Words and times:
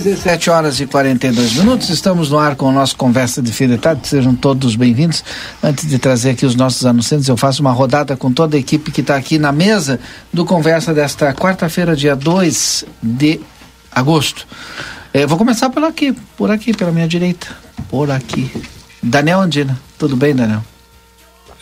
Sete 0.00 0.48
horas 0.48 0.80
e 0.80 0.86
42 0.86 1.56
minutos, 1.56 1.90
estamos 1.90 2.30
no 2.30 2.38
ar 2.38 2.56
com 2.56 2.64
o 2.66 2.72
nosso 2.72 2.96
Conversa 2.96 3.42
de 3.42 3.52
Fidelidade, 3.52 4.08
sejam 4.08 4.34
todos 4.34 4.74
bem-vindos. 4.74 5.22
Antes 5.62 5.86
de 5.86 5.98
trazer 5.98 6.30
aqui 6.30 6.46
os 6.46 6.54
nossos 6.54 6.86
anunciantes, 6.86 7.28
eu 7.28 7.36
faço 7.36 7.60
uma 7.60 7.70
rodada 7.70 8.16
com 8.16 8.32
toda 8.32 8.56
a 8.56 8.60
equipe 8.60 8.90
que 8.90 9.02
está 9.02 9.16
aqui 9.16 9.38
na 9.38 9.52
mesa 9.52 10.00
do 10.32 10.46
Conversa 10.46 10.94
desta 10.94 11.34
quarta-feira, 11.34 11.94
dia 11.94 12.16
2 12.16 12.86
de 13.02 13.40
agosto. 13.92 14.46
É, 15.12 15.26
vou 15.26 15.36
começar 15.36 15.68
por 15.68 15.84
aqui, 15.84 16.14
por 16.34 16.50
aqui, 16.50 16.72
pela 16.72 16.90
minha 16.90 17.06
direita, 17.06 17.48
por 17.90 18.10
aqui. 18.10 18.50
Daniel 19.02 19.42
Andina, 19.42 19.78
tudo 19.98 20.16
bem, 20.16 20.34
Daniel? 20.34 20.64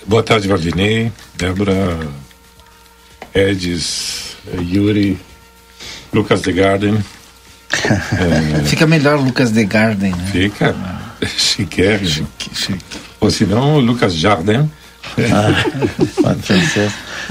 Boa 0.06 0.22
tarde, 0.22 0.46
Valdinei, 0.46 1.10
Débora, 1.34 1.98
Edis, 3.34 4.36
Yuri, 4.60 5.18
Lucas 6.12 6.40
de 6.40 6.52
Garden. 6.52 7.02
É... 7.70 8.64
Fica 8.64 8.86
melhor 8.86 9.18
Lucas 9.18 9.52
de 9.52 9.64
Garden, 9.64 10.12
né? 10.12 10.28
Fica. 10.30 10.74
Chique, 11.26 11.82
chique, 12.06 12.50
chique. 12.54 12.98
Ou 13.20 13.30
se 13.30 13.44
não, 13.44 13.78
Lucas 13.78 14.14
Jardim. 14.14 14.70
Ah. 15.32 15.64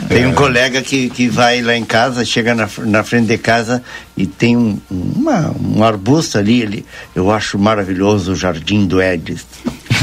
Tem 0.08 0.26
um 0.26 0.32
é. 0.32 0.34
colega 0.34 0.82
que, 0.82 1.10
que 1.10 1.30
vai 1.30 1.62
lá 1.62 1.76
em 1.76 1.86
casa, 1.86 2.26
chega 2.26 2.56
na, 2.56 2.68
na 2.80 3.04
frente 3.04 3.28
de 3.28 3.38
casa 3.38 3.84
e 4.16 4.26
tem 4.26 4.58
um, 4.58 4.80
uma, 4.90 5.54
um 5.60 5.84
arbusto 5.84 6.38
ali, 6.38 6.62
ele, 6.62 6.86
eu 7.16 7.32
acho 7.32 7.58
maravilhoso 7.58 8.34
o 8.34 8.36
jardim 8.36 8.86
do 8.86 9.02
Edis. 9.02 9.48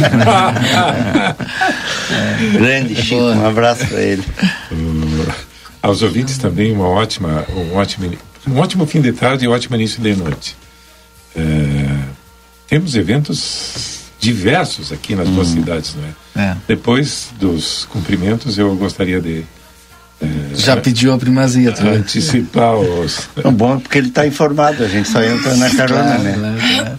Grande 2.53 2.97
Chico, 2.97 3.23
um 3.23 3.47
abraço 3.47 3.87
para 3.87 4.01
ele. 4.01 4.25
Uh, 4.73 5.33
aos 5.83 6.03
ouvintes 6.03 6.39
também 6.39 6.73
uma 6.73 6.89
ótima, 6.89 7.45
um 7.55 7.77
ótimo 7.77 8.11
um 8.47 8.59
ótimo 8.59 8.87
fim 8.87 9.01
de 9.01 9.13
tarde 9.13 9.45
e 9.45 9.49
um 9.49 9.53
ótimo 9.53 9.77
início 9.77 10.03
de 10.03 10.15
noite. 10.15 10.57
É, 11.37 11.43
temos 12.67 12.95
eventos 12.95 14.05
diversos 14.21 14.93
aqui 14.93 15.15
nas 15.15 15.29
hum. 15.29 15.35
duas 15.35 15.49
cidades, 15.49 15.95
não 15.95 16.43
é? 16.43 16.47
é? 16.47 16.57
Depois 16.67 17.29
dos 17.39 17.85
cumprimentos, 17.87 18.59
eu 18.59 18.75
gostaria 18.77 19.21
de 19.21 19.45
é, 20.23 20.55
já 20.55 20.77
pediu 20.77 21.13
a 21.13 21.19
primazia, 21.19 21.73
tá? 21.73 21.85
Antecipar 21.85 22.77
os. 22.77 23.29
É 23.37 23.51
bom 23.51 23.81
porque 23.81 23.99
ele 23.99 24.09
está 24.09 24.27
informado, 24.27 24.85
a 24.85 24.89
gente 24.89 25.09
só 25.09 25.23
entra 25.23 25.57
na 25.57 25.71
carona, 25.75 26.19
né? 26.19 26.57
Claro, 26.77 26.99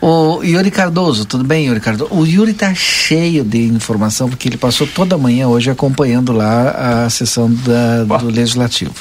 O 0.00 0.42
Yuri 0.42 0.70
Cardoso, 0.70 1.24
tudo 1.24 1.44
bem, 1.44 1.66
Yuri 1.66 1.80
Cardoso? 1.80 2.12
O 2.12 2.26
Yuri 2.26 2.50
está 2.50 2.74
cheio 2.74 3.42
de 3.42 3.66
informação 3.68 4.28
porque 4.28 4.48
ele 4.48 4.58
passou 4.58 4.86
toda 4.86 5.14
a 5.14 5.18
manhã 5.18 5.48
hoje 5.48 5.70
acompanhando 5.70 6.30
lá 6.30 7.04
a 7.04 7.10
sessão 7.10 7.50
da, 7.50 8.04
do 8.18 8.26
Legislativo. 8.26 8.92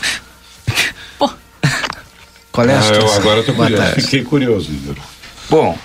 Qual 2.53 2.69
é 2.69 2.75
a 2.75 2.79
ah, 2.79 2.93
eu 2.93 3.13
agora 3.13 3.39
estou 3.39 3.55
curioso. 3.55 3.91
Fiquei 3.95 4.23
curioso, 4.23 4.71
Igor. 4.71 4.95
Bom, 5.49 5.75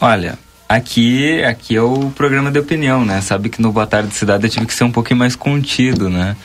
olha, 0.00 0.38
aqui, 0.68 1.42
aqui 1.42 1.74
é 1.74 1.82
o 1.82 2.12
programa 2.14 2.48
de 2.48 2.60
opinião, 2.60 3.04
né? 3.04 3.20
Sabe 3.20 3.48
que 3.48 3.60
no 3.60 3.72
Boa 3.72 3.84
Tarde 3.84 4.14
Cidade 4.14 4.46
eu 4.46 4.50
tive 4.50 4.66
que 4.66 4.72
ser 4.72 4.84
um 4.84 4.92
pouquinho 4.92 5.18
mais 5.18 5.34
contido, 5.34 6.08
né? 6.08 6.36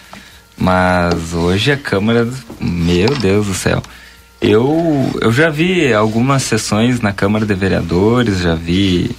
Mas 0.58 1.32
hoje 1.32 1.72
a 1.72 1.78
Câmara, 1.78 2.28
meu 2.60 3.10
Deus 3.20 3.46
do 3.46 3.54
céu. 3.54 3.84
Eu, 4.42 5.12
eu 5.22 5.32
já 5.32 5.52
vi 5.52 5.94
algumas 5.94 6.42
sessões 6.42 7.00
na 7.00 7.14
Câmara 7.14 7.46
de 7.46 7.54
Vereadores, 7.54 8.40
já 8.40 8.56
vi 8.56 9.16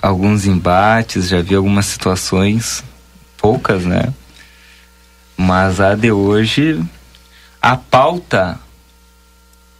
alguns 0.00 0.46
embates, 0.46 1.28
já 1.28 1.42
vi 1.42 1.54
algumas 1.54 1.84
situações, 1.84 2.82
poucas, 3.36 3.84
né? 3.84 4.10
Mas 5.36 5.82
a 5.82 5.94
de 5.94 6.10
hoje 6.10 6.82
a 7.60 7.76
pauta 7.76 8.60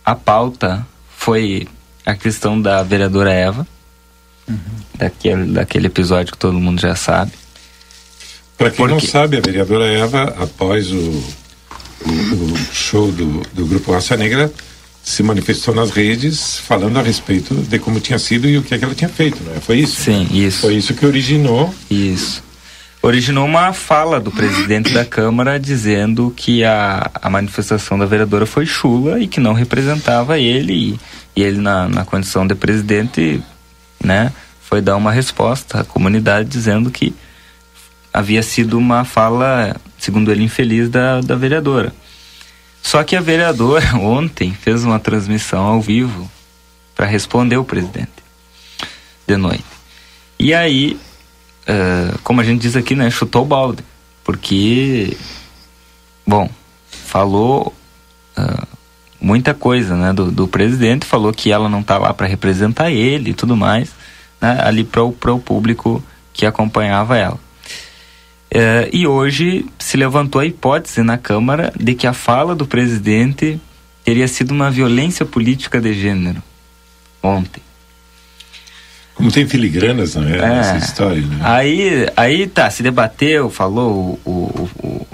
a 0.04 0.14
pauta 0.14 0.86
foi 1.16 1.68
a 2.04 2.14
questão 2.14 2.60
da 2.60 2.82
vereadora 2.82 3.32
Eva 3.32 3.66
uhum. 4.48 4.56
daquele, 4.94 5.52
daquele 5.52 5.86
episódio 5.86 6.32
que 6.32 6.38
todo 6.38 6.58
mundo 6.58 6.80
já 6.80 6.94
sabe 6.94 7.32
para 8.56 8.70
quem 8.70 8.86
Porque... 8.86 8.94
não 8.94 9.00
sabe 9.00 9.36
a 9.36 9.40
vereadora 9.40 9.86
Eva 9.86 10.34
após 10.40 10.90
o, 10.90 10.96
o, 10.96 12.10
o 12.52 12.58
show 12.72 13.12
do, 13.12 13.42
do 13.52 13.66
grupo 13.66 13.92
Raça 13.92 14.16
Negra 14.16 14.52
se 15.08 15.22
manifestou 15.22 15.74
nas 15.74 15.90
redes 15.90 16.58
falando 16.58 16.98
a 16.98 17.02
respeito 17.02 17.54
de 17.54 17.78
como 17.78 18.00
tinha 18.00 18.18
sido 18.18 18.48
e 18.48 18.58
o 18.58 18.62
que, 18.62 18.74
é 18.74 18.78
que 18.78 18.84
ela 18.84 18.94
tinha 18.94 19.08
feito, 19.08 19.42
não 19.42 19.54
é? 19.54 19.60
Foi 19.60 19.78
isso? 19.78 20.02
Sim, 20.02 20.28
isso. 20.32 20.60
Foi 20.60 20.74
isso 20.74 20.92
que 20.92 21.06
originou. 21.06 21.72
Isso. 21.90 22.42
Originou 23.08 23.46
uma 23.46 23.72
fala 23.72 24.20
do 24.20 24.30
presidente 24.30 24.92
da 24.92 25.04
Câmara 25.04 25.58
dizendo 25.58 26.32
que 26.36 26.62
a, 26.62 27.10
a 27.14 27.30
manifestação 27.30 27.98
da 27.98 28.04
vereadora 28.04 28.44
foi 28.44 28.66
chula 28.66 29.18
e 29.18 29.26
que 29.26 29.40
não 29.40 29.54
representava 29.54 30.38
ele 30.38 30.72
e, 30.72 31.00
e 31.34 31.42
ele 31.42 31.58
na, 31.58 31.88
na 31.88 32.04
condição 32.04 32.46
de 32.46 32.54
presidente, 32.54 33.42
né, 34.02 34.30
foi 34.60 34.82
dar 34.82 34.96
uma 34.96 35.10
resposta 35.10 35.80
à 35.80 35.84
comunidade 35.84 36.50
dizendo 36.50 36.90
que 36.90 37.14
havia 38.12 38.42
sido 38.42 38.76
uma 38.76 39.04
fala, 39.04 39.74
segundo 39.98 40.30
ele, 40.30 40.44
infeliz 40.44 40.90
da, 40.90 41.22
da 41.22 41.34
vereadora. 41.34 41.94
Só 42.82 43.02
que 43.02 43.16
a 43.16 43.20
vereadora 43.20 43.96
ontem 43.96 44.52
fez 44.52 44.84
uma 44.84 44.98
transmissão 44.98 45.64
ao 45.64 45.80
vivo 45.80 46.30
para 46.94 47.06
responder 47.06 47.56
o 47.56 47.64
presidente 47.64 48.10
de 49.26 49.36
noite. 49.36 49.64
E 50.38 50.52
aí, 50.52 50.98
uh, 51.68 52.18
como 52.22 52.40
a 52.40 52.44
gente 52.44 52.62
diz 52.62 52.76
aqui, 52.76 52.94
né, 52.94 53.10
chutou 53.10 53.42
o 53.42 53.46
balde, 53.46 53.84
porque, 54.24 55.16
bom, 56.26 56.50
falou 56.88 57.74
uh, 58.36 58.66
muita 59.20 59.54
coisa, 59.54 59.96
né, 59.96 60.12
do, 60.12 60.30
do, 60.30 60.48
presidente, 60.48 61.06
falou 61.06 61.32
que 61.32 61.52
ela 61.52 61.68
não 61.68 61.80
está 61.80 61.98
lá 61.98 62.12
para 62.14 62.26
representar 62.26 62.90
ele 62.90 63.30
e 63.30 63.34
tudo 63.34 63.56
mais, 63.56 63.90
né, 64.40 64.58
ali 64.62 64.84
para 64.84 65.02
o 65.02 65.40
público 65.40 66.02
que 66.32 66.46
acompanhava 66.46 67.16
ela. 67.16 67.38
Uh, 68.54 68.88
e 68.92 69.06
hoje 69.06 69.66
se 69.78 69.96
levantou 69.98 70.40
a 70.40 70.46
hipótese 70.46 71.02
na 71.02 71.18
Câmara 71.18 71.72
de 71.78 71.94
que 71.94 72.06
a 72.06 72.14
fala 72.14 72.54
do 72.54 72.66
presidente 72.66 73.60
teria 74.02 74.26
sido 74.26 74.52
uma 74.52 74.70
violência 74.70 75.26
política 75.26 75.78
de 75.78 75.92
gênero 75.92 76.42
ontem. 77.22 77.67
Como 79.18 79.32
tem 79.32 79.48
filigranas, 79.48 80.14
não 80.14 80.28
é? 80.28 80.38
é. 80.38 80.58
Essa 80.60 80.76
história, 80.76 81.20
né? 81.20 81.40
Aí, 81.42 82.08
aí 82.16 82.46
tá, 82.46 82.70
se 82.70 82.84
debateu, 82.84 83.50
falou 83.50 84.20
o, 84.24 84.30
o, 84.30 84.68
o, 84.80 85.06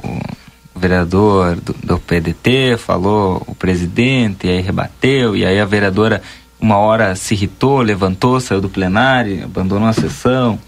o 0.74 0.78
vereador 0.78 1.56
do, 1.56 1.72
do, 1.72 1.98
PDT, 1.98 2.76
falou 2.76 3.42
o 3.46 3.54
presidente, 3.54 4.46
aí 4.46 4.60
rebateu, 4.60 5.34
e 5.34 5.46
aí 5.46 5.58
a 5.58 5.64
vereadora 5.64 6.20
uma 6.60 6.76
hora 6.76 7.16
se 7.16 7.32
irritou, 7.32 7.80
levantou, 7.80 8.38
saiu 8.40 8.60
do 8.60 8.68
plenário, 8.68 9.42
abandonou 9.42 9.88
a 9.88 9.94
sessão, 9.94 10.58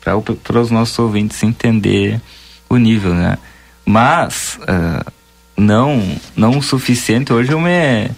para 0.00 0.60
os 0.60 0.70
nossos 0.70 0.96
ouvintes 1.00 1.42
entender 1.42 2.20
o 2.68 2.76
nível, 2.76 3.14
né? 3.14 3.36
Mas 3.84 4.60
uh, 4.62 5.12
não, 5.56 6.00
não 6.36 6.58
o 6.58 6.62
suficiente. 6.62 7.32
Hoje 7.32 7.50
eu 7.50 7.60
me 7.60 8.10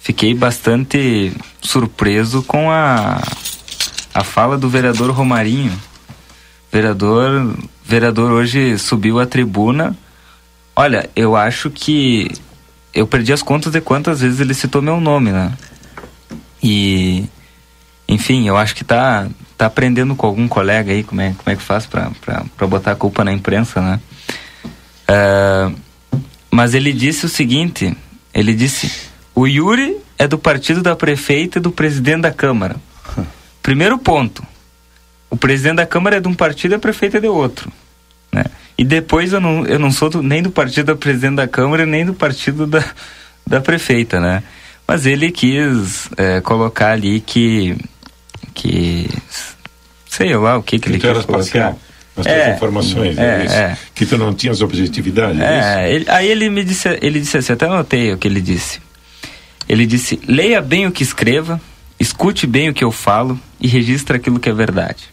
fiquei 0.00 0.34
bastante 0.34 1.32
surpreso 1.62 2.42
com 2.42 2.68
a 2.68 3.22
a 4.18 4.24
fala 4.24 4.58
do 4.58 4.68
vereador 4.68 5.12
Romarinho. 5.12 5.72
Vereador, 6.72 7.56
vereador 7.84 8.32
hoje 8.32 8.76
subiu 8.76 9.20
à 9.20 9.26
tribuna. 9.26 9.96
Olha, 10.74 11.08
eu 11.14 11.36
acho 11.36 11.70
que 11.70 12.28
eu 12.92 13.06
perdi 13.06 13.32
as 13.32 13.42
contas 13.42 13.72
de 13.72 13.80
quantas 13.80 14.20
vezes 14.20 14.40
ele 14.40 14.54
citou 14.54 14.82
meu 14.82 15.00
nome, 15.00 15.30
né? 15.30 15.52
E 16.60 17.26
enfim, 18.08 18.48
eu 18.48 18.56
acho 18.56 18.74
que 18.74 18.82
tá 18.82 19.28
tá 19.56 19.66
aprendendo 19.66 20.16
com 20.16 20.26
algum 20.26 20.48
colega 20.48 20.92
aí 20.92 21.04
como 21.04 21.20
é 21.20 21.32
como 21.38 21.50
é 21.50 21.54
que 21.54 21.62
faz 21.62 21.86
para 21.86 22.66
botar 22.66 22.92
a 22.92 22.96
culpa 22.96 23.22
na 23.22 23.32
imprensa, 23.32 23.80
né? 23.80 24.00
Uh, 25.08 25.78
mas 26.50 26.74
ele 26.74 26.92
disse 26.92 27.24
o 27.24 27.28
seguinte, 27.28 27.96
ele 28.34 28.52
disse: 28.52 28.90
"O 29.32 29.46
Yuri 29.46 29.96
é 30.18 30.26
do 30.26 30.38
partido 30.38 30.82
da 30.82 30.96
prefeita 30.96 31.58
e 31.58 31.62
do 31.62 31.70
presidente 31.70 32.22
da 32.22 32.32
Câmara. 32.32 32.74
Primeiro 33.68 33.98
ponto, 33.98 34.42
o 35.28 35.36
presidente 35.36 35.76
da 35.76 35.84
Câmara 35.84 36.16
é 36.16 36.20
de 36.20 36.26
um 36.26 36.32
partido 36.32 36.72
e 36.72 36.76
a 36.76 36.78
prefeita 36.78 37.18
é 37.18 37.20
de 37.20 37.26
outro. 37.26 37.70
Né? 38.32 38.42
E 38.78 38.82
depois 38.82 39.30
eu 39.34 39.42
não, 39.42 39.66
eu 39.66 39.78
não 39.78 39.90
sou 39.90 40.08
do, 40.08 40.22
nem 40.22 40.42
do 40.42 40.50
partido 40.50 40.86
da 40.86 40.96
presidente 40.96 41.36
da 41.36 41.46
Câmara, 41.46 41.84
nem 41.84 42.06
do 42.06 42.14
partido 42.14 42.66
da, 42.66 42.82
da 43.46 43.60
prefeita, 43.60 44.20
né? 44.20 44.42
Mas 44.86 45.04
ele 45.04 45.30
quis 45.30 46.08
é, 46.16 46.40
colocar 46.40 46.92
ali 46.92 47.20
que, 47.20 47.76
que 48.54 49.06
sei 50.08 50.34
lá 50.34 50.56
o 50.56 50.62
que, 50.62 50.78
que 50.78 50.88
ele 50.88 50.98
quis 50.98 51.26
colocar. 51.26 51.76
As 52.16 52.24
é, 52.24 52.54
informações, 52.54 53.18
é, 53.18 53.22
é, 53.22 53.52
é, 53.52 53.78
que 53.94 54.06
tu 54.06 54.16
não 54.16 54.32
tinhas 54.32 54.62
objetividade. 54.62 55.42
É, 55.42 55.84
é 55.84 55.92
ele, 55.92 56.06
aí 56.08 56.26
ele 56.26 56.48
me 56.48 56.64
disse, 56.64 56.88
ele 57.02 57.20
disse 57.20 57.36
assim, 57.36 57.52
até 57.52 57.66
anotei 57.66 58.14
o 58.14 58.16
que 58.16 58.26
ele 58.26 58.40
disse. 58.40 58.80
Ele 59.68 59.84
disse: 59.84 60.18
leia 60.26 60.62
bem 60.62 60.86
o 60.86 60.90
que 60.90 61.02
escreva, 61.02 61.60
escute 61.98 62.46
bem 62.46 62.68
o 62.68 62.74
que 62.74 62.84
eu 62.84 62.92
falo 62.92 63.38
e 63.60 63.66
registre 63.66 64.16
aquilo 64.16 64.38
que 64.38 64.48
é 64.48 64.52
verdade. 64.52 65.10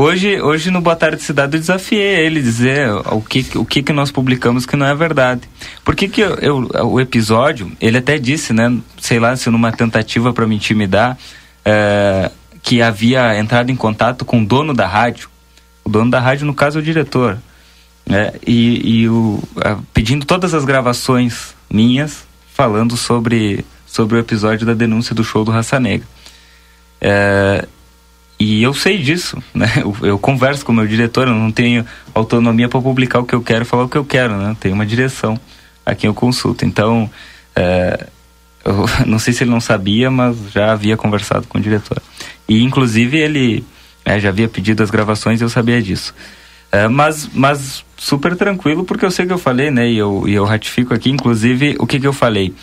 Hoje, 0.00 0.40
hoje 0.40 0.70
no 0.70 0.80
Boa 0.80 0.94
Tarde 0.94 1.20
Cidade 1.20 1.56
eu 1.56 1.60
desafiei 1.60 2.24
ele 2.24 2.40
dizer 2.40 2.88
o 3.06 3.20
que, 3.20 3.44
o 3.56 3.64
que, 3.64 3.82
que 3.82 3.92
nós 3.92 4.12
publicamos 4.12 4.64
que 4.64 4.76
não 4.76 4.86
é 4.86 4.94
verdade. 4.94 5.42
Por 5.84 5.96
que, 5.96 6.08
que 6.08 6.20
eu, 6.20 6.36
eu 6.36 6.86
o 6.86 7.00
episódio, 7.00 7.72
ele 7.80 7.98
até 7.98 8.16
disse, 8.16 8.52
né, 8.52 8.78
sei 9.00 9.18
lá, 9.18 9.34
se 9.34 9.50
numa 9.50 9.72
tentativa 9.72 10.32
para 10.32 10.46
me 10.46 10.54
intimidar, 10.54 11.18
é, 11.64 12.30
que 12.62 12.80
havia 12.80 13.36
entrado 13.36 13.70
em 13.70 13.76
contato 13.76 14.24
com 14.24 14.40
o 14.40 14.46
dono 14.46 14.72
da 14.72 14.86
rádio. 14.86 15.28
O 15.84 15.90
dono 15.90 16.12
da 16.12 16.20
rádio, 16.20 16.46
no 16.46 16.54
caso, 16.54 16.78
é 16.78 16.80
o 16.80 16.84
diretor. 16.84 17.36
Né, 18.06 18.34
e, 18.46 19.00
e 19.00 19.08
o, 19.08 19.42
pedindo 19.92 20.24
todas 20.24 20.54
as 20.54 20.64
gravações 20.64 21.56
minhas 21.68 22.24
falando 22.54 22.96
sobre 22.96 23.64
sobre 23.98 24.16
o 24.16 24.20
episódio 24.20 24.64
da 24.64 24.74
denúncia 24.74 25.12
do 25.12 25.24
show 25.24 25.44
do 25.44 25.50
Raça 25.50 25.80
Negra. 25.80 26.06
É, 27.00 27.66
e 28.38 28.62
eu 28.62 28.72
sei 28.72 28.98
disso, 28.98 29.42
né? 29.52 29.66
Eu, 29.82 29.96
eu, 30.02 30.18
converso 30.20 30.64
com 30.64 30.70
o 30.70 30.74
meu 30.74 30.86
diretor, 30.86 31.26
eu 31.26 31.34
não 31.34 31.50
tenho 31.50 31.84
autonomia 32.14 32.68
para 32.68 32.80
publicar 32.80 33.18
o 33.18 33.24
que 33.24 33.34
eu 33.34 33.42
quero, 33.42 33.64
falar 33.64 33.82
o 33.82 33.88
que 33.88 33.98
eu 33.98 34.04
quero, 34.04 34.36
né? 34.36 34.50
Eu 34.52 34.54
tenho 34.54 34.76
uma 34.76 34.86
direção 34.86 35.36
a 35.84 35.96
quem 35.96 36.06
eu 36.06 36.14
consulto. 36.14 36.64
Então, 36.64 37.10
é, 37.56 38.06
eu 38.64 38.86
não 39.04 39.18
sei 39.18 39.32
se 39.32 39.42
ele 39.42 39.50
não 39.50 39.60
sabia, 39.60 40.12
mas 40.12 40.36
já 40.52 40.70
havia 40.70 40.96
conversado 40.96 41.48
com 41.48 41.58
o 41.58 41.60
diretor. 41.60 42.00
E, 42.48 42.62
inclusive, 42.62 43.18
ele 43.18 43.64
é, 44.04 44.20
já 44.20 44.28
havia 44.28 44.46
pedido 44.46 44.80
as 44.80 44.90
gravações 44.90 45.40
e 45.40 45.44
eu 45.44 45.48
sabia 45.48 45.82
disso. 45.82 46.14
É, 46.70 46.86
mas, 46.86 47.28
mas 47.34 47.84
super 47.96 48.36
tranquilo, 48.36 48.84
porque 48.84 49.04
eu 49.04 49.10
sei 49.10 49.26
que 49.26 49.32
eu 49.32 49.38
falei, 49.38 49.72
né? 49.72 49.90
E 49.90 49.98
eu, 49.98 50.22
e 50.28 50.34
eu 50.34 50.44
ratifico 50.44 50.94
aqui, 50.94 51.10
inclusive, 51.10 51.74
o 51.80 51.86
que, 51.86 51.98
que 51.98 52.06
eu 52.06 52.12
falei. 52.12 52.54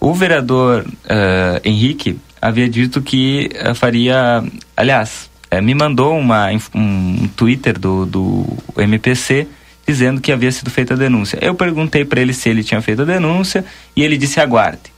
O 0.00 0.14
vereador 0.14 0.84
uh, 0.86 1.60
Henrique 1.64 2.18
havia 2.40 2.68
dito 2.68 3.00
que 3.02 3.50
uh, 3.68 3.74
faria, 3.74 4.44
aliás, 4.76 5.30
uh, 5.52 5.62
me 5.62 5.74
mandou 5.74 6.18
uma, 6.18 6.48
um 6.74 7.28
Twitter 7.36 7.78
do, 7.78 8.06
do 8.06 8.46
MPC 8.76 9.46
dizendo 9.86 10.20
que 10.20 10.32
havia 10.32 10.50
sido 10.50 10.70
feita 10.70 10.94
a 10.94 10.96
denúncia. 10.96 11.38
Eu 11.40 11.54
perguntei 11.54 12.04
para 12.04 12.20
ele 12.20 12.32
se 12.32 12.48
ele 12.48 12.64
tinha 12.64 12.82
feito 12.82 13.02
a 13.02 13.04
denúncia 13.04 13.64
e 13.94 14.02
ele 14.02 14.16
disse 14.16 14.40
aguarde. 14.40 14.92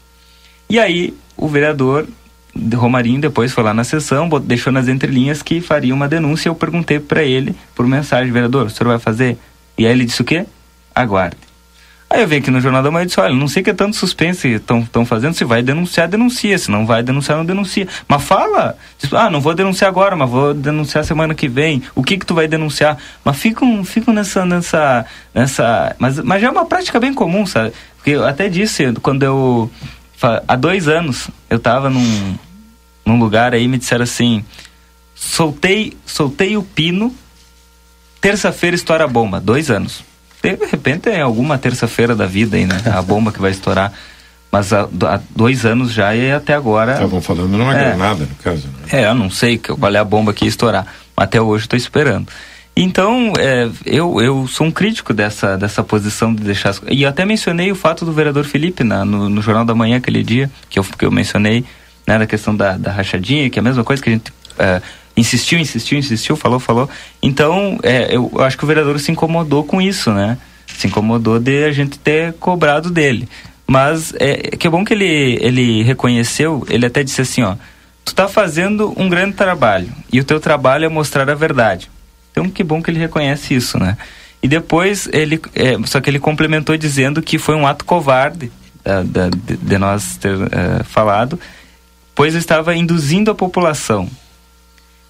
E 0.68 0.78
aí 0.78 1.14
o 1.36 1.46
vereador 1.46 2.06
Romarinho 2.74 3.20
depois 3.20 3.52
foi 3.52 3.62
lá 3.62 3.72
na 3.72 3.84
sessão, 3.84 4.28
deixou 4.40 4.72
nas 4.72 4.88
entrelinhas 4.88 5.42
que 5.42 5.60
faria 5.60 5.94
uma 5.94 6.08
denúncia. 6.08 6.48
Eu 6.48 6.54
perguntei 6.54 6.98
para 6.98 7.22
ele 7.22 7.54
por 7.74 7.86
mensagem, 7.86 8.32
vereador, 8.32 8.66
o 8.66 8.70
senhor 8.70 8.90
vai 8.90 8.98
fazer? 8.98 9.38
E 9.76 9.86
aí 9.86 9.92
ele 9.92 10.04
disse 10.04 10.22
o 10.22 10.24
quê? 10.24 10.44
Aguarde. 10.94 11.47
Aí 12.10 12.22
eu 12.22 12.28
venho 12.28 12.40
aqui 12.40 12.50
no 12.50 12.58
Jornal 12.58 12.82
da 12.82 12.90
Manhã 12.90 13.02
e 13.02 13.06
disse, 13.06 13.20
olha, 13.20 13.34
não 13.34 13.46
sei 13.46 13.62
que 13.62 13.68
é 13.68 13.74
tanto 13.74 13.94
suspense 13.94 14.48
estão 14.48 15.04
fazendo, 15.04 15.34
se 15.34 15.44
vai 15.44 15.62
denunciar, 15.62 16.08
denuncia, 16.08 16.56
se 16.56 16.70
não 16.70 16.86
vai 16.86 17.02
denunciar, 17.02 17.36
não 17.36 17.44
denuncia. 17.44 17.86
Mas 18.08 18.24
fala, 18.24 18.78
diz, 18.98 19.12
ah, 19.12 19.28
não 19.28 19.42
vou 19.42 19.54
denunciar 19.54 19.90
agora, 19.90 20.16
mas 20.16 20.30
vou 20.30 20.54
denunciar 20.54 21.04
semana 21.04 21.34
que 21.34 21.46
vem, 21.48 21.82
o 21.94 22.02
que 22.02 22.16
que 22.16 22.24
tu 22.24 22.34
vai 22.34 22.48
denunciar? 22.48 22.96
Mas 23.22 23.36
ficam, 23.36 23.84
ficam 23.84 24.14
nessa, 24.14 24.46
nessa, 24.46 25.04
nessa, 25.34 25.94
mas, 25.98 26.18
mas 26.20 26.40
já 26.40 26.48
é 26.48 26.50
uma 26.50 26.64
prática 26.64 26.98
bem 26.98 27.12
comum, 27.12 27.44
sabe? 27.44 27.74
Porque 27.96 28.12
eu 28.12 28.24
até 28.24 28.48
disse, 28.48 28.90
quando 29.02 29.22
eu, 29.24 29.70
há 30.48 30.56
dois 30.56 30.88
anos, 30.88 31.28
eu 31.50 31.58
estava 31.58 31.90
num, 31.90 32.38
num 33.04 33.18
lugar 33.18 33.52
aí, 33.52 33.68
me 33.68 33.76
disseram 33.76 34.04
assim, 34.04 34.42
soltei, 35.14 35.94
soltei 36.06 36.56
o 36.56 36.62
pino, 36.62 37.14
terça-feira 38.18 38.74
estoura 38.74 39.04
a 39.04 39.08
bomba, 39.08 39.38
dois 39.38 39.70
anos 39.70 40.07
de 40.42 40.66
repente 40.66 41.08
é 41.08 41.20
alguma 41.20 41.58
terça-feira 41.58 42.14
da 42.14 42.26
vida 42.26 42.56
aí, 42.56 42.66
né? 42.66 42.80
A 42.94 43.02
bomba 43.02 43.32
que 43.32 43.40
vai 43.40 43.50
estourar. 43.50 43.92
Mas 44.50 44.72
há, 44.72 44.82
há 44.82 45.20
dois 45.36 45.66
anos 45.66 45.92
já 45.92 46.14
e 46.14 46.32
até 46.32 46.54
agora. 46.54 46.92
Estavam 46.92 47.20
falando 47.20 47.50
numa 47.50 47.76
é, 47.76 47.84
granada, 47.84 48.24
no 48.24 48.34
caso. 48.42 48.66
Né? 48.66 49.02
É, 49.02 49.04
eu 49.06 49.14
não 49.14 49.28
sei 49.28 49.58
qual 49.58 49.94
é 49.94 49.98
a 49.98 50.04
bomba 50.04 50.32
que 50.32 50.44
ia 50.44 50.48
estourar. 50.48 50.86
Até 51.16 51.40
hoje 51.40 51.64
estou 51.64 51.76
esperando. 51.76 52.28
Então, 52.74 53.32
é, 53.38 53.68
eu, 53.84 54.22
eu 54.22 54.46
sou 54.46 54.66
um 54.66 54.70
crítico 54.70 55.12
dessa, 55.12 55.58
dessa 55.58 55.82
posição 55.82 56.34
de 56.34 56.42
deixar. 56.42 56.70
As... 56.70 56.80
E 56.88 57.04
até 57.04 57.24
mencionei 57.24 57.70
o 57.70 57.74
fato 57.74 58.04
do 58.04 58.12
vereador 58.12 58.44
Felipe 58.44 58.84
na, 58.84 59.04
no, 59.04 59.28
no 59.28 59.42
Jornal 59.42 59.64
da 59.64 59.74
Manhã 59.74 59.96
aquele 59.96 60.22
dia, 60.22 60.48
que 60.70 60.78
eu, 60.78 60.84
que 60.84 61.04
eu 61.04 61.10
mencionei, 61.10 61.64
né, 62.06 62.18
da 62.18 62.26
questão 62.26 62.54
da, 62.54 62.78
da 62.78 62.92
rachadinha, 62.92 63.50
que 63.50 63.58
é 63.58 63.60
a 63.60 63.64
mesma 63.64 63.82
coisa 63.82 64.00
que 64.00 64.08
a 64.08 64.12
gente 64.12 64.32
é, 64.58 64.80
insistiu, 65.18 65.58
insistiu, 65.58 65.98
insistiu, 65.98 66.36
falou, 66.36 66.60
falou. 66.60 66.88
Então, 67.22 67.78
é, 67.82 68.14
eu 68.14 68.30
acho 68.38 68.56
que 68.56 68.64
o 68.64 68.66
vereador 68.66 68.98
se 69.00 69.10
incomodou 69.10 69.64
com 69.64 69.80
isso, 69.80 70.12
né? 70.12 70.38
Se 70.66 70.86
incomodou 70.86 71.38
de 71.38 71.64
a 71.64 71.72
gente 71.72 71.98
ter 71.98 72.34
cobrado 72.34 72.90
dele. 72.90 73.28
Mas 73.66 74.14
é 74.18 74.56
que 74.56 74.66
é 74.66 74.70
bom 74.70 74.84
que 74.84 74.94
ele, 74.94 75.38
ele 75.40 75.82
reconheceu, 75.82 76.66
ele 76.70 76.86
até 76.86 77.02
disse 77.02 77.20
assim, 77.20 77.42
ó, 77.42 77.56
tu 78.04 78.14
tá 78.14 78.26
fazendo 78.26 78.94
um 78.96 79.08
grande 79.08 79.34
trabalho 79.34 79.90
e 80.10 80.18
o 80.18 80.24
teu 80.24 80.40
trabalho 80.40 80.86
é 80.86 80.88
mostrar 80.88 81.28
a 81.28 81.34
verdade. 81.34 81.90
Então, 82.30 82.48
que 82.48 82.64
bom 82.64 82.82
que 82.82 82.90
ele 82.90 82.98
reconhece 82.98 83.54
isso, 83.54 83.78
né? 83.78 83.98
E 84.42 84.48
depois 84.48 85.08
ele, 85.12 85.40
é, 85.54 85.76
só 85.84 86.00
que 86.00 86.08
ele 86.08 86.18
complementou 86.18 86.76
dizendo 86.76 87.20
que 87.20 87.38
foi 87.38 87.56
um 87.56 87.66
ato 87.66 87.84
covarde 87.84 88.50
da, 88.84 89.02
da, 89.02 89.28
de, 89.28 89.56
de, 89.56 89.78
nós 89.78 90.16
ter 90.16 90.34
uh, 90.34 90.84
falado, 90.84 91.38
pois 92.14 92.34
estava 92.34 92.74
induzindo 92.74 93.30
a 93.30 93.34
população. 93.34 94.08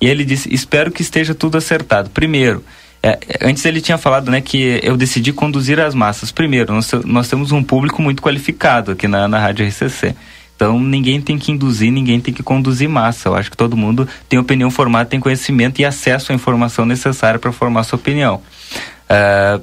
E 0.01 0.07
ele 0.07 0.25
disse: 0.25 0.53
espero 0.53 0.91
que 0.91 1.03
esteja 1.03 1.35
tudo 1.35 1.59
acertado. 1.59 2.11
Primeiro, 2.11 2.65
é, 3.03 3.19
antes 3.43 3.65
ele 3.65 3.81
tinha 3.81 3.99
falado 3.99 4.31
né, 4.31 4.41
que 4.41 4.81
eu 4.83 4.97
decidi 4.97 5.33
conduzir 5.33 5.81
as 5.81 5.95
massas. 5.95 6.33
Primeiro, 6.33 6.73
nós, 6.73 6.91
nós 7.05 7.29
temos 7.29 7.53
um 7.53 7.63
público 7.63 8.03
muito 8.03 8.23
qualificado 8.23 8.93
aqui 8.93 9.07
na, 9.07 9.29
na 9.29 9.39
Rádio 9.39 9.67
RCC. 9.67 10.15
Então 10.57 10.79
ninguém 10.81 11.21
tem 11.21 11.39
que 11.39 11.53
induzir, 11.53 11.93
ninguém 11.93 12.21
tem 12.21 12.35
que 12.35 12.43
conduzir 12.43 12.89
massa. 12.89 13.29
Eu 13.29 13.37
acho 13.37 13.51
que 13.51 13.57
todo 13.57 13.77
mundo 13.77 14.09
tem 14.29 14.39
opinião 14.39 14.71
formada, 14.71 15.09
tem 15.09 15.21
conhecimento 15.21 15.81
e 15.81 15.85
acesso 15.85 16.33
à 16.33 16.35
informação 16.35 16.85
necessária 16.85 17.39
para 17.39 17.53
formar 17.53 17.85
sua 17.85 17.97
opinião. 17.97 18.43
Uh, 19.09 19.63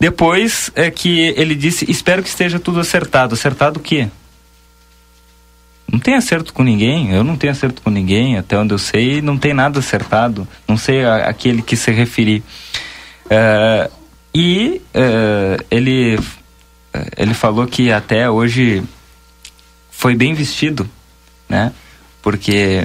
depois 0.00 0.70
é 0.74 0.90
que 0.90 1.34
ele 1.36 1.54
disse: 1.54 1.90
Espero 1.90 2.22
que 2.22 2.28
esteja 2.30 2.58
tudo 2.58 2.80
acertado. 2.80 3.34
Acertado 3.34 3.78
o 3.78 3.82
quê? 3.82 4.08
Não 5.90 5.98
tem 5.98 6.14
acerto 6.14 6.52
com 6.52 6.62
ninguém, 6.62 7.12
eu 7.12 7.22
não 7.22 7.36
tenho 7.36 7.52
acerto 7.52 7.82
com 7.82 7.90
ninguém, 7.90 8.36
até 8.38 8.58
onde 8.58 8.72
eu 8.72 8.78
sei, 8.78 9.20
não 9.20 9.36
tem 9.36 9.54
nada 9.54 9.78
acertado. 9.78 10.46
Não 10.66 10.76
sei 10.76 11.04
a, 11.04 11.28
aquele 11.28 11.62
que 11.62 11.76
se 11.76 11.90
referir. 11.90 12.42
Uh, 13.26 13.90
e 14.34 14.82
uh, 14.94 15.64
ele, 15.70 16.18
ele 17.16 17.34
falou 17.34 17.66
que 17.66 17.92
até 17.92 18.28
hoje 18.28 18.82
foi 19.90 20.14
bem 20.14 20.34
vestido, 20.34 20.88
né? 21.48 21.72
Porque. 22.20 22.84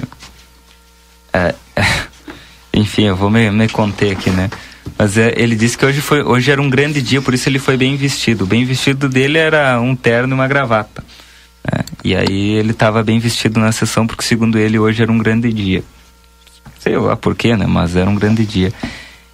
É, 1.32 1.54
enfim, 2.72 3.04
eu 3.04 3.16
vou 3.16 3.30
me, 3.30 3.50
me 3.50 3.68
conter 3.68 4.12
aqui, 4.12 4.30
né? 4.30 4.48
Mas 4.96 5.16
ele 5.16 5.56
disse 5.56 5.76
que 5.76 5.84
hoje, 5.84 6.00
foi, 6.00 6.22
hoje 6.22 6.50
era 6.50 6.60
um 6.60 6.70
grande 6.70 7.02
dia, 7.02 7.20
por 7.20 7.34
isso 7.34 7.48
ele 7.48 7.58
foi 7.58 7.76
bem 7.76 7.96
vestido. 7.96 8.44
O 8.44 8.46
bem 8.46 8.64
vestido 8.64 9.08
dele 9.08 9.38
era 9.38 9.80
um 9.80 9.96
terno 9.96 10.34
e 10.34 10.36
uma 10.36 10.46
gravata. 10.46 11.04
Né? 11.64 11.84
E 12.04 12.16
aí 12.16 12.50
ele 12.52 12.70
estava 12.70 13.02
bem 13.02 13.18
vestido 13.18 13.58
na 13.58 13.72
sessão, 13.72 14.06
porque 14.06 14.24
segundo 14.24 14.58
ele 14.58 14.78
hoje 14.78 15.02
era 15.02 15.10
um 15.10 15.18
grande 15.18 15.52
dia. 15.52 15.82
Sei 16.78 16.96
lá 16.96 17.16
porquê, 17.16 17.56
né? 17.56 17.66
Mas 17.66 17.96
era 17.96 18.08
um 18.08 18.14
grande 18.14 18.44
dia. 18.46 18.72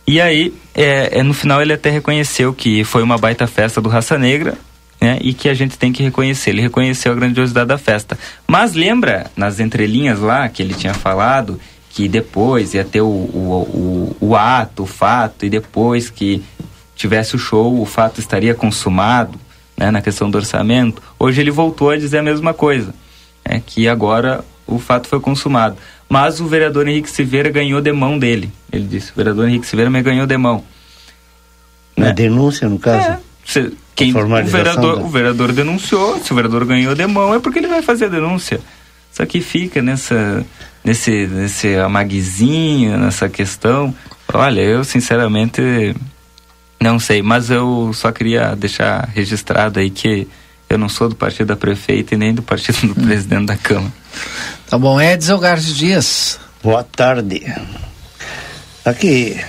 E 0.06 0.21
aí, 0.21 0.54
é, 0.75 1.18
é, 1.18 1.23
no 1.23 1.35
final 1.35 1.61
ele 1.61 1.73
até 1.73 1.90
reconheceu 1.90 2.52
que 2.52 2.85
foi 2.85 3.02
uma 3.02 3.18
baita 3.18 3.47
festa 3.47 3.80
do 3.80 3.88
Raça 3.88 4.16
Negra, 4.16 4.56
né, 5.00 5.18
e 5.21 5.35
que 5.35 5.49
a 5.49 5.54
gente 5.54 5.76
tem 5.76 5.92
que 5.92 6.02
reconhecer. 6.02 6.50
Ele 6.50 6.62
reconheceu 6.62 7.12
a 7.12 7.14
grandiosidade 7.14 7.68
da 7.68 7.78
festa. 7.78 8.18
Mas 8.47 8.75
lembra, 8.75 9.30
nas 9.37 9.61
entrelinhas 9.61 10.21
lá, 10.21 10.49
que 10.49 10.62
ele 10.62 10.75
tinha 10.75 10.95
falado 10.95 11.61
que 11.90 12.09
depois 12.09 12.75
ia 12.75 12.85
ter 12.85 13.00
o, 13.00 13.06
o, 13.06 14.16
o, 14.21 14.28
o 14.28 14.37
ato, 14.37 14.83
o 14.83 14.87
fato, 14.87 15.47
e 15.47 15.50
depois 15.50 16.11
que 16.11 16.45
tivesse 16.95 17.35
o 17.35 17.38
show, 17.38 17.80
o 17.80 17.87
fato 17.87 18.21
estaria 18.21 18.54
consumado, 18.54 19.40
né, 19.76 19.90
na 19.90 20.00
questão 20.00 20.30
do 20.30 20.38
orçamento. 20.38 21.02
Hoje 21.18 21.40
ele 21.40 21.50
voltou 21.50 21.90
a 21.90 21.97
dizer 21.97 22.18
a 22.18 22.23
mesma 22.23 22.54
coisa, 22.54 22.95
né, 23.47 23.62
que 23.64 23.88
agora 23.88 24.45
o 24.66 24.78
fato 24.78 25.09
foi 25.09 25.21
consumado. 25.21 25.76
Mas 26.09 26.40
o 26.40 26.47
vereador 26.47 26.87
Henrique 26.88 27.11
Silveira 27.11 27.50
ganhou 27.50 27.80
de 27.80 27.92
mão 27.92 28.18
dele. 28.18 28.50
Ele 28.73 28.87
disse: 28.87 29.12
o 29.12 29.14
vereador 29.16 29.49
Henrique 29.49 29.66
Silveira 29.66 29.90
me 29.90 30.02
ganhou 30.02 30.26
de 30.26 30.37
mão. 30.37 30.62
Na 31.97 32.06
né? 32.06 32.12
denúncia, 32.12 32.68
no 32.68 32.78
caso? 32.78 33.18
É, 33.56 33.71
quem, 33.95 34.14
o, 34.14 34.45
vereador, 34.45 35.00
o 35.00 35.09
vereador 35.09 35.52
denunciou, 35.52 36.23
se 36.23 36.30
o 36.30 36.35
vereador 36.35 36.66
ganhou 36.66 36.95
de 36.95 37.06
mão 37.06 37.35
é 37.35 37.38
porque 37.38 37.59
ele 37.59 37.68
vai 37.68 37.80
fazer 37.80 38.06
a 38.06 38.09
denúncia. 38.09 38.61
Só 39.11 39.25
que 39.25 39.40
fica 39.40 39.80
nessa, 39.80 40.45
nesse, 40.85 41.26
nesse 41.26 41.75
amaguezinho, 41.76 42.99
nessa 42.99 43.30
questão. 43.30 43.95
Olha, 44.35 44.61
eu 44.61 44.85
sinceramente 44.85 45.95
não 46.80 46.99
sei, 46.99 47.23
mas 47.23 47.50
eu 47.50 47.90
só 47.95 48.12
queria 48.12 48.54
deixar 48.54 49.09
registrado 49.09 49.78
aí 49.78 49.90
que 49.90 50.28
eu 50.68 50.78
não 50.78 50.88
sou 50.88 51.09
do 51.09 51.14
partido 51.14 51.49
da 51.49 51.56
prefeita 51.56 52.14
e 52.14 52.18
nem 52.18 52.35
do 52.35 52.42
partido 52.42 52.80
do 52.80 53.00
hum. 53.00 53.06
presidente 53.06 53.47
da 53.47 53.56
Câmara. 53.56 53.92
Tá 54.68 54.78
bom, 54.78 55.00
Edson 55.00 55.38
Garcia 55.38 55.75
Dias. 55.75 56.40
Boa 56.62 56.83
tarde. 56.83 57.42
Aqui, 58.85 59.40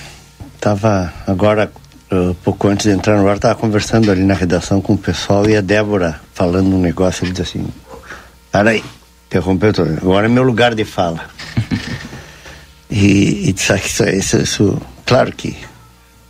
estava 0.55 1.13
agora 1.25 1.72
uh, 2.12 2.34
pouco 2.43 2.67
antes 2.67 2.86
de 2.86 2.91
entrar 2.91 3.17
no 3.17 3.27
ar, 3.27 3.36
estava 3.36 3.55
conversando 3.55 4.12
ali 4.12 4.24
na 4.24 4.34
redação 4.34 4.81
com 4.81 4.93
o 4.93 4.98
pessoal 4.98 5.48
e 5.50 5.55
a 5.55 5.62
Débora 5.62 6.19
falando 6.34 6.75
um 6.75 6.79
negócio, 6.79 7.24
ele 7.24 7.31
disse 7.31 7.57
assim, 7.57 7.67
peraí, 8.51 8.84
interrompeu 9.27 9.74
tudo, 9.74 9.93
agora 9.93 10.25
é 10.25 10.29
meu 10.29 10.43
lugar 10.43 10.75
de 10.75 10.86
fala. 10.86 11.25
e, 12.89 13.50
e 13.50 13.55
isso, 13.55 14.03
isso, 14.05 14.38
isso, 14.38 14.81
claro 15.05 15.31
que 15.31 15.57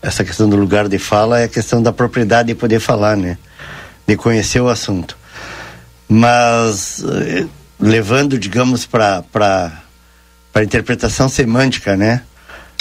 essa 0.02 0.24
questão 0.24 0.50
do 0.50 0.56
lugar 0.56 0.88
de 0.88 1.00
fala 1.00 1.40
é 1.40 1.46
a 1.46 1.50
questão 1.50 1.82
da 1.82 1.92
propriedade 1.92 2.50
de 2.50 2.56
poder 2.56 2.80
falar, 2.80 3.18
né? 3.18 3.38
De 4.06 4.16
conhecer 4.16 4.62
o 4.62 4.70
assunto. 4.70 5.18
Mas 6.08 7.00
uh, 7.00 7.50
levando, 7.80 8.38
digamos, 8.38 8.86
para 8.86 9.24
para 9.32 10.64
interpretação 10.64 11.30
semântica, 11.30 11.96
né? 11.96 12.24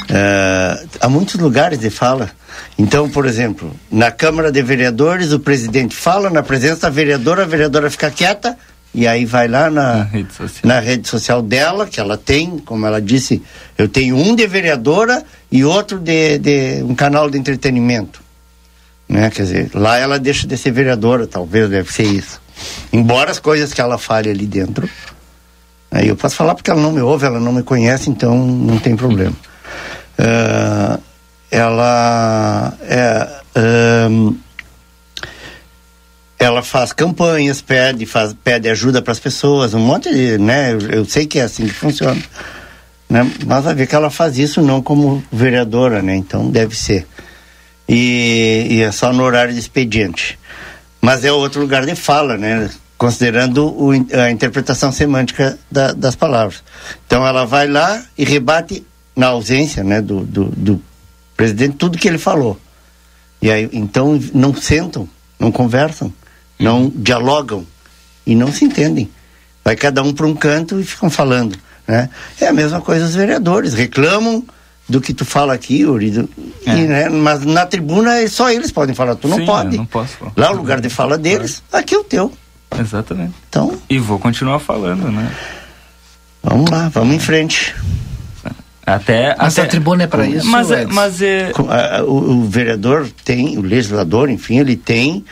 Uh, 0.03 0.89
há 1.01 1.09
muitos 1.09 1.35
lugares 1.35 1.79
de 1.79 1.91
fala. 1.91 2.31
Então, 2.79 3.09
por 3.09 3.27
exemplo, 3.27 3.75
na 3.91 4.11
Câmara 4.11 4.53
de 4.53 4.63
Vereadores, 4.63 5.33
o 5.33 5.41
presidente 5.41 5.95
fala 5.95 6.31
na 6.31 6.43
presença 6.43 6.83
da 6.83 6.91
vereadora, 6.91 7.43
a 7.43 7.47
vereadora 7.47 7.91
fica 7.91 8.11
quieta 8.11 8.57
e 8.97 9.07
aí 9.07 9.27
vai 9.27 9.47
lá 9.47 9.69
na, 9.69 9.97
na, 9.97 10.03
rede, 10.05 10.33
social. 10.33 10.61
na 10.65 10.81
rede 10.81 11.07
social 11.07 11.43
dela, 11.43 11.87
que 11.87 12.01
ela 12.01 12.17
tem, 12.17 12.59
como 12.59 12.87
ela 12.87 12.99
disse, 12.99 13.43
eu 13.77 13.87
tenho 13.87 14.17
um 14.17 14.35
de 14.35 14.47
vereadora 14.47 15.23
e 15.53 15.63
outro 15.67 15.99
de, 15.99 16.39
de 16.39 16.83
um 16.83 16.95
canal 16.95 17.29
de 17.29 17.37
entretenimento. 17.37 18.23
Né? 19.07 19.29
Quer 19.29 19.43
dizer, 19.43 19.71
lá 19.75 19.99
ela 19.99 20.19
deixa 20.19 20.47
de 20.47 20.57
ser 20.57 20.71
vereadora, 20.71 21.27
talvez 21.27 21.69
deve 21.69 21.93
ser 21.93 22.05
isso. 22.05 22.41
Embora 22.91 23.31
as 23.31 23.39
coisas 23.39 23.75
que 23.75 23.83
ela 23.83 23.99
fale 23.99 24.31
ali 24.31 24.47
dentro, 24.47 24.89
aí 25.91 26.09
eu 26.09 26.17
posso 26.17 26.35
falar 26.35 26.55
porque 26.55 26.71
ela 26.71 26.81
não 26.81 26.91
me 26.91 27.03
ouve, 27.03 27.27
ela 27.27 27.39
não 27.39 27.53
me 27.53 27.63
conhece, 27.63 28.09
então 28.09 28.35
não 28.35 28.79
tem 28.79 28.97
problema. 28.97 29.37
Uh, 30.19 30.99
ela 31.51 32.73
é, 32.81 33.29
um, 34.11 34.35
ela 36.39 36.63
faz 36.63 36.93
campanhas, 36.93 37.61
pede, 37.63 38.05
faz, 38.07 38.35
pede 38.45 38.69
ajuda 38.69 39.01
para 39.01 39.13
as 39.13 39.19
pessoas, 39.19 39.75
um 39.75 39.81
monte 39.81 40.13
de, 40.13 40.39
né? 40.39 40.73
Eu, 40.73 40.81
eu, 40.91 41.05
sei 41.05 41.27
que 41.27 41.39
é 41.39 41.43
assim 41.43 41.67
que 41.67 41.73
funciona, 41.73 42.23
né? 43.09 43.31
Mas 43.47 43.65
vai 43.65 43.75
ver 43.75 43.87
que 43.87 43.95
ela 43.95 44.11
faz 44.11 44.39
isso 44.39 44.61
não 44.61 44.83
como 44.83 45.23
vereadora, 45.33 46.03
né? 46.03 46.15
Então 46.15 46.51
deve 46.51 46.77
ser. 46.77 47.07
E, 47.89 48.67
e 48.71 48.83
é 48.83 48.93
só 48.93 49.13
no 49.13 49.23
horário 49.23 49.55
de 49.55 49.61
expediente. 49.61 50.39
Mas 51.01 51.25
é 51.25 51.33
outro 51.33 51.61
lugar 51.61 51.87
de 51.87 51.95
fala, 51.95 52.37
né? 52.37 52.69
Considerando 52.99 53.67
o, 53.67 53.91
a 53.93 54.31
interpretação 54.31 54.91
semântica 54.91 55.59
da, 55.71 55.93
das 55.93 56.17
palavras. 56.17 56.63
Então 57.07 57.27
ela 57.27 57.45
vai 57.45 57.69
lá 57.69 58.03
e 58.17 58.25
rebate 58.25 58.85
na 59.15 59.29
ausência 59.29 59.83
né, 59.83 60.03
do, 60.03 60.21
do, 60.21 60.45
do 60.45 60.83
presidente 61.37 61.77
tudo 61.77 61.99
que 61.99 62.07
ele 62.07 62.19
falou. 62.19 62.59
E 63.41 63.51
aí, 63.51 63.69
então, 63.73 64.21
não 64.35 64.55
sentam, 64.55 65.09
não 65.39 65.51
conversam, 65.53 66.13
não 66.59 66.91
dialogam 66.95 67.67
e 68.27 68.35
não 68.35 68.53
se 68.53 68.65
entendem. 68.65 69.11
Vai 69.65 69.77
cada 69.77 70.03
um 70.03 70.13
para 70.13 70.27
um 70.27 70.35
canto 70.35 70.81
e 70.81 70.85
ficam 70.85 71.11
falando. 71.11 71.57
Né? 71.87 72.09
É 72.41 72.49
a 72.49 72.53
mesma 72.53 72.81
coisa 72.81 73.05
os 73.05 73.15
vereadores, 73.15 73.75
reclamam 73.75 74.45
do 74.89 75.01
que 75.01 75.13
tu 75.13 75.25
fala 75.25 75.53
aqui, 75.53 75.85
Uri, 75.85 76.11
do, 76.11 76.29
é. 76.65 76.75
né, 76.75 77.09
mas 77.09 77.45
na 77.45 77.67
tribuna 77.67 78.27
só 78.29 78.51
eles 78.51 78.71
podem 78.71 78.95
falar, 78.95 79.17
tu 79.17 79.27
não 79.27 79.39
Sim, 79.39 79.47
pode. 79.47 79.77
Não 79.77 79.87
posso. 79.87 80.17
Lá 80.37 80.53
o 80.53 80.57
lugar 80.57 80.81
de 80.81 80.89
fala 80.89 81.19
deles, 81.19 81.63
aqui 81.73 81.95
é 81.95 81.99
o 81.99 82.05
teu. 82.05 82.33
Exatamente. 82.79 83.35
Então. 83.49 83.77
E 83.89 83.99
vou 83.99 84.19
continuar 84.19 84.59
falando, 84.61 85.11
né? 85.11 85.33
Vamos 86.43 86.71
lá, 86.71 86.89
vamos 86.89 87.17
em 87.17 87.19
frente. 87.19 87.75
Até, 88.85 89.35
mas 89.37 89.59
até, 89.59 89.67
a 89.67 89.69
tribuna 89.69 90.05
é 90.05 90.07
para 90.07 90.25
isso. 90.29 90.47
Mas, 90.47 90.71
é, 90.71 90.87
mas 90.87 91.21
é... 91.21 91.51
O, 92.07 92.13
o, 92.13 92.45
vereador 92.45 93.09
tem, 93.25 93.59
o 93.59 93.61
legislador, 93.61 94.31
enfim, 94.31 94.61
ele 94.61 94.77
tem 94.77 95.25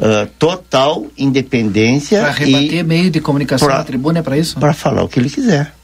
uh, 0.00 0.26
total 0.38 1.06
independência. 1.16 2.20
Para 2.20 2.30
rebater 2.32 2.84
meio 2.84 3.10
de 3.10 3.20
comunicação, 3.20 3.68
pra, 3.68 3.78
a 3.78 3.84
tribuna 3.84 4.20
é 4.20 4.22
para 4.22 4.38
isso? 4.38 4.58
Para 4.58 4.72
falar 4.72 5.02
o 5.02 5.08
que 5.08 5.20
ele 5.20 5.30
quiser. 5.30 5.74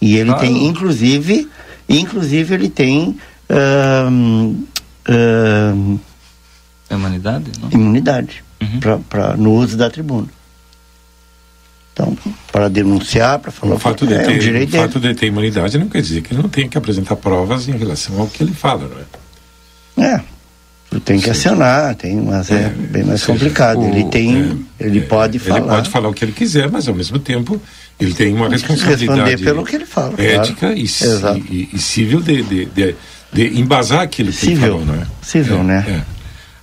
E 0.00 0.16
ele 0.16 0.30
claro. 0.30 0.46
tem, 0.46 0.66
inclusive, 0.66 1.48
inclusive 1.88 2.54
ele 2.54 2.70
tem. 2.70 3.18
Uh, 3.50 4.66
uh, 5.10 6.00
imunidade? 6.90 7.50
Não? 7.60 7.70
Imunidade 7.70 8.44
uhum. 8.62 8.80
pra, 8.80 8.98
pra, 8.98 9.36
no 9.36 9.52
uso 9.52 9.76
da 9.76 9.90
tribuna. 9.90 10.28
Então, 11.92 12.16
para 12.52 12.68
denunciar, 12.68 13.40
para 13.40 13.50
falar 13.50 13.74
o 13.74 13.78
fato 13.78 14.06
de 14.06 14.14
é, 14.14 14.22
ter, 14.22 14.36
o 14.36 14.38
direito 14.38 14.76
o 14.76 14.80
fato 14.80 15.00
de 15.00 15.14
ter 15.14 15.26
imunidade 15.26 15.76
não 15.78 15.88
quer 15.88 16.00
dizer 16.00 16.22
que 16.22 16.32
ele 16.32 16.42
não 16.42 16.48
tem 16.48 16.68
que 16.68 16.78
apresentar 16.78 17.16
provas 17.16 17.66
em 17.66 17.72
relação 17.72 18.20
ao 18.20 18.28
que 18.28 18.44
ele 18.44 18.52
fala, 18.52 18.88
não 18.88 20.04
é? 20.04 20.14
É. 20.14 20.37
Tem 21.04 21.20
que 21.20 21.28
acionar, 21.28 21.94
tem, 21.94 22.16
mas 22.16 22.50
é, 22.50 22.64
é 22.64 22.68
bem 22.68 23.04
mais 23.04 23.20
seja, 23.20 23.32
complicado. 23.32 23.80
O, 23.80 23.88
ele 23.88 24.04
tem, 24.04 24.58
é, 24.80 24.86
ele 24.86 24.98
é, 25.00 25.02
pode 25.02 25.38
falar. 25.38 25.58
Ele 25.58 25.68
pode 25.68 25.90
falar 25.90 26.08
o 26.08 26.14
que 26.14 26.24
ele 26.24 26.32
quiser, 26.32 26.70
mas 26.70 26.88
ao 26.88 26.94
mesmo 26.94 27.18
tempo 27.18 27.60
ele 28.00 28.14
tem 28.14 28.32
uma 28.32 28.48
responsabilidade 28.48 29.42
pelo 29.42 29.64
que 29.64 29.76
ele 29.76 29.84
fala, 29.84 30.14
ética 30.18 30.72
claro. 30.74 30.78
e, 30.78 30.82
e, 31.50 31.68
e, 31.74 31.78
civil 31.78 32.20
de, 32.22 32.42
de, 32.42 32.64
de, 32.66 32.94
de 33.32 33.60
embasar 33.60 34.00
aquilo 34.00 34.30
que 34.30 34.36
Cível. 34.38 34.76
ele 34.76 34.84
falou, 34.86 34.86
não 34.86 35.02
é? 35.02 35.06
Cível, 35.20 35.58
é, 35.58 35.62
né? 35.62 35.84
É. 35.88 36.02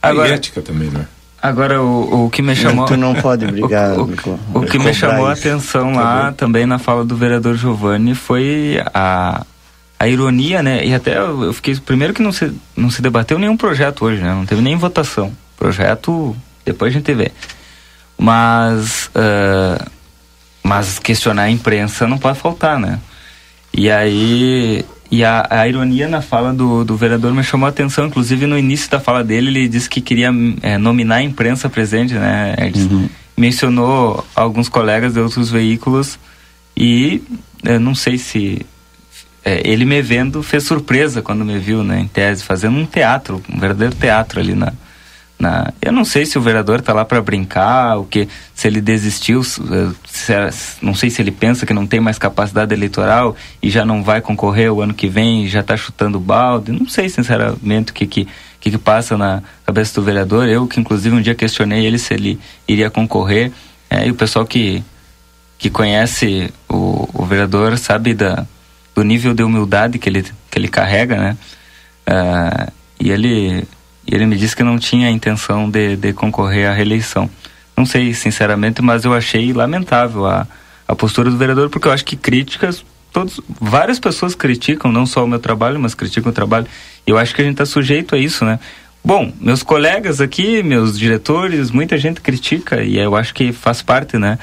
Agora- 0.01 0.29
e 0.29 0.31
ética 0.31 0.61
também, 0.61 0.89
não 0.89 1.01
é? 1.01 1.05
Agora, 1.41 1.79
o, 1.79 2.25
o 2.25 2.29
que 2.31 2.41
me 2.41 2.55
chamou. 2.55 2.85
Tu 2.87 2.97
não 2.97 3.13
pode 3.13 3.45
brigar. 3.45 3.93
O, 3.99 4.03
o- 4.03 4.59
o 4.61 4.65
que 4.65 4.79
me 4.79 4.91
chamou 4.91 5.27
a 5.27 5.33
atenção 5.33 5.93
lá 5.93 6.31
também 6.31 6.65
na 6.65 6.79
fala 6.79 7.05
do 7.05 7.15
vereador 7.15 7.55
Giovanni 7.55 8.15
foi 8.15 8.81
a, 8.91 9.45
a 9.99 10.07
ironia, 10.07 10.61
né? 10.61 10.85
E 10.85 10.93
até 10.93 11.17
eu 11.17 11.53
fiquei. 11.53 11.75
Primeiro 11.77 12.13
que 12.13 12.21
não 12.21 12.31
se, 12.31 12.51
não 12.75 12.89
se 12.89 13.01
debateu 13.01 13.39
nenhum 13.39 13.57
projeto 13.57 14.05
hoje, 14.05 14.21
né? 14.21 14.33
Não 14.33 14.45
teve 14.45 14.61
nem 14.61 14.75
votação. 14.75 15.31
Projeto, 15.57 16.35
depois 16.65 16.93
a 16.93 16.97
gente 16.97 17.13
vê. 17.13 17.31
Mas. 18.17 19.09
ah, 19.15 19.85
mas 20.65 20.97
questionar 20.97 21.43
a 21.43 21.51
imprensa 21.51 22.07
não 22.07 22.17
pode 22.17 22.39
faltar, 22.39 22.79
né? 22.79 22.99
E 23.71 23.89
aí. 23.91 24.83
E 25.11 25.23
a, 25.23 25.45
a 25.51 25.67
ironia 25.67 26.07
na 26.07 26.19
fala 26.19 26.51
do, 26.51 26.83
do 26.83 26.97
vereador 26.97 27.31
me 27.31 27.43
chamou 27.43 27.67
a 27.67 27.69
atenção, 27.69 28.07
inclusive 28.07 28.47
no 28.47 28.57
início 28.57 28.89
da 28.89 28.99
fala 28.99 29.23
dele, 29.23 29.49
ele 29.49 29.67
disse 29.67 29.87
que 29.87 30.01
queria 30.01 30.31
eh, 30.63 30.79
nominar 30.79 31.17
a 31.17 31.21
imprensa 31.21 31.69
presente, 31.69 32.15
né? 32.15 32.55
Ele 32.57 33.11
mencionou 33.37 34.25
alguns 34.35 34.67
colegas 34.67 35.13
de 35.13 35.19
outros 35.19 35.51
veículos 35.51 36.17
e 36.75 37.21
eu 37.63 37.79
não 37.79 37.93
sei 37.93 38.17
se. 38.17 38.65
Eh, 39.45 39.61
ele 39.63 39.85
me 39.85 40.01
vendo 40.01 40.41
fez 40.43 40.63
surpresa 40.63 41.21
quando 41.21 41.45
me 41.45 41.57
viu, 41.59 41.83
né? 41.83 41.99
Em 42.01 42.07
tese, 42.07 42.43
fazendo 42.43 42.75
um 42.77 42.85
teatro, 42.85 43.41
um 43.49 43.59
verdadeiro 43.59 43.95
teatro 43.95 44.39
ali 44.39 44.55
na, 44.55 44.73
na, 45.37 45.73
eu 45.81 45.91
não 45.91 46.03
sei 46.05 46.25
se 46.25 46.37
o 46.37 46.41
vereador 46.41 46.79
está 46.79 46.93
lá 46.93 47.03
para 47.05 47.21
brincar, 47.21 47.97
o 47.99 48.05
que 48.05 48.27
se 48.53 48.67
ele 48.67 48.79
desistiu, 48.81 49.43
se, 49.43 49.61
se- 50.05 50.33
não 50.81 50.95
sei 50.95 51.09
se 51.09 51.21
ele 51.21 51.31
pensa 51.31 51.65
que 51.65 51.73
não 51.73 51.85
tem 51.85 51.99
mais 51.99 52.17
capacidade 52.17 52.73
eleitoral 52.73 53.35
e 53.61 53.69
já 53.69 53.85
não 53.85 54.01
vai 54.01 54.21
concorrer 54.21 54.71
o 54.71 54.81
ano 54.81 54.93
que 54.93 55.07
vem, 55.09 55.45
já 55.47 55.59
está 55.59 55.75
chutando 55.75 56.19
balde. 56.19 56.71
Não 56.71 56.87
sei 56.87 57.09
sinceramente 57.09 57.91
o 57.91 57.93
que 57.93 58.07
que, 58.07 58.27
que 58.61 58.71
que 58.71 58.77
passa 58.77 59.17
na 59.17 59.43
cabeça 59.65 59.93
do 59.99 60.05
vereador. 60.05 60.47
Eu 60.47 60.65
que 60.67 60.79
inclusive 60.79 61.15
um 61.15 61.21
dia 61.21 61.35
questionei 61.35 61.85
ele 61.85 61.99
se 61.99 62.13
ele 62.13 62.39
iria 62.67 62.89
concorrer. 62.89 63.51
É, 63.89 64.07
e 64.07 64.11
o 64.11 64.15
pessoal 64.15 64.45
que 64.45 64.81
que 65.57 65.69
conhece 65.69 66.51
o, 66.67 67.07
o 67.13 67.25
vereador 67.25 67.77
sabe 67.77 68.13
da, 68.13 68.45
do 68.95 69.03
nível 69.03 69.33
de 69.33 69.43
humildade 69.43 69.99
que 69.99 70.07
ele, 70.07 70.23
que 70.23 70.57
ele 70.57 70.69
carrega, 70.69 71.17
né? 71.17 71.37
Ah, 72.07 72.71
e 72.99 73.11
ele, 73.11 73.67
ele 74.07 74.25
me 74.25 74.37
disse 74.37 74.55
que 74.55 74.63
não 74.63 74.79
tinha 74.79 75.09
intenção 75.09 75.69
de, 75.69 75.97
de 75.97 76.13
concorrer 76.13 76.67
à 76.67 76.73
reeleição. 76.73 77.29
Não 77.75 77.85
sei, 77.85 78.13
sinceramente, 78.13 78.81
mas 78.81 79.03
eu 79.03 79.13
achei 79.13 79.51
lamentável 79.51 80.25
a, 80.25 80.47
a 80.87 80.95
postura 80.95 81.29
do 81.29 81.37
vereador, 81.37 81.69
porque 81.69 81.87
eu 81.87 81.91
acho 81.91 82.05
que 82.05 82.15
críticas, 82.15 82.85
todos, 83.11 83.41
várias 83.59 83.99
pessoas 83.99 84.33
criticam, 84.33 84.91
não 84.91 85.05
só 85.05 85.25
o 85.25 85.27
meu 85.27 85.39
trabalho, 85.39 85.77
mas 85.77 85.93
criticam 85.93 86.31
o 86.31 86.33
trabalho. 86.33 86.67
E 87.05 87.11
eu 87.11 87.17
acho 87.17 87.35
que 87.35 87.41
a 87.41 87.43
gente 87.43 87.55
está 87.55 87.65
sujeito 87.65 88.15
a 88.15 88.17
isso, 88.17 88.45
né? 88.45 88.59
Bom, 89.03 89.31
meus 89.39 89.61
colegas 89.61 90.19
aqui, 90.19 90.63
meus 90.63 90.97
diretores, 90.97 91.69
muita 91.69 91.97
gente 91.97 92.21
critica 92.21 92.81
e 92.81 92.97
eu 92.97 93.15
acho 93.15 93.35
que 93.35 93.51
faz 93.51 93.81
parte, 93.81 94.17
né? 94.17 94.39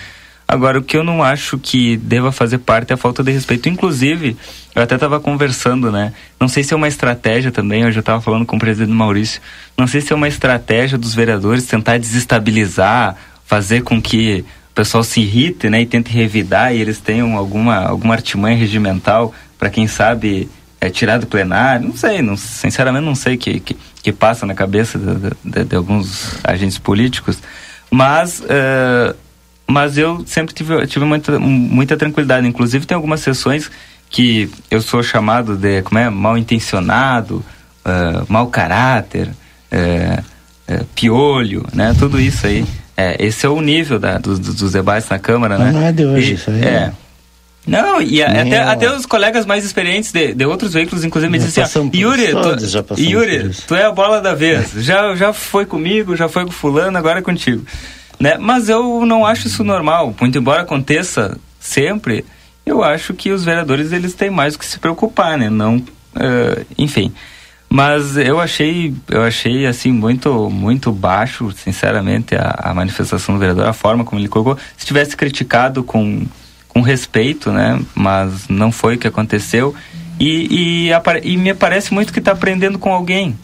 Agora, 0.53 0.79
o 0.79 0.83
que 0.83 0.99
eu 0.99 1.03
não 1.03 1.23
acho 1.23 1.57
que 1.59 1.97
deva 1.97 2.31
fazer 2.31 2.59
parte 2.59 2.91
é 2.91 2.95
a 2.95 2.97
falta 2.99 3.23
de 3.23 3.33
respeito. 3.33 3.71
Inclusive, 3.71 4.37
eu 4.75 4.83
até 4.83 4.97
estava 4.97 5.19
conversando, 5.19 5.91
né? 5.91 6.13
Não 6.39 6.47
sei 6.47 6.63
se 6.63 6.75
é 6.75 6.77
uma 6.77 6.89
estratégia 6.89 7.51
também, 7.51 7.83
eu 7.85 7.91
já 7.91 8.01
estava 8.01 8.21
falando 8.21 8.45
com 8.45 8.57
o 8.57 8.59
presidente 8.59 8.93
Maurício, 8.93 9.41
não 9.79 9.87
sei 9.87 10.03
se 10.03 10.13
é 10.13 10.17
uma 10.17 10.29
estratégia 10.29 10.99
dos 10.99 11.15
vereadores 11.15 11.65
tentar 11.65 11.97
desestabilizar, 11.99 13.17
fazer 13.47 13.81
com 13.83 14.01
que 14.01 14.45
o 14.71 14.75
pessoal 14.75 15.03
se 15.03 15.21
irrite, 15.23 15.71
né? 15.71 15.81
E 15.81 15.87
tente 15.87 16.13
revidar 16.13 16.75
e 16.75 16.81
eles 16.83 16.99
tenham 17.01 17.35
alguma, 17.35 17.77
alguma 17.87 18.13
artimanha 18.13 18.57
regimental 18.57 19.33
para 19.59 19.71
quem 19.71 19.87
sabe 19.87 20.51
é, 20.83 20.91
tirar 20.91 21.19
do 21.19 21.27
plenário. 21.27 21.89
Não 21.89 21.97
sei, 21.97 22.21
não, 22.21 22.37
sinceramente 22.37 23.07
não 23.07 23.15
sei 23.15 23.37
o 23.37 23.39
que, 23.39 23.59
que, 23.59 23.75
que 24.03 24.13
passa 24.13 24.45
na 24.45 24.53
cabeça 24.55 24.99
de, 24.99 25.31
de- 25.51 25.65
de 25.65 25.77
alguns 25.77 26.39
agentes 26.45 26.77
políticos. 26.77 27.39
Mas... 27.91 28.43
eh, 28.47 29.15
mas 29.67 29.97
eu 29.99 30.23
sempre 30.27 30.55
tive, 30.55 30.87
tive 30.87 31.05
muita, 31.05 31.39
muita 31.39 31.97
tranquilidade. 31.97 32.47
Inclusive, 32.47 32.85
tem 32.87 32.95
algumas 32.95 33.21
sessões 33.21 33.71
que 34.11 34.51
eu 34.71 34.83
sou 34.83 35.03
chamado 35.03 35.57
de 35.57 35.83
como 35.83 35.99
é, 35.99 36.11
mal 36.11 36.37
intencionado, 36.37 37.45
ah, 37.85 38.25
mau 38.29 38.47
caráter, 38.49 39.31
eh, 39.71 40.19
eh, 40.69 40.85
piolho, 40.95 41.65
né? 41.73 41.95
Tudo 41.99 42.21
isso 42.21 42.47
aí. 42.47 42.65
É, 42.97 43.17
esse 43.25 43.47
é 43.47 43.49
o 43.49 43.61
nível 43.61 43.99
da, 43.99 44.19
dos, 44.19 44.39
dos- 44.39 44.55
dos 44.57 44.73
debates 44.73 45.09
na 45.09 45.19
Câmara, 45.19 45.57
Mas 45.59 45.73
né? 45.73 45.81
não 45.81 45.87
é 45.87 45.93
de 45.93 46.05
hoje, 46.05 46.33
E- 46.33 46.35
isso 46.35 46.51
aí 46.51 46.63
É. 46.63 46.67
é- 46.69 46.93
Não, 47.67 48.03
e 48.03 48.23
a- 48.23 48.27
até, 48.43 48.59
eu. 48.59 48.69
até 48.69 48.97
os 48.97 49.07
colegas 49.07 49.47
mais 49.47 49.65
experientes 49.65 50.13
de, 50.13 50.35
de 50.35 50.45
outros 50.45 50.75
veículos, 50.75 51.05
inclusive, 51.05 51.31
me 51.33 51.39
dizem 51.39 51.65
assim, 51.65 51.91
Yuri, 51.95 52.33
tu, 52.33 53.01
Yuri, 53.01 53.39
por 53.41 53.51
isso." 53.51 53.63
tu 53.69 53.75
é 53.75 53.85
a 53.85 53.93
bola 53.93 54.21
da 54.21 54.35
vez. 54.35 54.73
já, 54.77 55.15
já 55.17 55.33
foi 55.33 55.65
comigo, 55.65 56.15
já 56.17 56.29
foi 56.29 56.45
com 56.45 56.51
fulano, 56.53 56.99
agora 56.99 57.21
é 57.21 57.23
contigo. 57.23 57.65
Né? 58.23 58.39
Mas 58.39 58.69
eu 58.69 59.05
não 59.05 59.27
acho 59.27 59.49
isso 59.49 59.65
normal. 59.65 60.15
Muito 60.21 60.39
embora 60.39 60.63
aconteça 60.63 61.37
sempre, 61.59 62.25
eu 62.65 62.85
acho 62.85 63.13
que 63.15 63.33
os 63.33 63.45
vereadores 63.45 63.91
eles 63.91 64.15
têm 64.15 64.31
mais 64.31 64.55
o 64.55 64.61
que 64.61 64.65
se 64.65 64.79
preocupar, 64.79 65.37
né? 65.37 65.51
Não, 65.51 65.83
eh, 66.15 66.65
enfim. 66.79 67.13
Mas 67.69 68.17
eu 68.17 68.39
achei, 68.39 68.95
eu 69.09 69.25
achei 69.25 69.67
assim 69.67 69.91
muito, 69.91 70.49
muito 70.49 70.93
baixo, 70.93 71.51
sinceramente, 71.51 72.37
a, 72.37 72.71
a 72.71 72.73
manifestação 72.73 73.35
do 73.35 73.41
vereador, 73.41 73.67
a 73.67 73.73
forma 73.73 74.05
como 74.05 74.21
ele 74.21 74.29
colocou. 74.29 74.57
Se 74.77 74.87
tivesse 74.87 75.17
criticado 75.17 75.83
com, 75.83 76.25
com 76.69 76.81
respeito, 76.81 77.51
né? 77.51 77.81
Mas 77.93 78.47
não 78.49 78.71
foi 78.71 78.95
o 78.95 78.99
que 78.99 79.09
aconteceu. 79.09 79.75
E, 80.21 80.87
e, 80.89 80.91
e 81.25 81.37
me 81.37 81.55
parece 81.55 81.93
muito 81.93 82.13
que 82.13 82.21
está 82.21 82.31
aprendendo 82.31 82.79
com 82.79 82.93
alguém, 82.93 83.37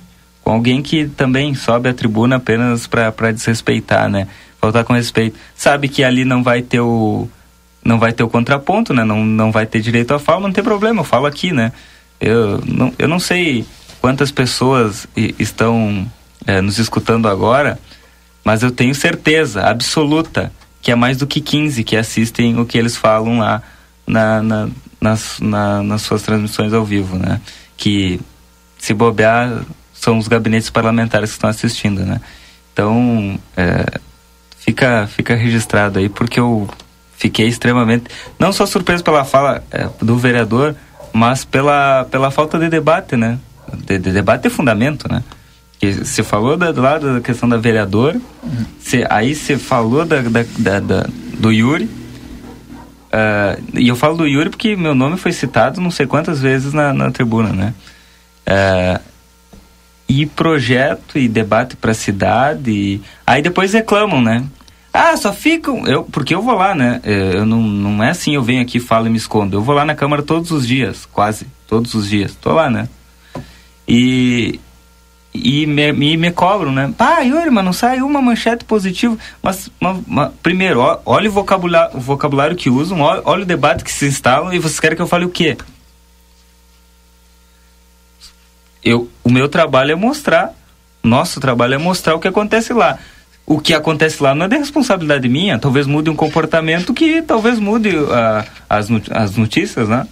com 0.44 0.52
alguém 0.52 0.82
que 0.82 1.08
também 1.08 1.52
sobe 1.52 1.88
a 1.88 1.92
tribuna 1.92 2.36
apenas 2.36 2.86
para 2.86 3.32
desrespeitar, 3.32 4.08
né? 4.08 4.28
Faltar 4.60 4.84
com 4.84 4.92
respeito. 4.92 5.38
Sabe 5.54 5.88
que 5.88 6.02
ali 6.02 6.24
não 6.24 6.42
vai 6.42 6.62
ter 6.62 6.80
o 6.80 7.28
não 7.84 7.98
vai 7.98 8.12
ter 8.12 8.22
o 8.22 8.28
contraponto, 8.28 8.92
né? 8.92 9.02
Não, 9.04 9.24
não 9.24 9.50
vai 9.52 9.64
ter 9.64 9.80
direito 9.80 10.12
à 10.12 10.18
fala, 10.18 10.40
não 10.40 10.52
tem 10.52 10.62
problema, 10.64 11.00
eu 11.00 11.04
falo 11.04 11.26
aqui, 11.26 11.52
né? 11.52 11.72
Eu 12.20 12.60
não, 12.66 12.92
eu 12.98 13.08
não 13.08 13.18
sei 13.20 13.64
quantas 14.00 14.30
pessoas 14.30 15.06
estão 15.38 16.06
eh, 16.46 16.60
nos 16.60 16.78
escutando 16.78 17.28
agora, 17.28 17.78
mas 18.44 18.62
eu 18.62 18.70
tenho 18.70 18.94
certeza 18.94 19.62
absoluta 19.62 20.52
que 20.82 20.90
é 20.90 20.94
mais 20.94 21.16
do 21.16 21.26
que 21.26 21.40
15 21.40 21.82
que 21.84 21.96
assistem 21.96 22.58
o 22.58 22.66
que 22.66 22.76
eles 22.76 22.96
falam 22.96 23.38
lá 23.38 23.62
na, 24.06 24.42
na- 24.42 24.68
nas, 25.00 25.38
na- 25.40 25.82
nas 25.82 26.02
suas 26.02 26.22
transmissões 26.22 26.72
ao 26.72 26.84
vivo, 26.84 27.16
né? 27.16 27.40
Que 27.76 28.20
se 28.76 28.92
bobear 28.92 29.62
são 29.94 30.18
os 30.18 30.28
gabinetes 30.28 30.68
parlamentares 30.68 31.30
que 31.30 31.36
estão 31.36 31.48
assistindo, 31.48 32.04
né? 32.04 32.20
Então, 32.72 33.38
é, 33.56 33.98
fica, 34.68 35.06
fica 35.06 35.34
registrado 35.34 35.98
aí, 35.98 36.08
porque 36.08 36.38
eu 36.38 36.68
fiquei 37.16 37.46
extremamente, 37.48 38.04
não 38.38 38.52
só 38.52 38.66
surpreso 38.66 39.02
pela 39.02 39.24
fala 39.24 39.62
é, 39.70 39.88
do 40.00 40.16
vereador, 40.18 40.74
mas 41.12 41.44
pela, 41.44 42.06
pela 42.10 42.30
falta 42.30 42.58
de 42.58 42.68
debate, 42.68 43.16
né? 43.16 43.38
De, 43.86 43.98
de 43.98 44.12
debate 44.12 44.46
e 44.46 44.50
fundamento, 44.50 45.10
né? 45.10 45.22
Que 45.80 45.92
você 45.92 46.22
falou 46.22 46.56
da, 46.56 46.70
lado 46.70 47.14
da 47.14 47.20
questão 47.20 47.48
da 47.48 47.56
vereadora, 47.56 48.20
cê- 48.80 49.06
aí 49.08 49.34
você 49.34 49.56
falou 49.56 50.04
da, 50.04 50.20
da, 50.20 50.44
da- 50.58 50.80
da- 50.80 51.06
do 51.38 51.50
Yuri, 51.50 51.88
ah, 53.10 53.56
e 53.74 53.88
eu 53.88 53.96
falo 53.96 54.16
do 54.18 54.26
Yuri 54.26 54.50
porque 54.50 54.76
meu 54.76 54.94
nome 54.94 55.16
foi 55.16 55.32
citado 55.32 55.80
não 55.80 55.90
sei 55.90 56.06
quantas 56.06 56.40
vezes 56.42 56.72
na, 56.74 56.92
na 56.92 57.10
tribuna, 57.10 57.52
né? 57.52 57.74
Ah, 58.46 59.00
e 60.08 60.24
projeto 60.26 61.18
e 61.18 61.28
debate 61.28 61.76
para 61.76 61.90
a 61.92 61.94
cidade. 61.94 62.70
e- 62.70 63.02
Aí 63.26 63.40
depois 63.42 63.72
reclamam, 63.72 64.20
né? 64.22 64.44
Ah, 65.00 65.16
só 65.16 65.32
ficam. 65.32 65.86
Eu, 65.86 66.02
porque 66.02 66.34
eu 66.34 66.42
vou 66.42 66.54
lá, 66.56 66.74
né? 66.74 67.00
É, 67.04 67.36
Eu 67.36 67.46
não, 67.46 67.62
não 67.62 68.02
é 68.02 68.10
assim, 68.10 68.34
eu 68.34 68.42
venho 68.42 68.60
aqui, 68.60 68.80
falo 68.80 69.06
e 69.06 69.10
me 69.10 69.16
escondo. 69.16 69.56
Eu 69.56 69.62
vou 69.62 69.72
lá 69.74 69.84
na 69.84 69.94
Câmara 69.94 70.22
todos 70.24 70.50
os 70.50 70.66
dias, 70.66 71.06
quase 71.12 71.46
todos 71.68 71.94
os 71.94 72.08
dias. 72.08 72.34
Tô 72.34 72.52
lá, 72.52 72.68
né? 72.68 72.88
E. 73.86 74.58
E 75.32 75.66
me, 75.66 75.92
me, 75.92 76.16
me 76.16 76.32
cobram, 76.32 76.72
né? 76.72 76.92
Pá, 76.98 77.20
Yuri, 77.20 77.48
mas 77.50 77.64
não 77.64 77.72
sai 77.72 78.00
uma 78.00 78.20
manchete 78.20 78.64
positiva. 78.64 79.16
Mas, 79.40 79.70
mas- 79.78 79.98
mas, 80.06 80.32
primeiro, 80.42 80.80
ó, 80.80 80.98
olha 81.06 81.28
o 81.28 81.32
vocabulário, 81.32 81.96
o 81.96 82.00
vocabulário 82.00 82.56
que 82.56 82.68
usam, 82.68 83.00
olha, 83.02 83.22
olha 83.24 83.42
o 83.42 83.46
debate 83.46 83.84
que 83.84 83.92
se 83.92 84.06
instalam 84.06 84.52
e 84.52 84.58
vocês 84.58 84.80
querem 84.80 84.96
que 84.96 85.02
eu 85.02 85.06
fale 85.06 85.26
o 85.26 85.28
quê? 85.30 85.56
eu, 88.82 89.08
o 89.22 89.30
meu 89.30 89.48
trabalho 89.48 89.92
é 89.92 89.94
mostrar, 89.94 90.52
nosso 91.04 91.40
trabalho 91.40 91.74
é 91.74 91.78
mostrar 91.78 92.14
o 92.14 92.20
que 92.20 92.26
acontece 92.28 92.72
lá. 92.72 92.98
O 93.50 93.58
que 93.58 93.72
acontece 93.72 94.22
lá 94.22 94.34
não 94.34 94.44
é 94.44 94.48
de 94.48 94.58
responsabilidade 94.58 95.26
minha, 95.26 95.58
talvez 95.58 95.86
mude 95.86 96.10
um 96.10 96.14
comportamento 96.14 96.92
que 96.92 97.22
talvez 97.22 97.58
mude 97.58 97.90
ah, 98.10 98.44
as, 98.68 98.90
not- 98.90 99.10
as 99.10 99.36
notícias, 99.36 99.88
né? 99.88 100.06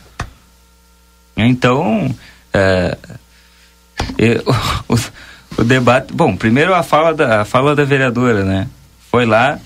Então, 1.37 2.14
é, 2.53 2.96
eu- 4.16 4.42
o, 4.88 5.61
o 5.61 5.64
debate. 5.64 6.14
Bom, 6.14 6.35
primeiro 6.35 6.75
a 6.75 6.83
fala, 6.83 7.12
da, 7.12 7.42
a 7.42 7.44
fala 7.44 7.77
da 7.77 7.85
vereadora, 7.85 8.42
né? 8.42 8.68
Foi 9.11 9.27
lá. 9.27 9.59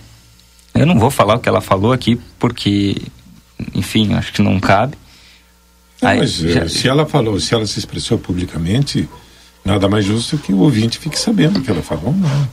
Eu 0.74 0.84
não 0.84 0.98
vou 0.98 1.10
falar 1.10 1.36
o 1.36 1.38
que 1.38 1.48
ela 1.48 1.60
falou 1.60 1.92
aqui, 1.92 2.20
porque, 2.40 2.96
enfim, 3.72 4.14
acho 4.14 4.32
que 4.32 4.42
não 4.42 4.58
cabe. 4.58 4.96
Aí, 6.02 6.18
mas 6.18 6.32
já... 6.32 6.68
se 6.68 6.88
ela 6.88 7.06
falou, 7.06 7.38
se 7.38 7.54
ela 7.54 7.66
se 7.66 7.78
expressou 7.78 8.18
publicamente, 8.18 9.08
nada 9.64 9.88
mais 9.88 10.04
justo 10.04 10.38
que 10.38 10.52
o 10.52 10.58
ouvinte 10.58 10.98
fique 10.98 11.18
sabendo 11.18 11.58
o 11.58 11.62
que 11.62 11.70
ela 11.70 11.82
falou. 11.82 12.12
Não. 12.12 12.48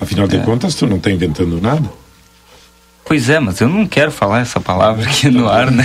Afinal 0.00 0.26
de 0.26 0.36
é. 0.36 0.40
contas, 0.40 0.74
tu 0.74 0.86
não 0.86 0.96
está 0.96 1.10
inventando 1.10 1.60
nada. 1.60 1.90
Pois 3.04 3.28
é, 3.28 3.40
mas 3.40 3.60
eu 3.60 3.68
não 3.68 3.86
quero 3.86 4.12
falar 4.12 4.40
essa 4.40 4.60
palavra 4.60 5.04
aqui 5.04 5.28
no 5.28 5.48
ar, 5.48 5.70
né? 5.70 5.84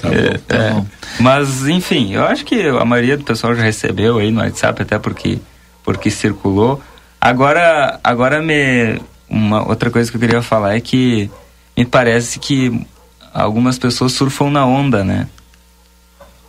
tá 0.00 0.08
bom, 0.08 0.14
é, 0.14 0.38
tá 0.38 0.56
é. 0.56 0.84
Mas, 1.20 1.68
enfim, 1.68 2.14
eu 2.14 2.24
acho 2.24 2.44
que 2.44 2.66
a 2.66 2.84
maioria 2.84 3.18
do 3.18 3.24
pessoal 3.24 3.54
já 3.54 3.62
recebeu 3.62 4.18
aí 4.18 4.30
no 4.30 4.40
WhatsApp, 4.40 4.80
até 4.80 4.98
porque, 4.98 5.38
porque 5.84 6.10
circulou. 6.10 6.82
Agora, 7.20 8.00
agora 8.02 8.40
me, 8.40 8.98
uma 9.28 9.68
outra 9.68 9.90
coisa 9.90 10.10
que 10.10 10.16
eu 10.16 10.20
queria 10.20 10.40
falar 10.40 10.74
é 10.74 10.80
que 10.80 11.30
me 11.76 11.84
parece 11.84 12.38
que 12.38 12.86
algumas 13.34 13.78
pessoas 13.78 14.12
surfam 14.12 14.50
na 14.50 14.64
onda, 14.64 15.04
né? 15.04 15.28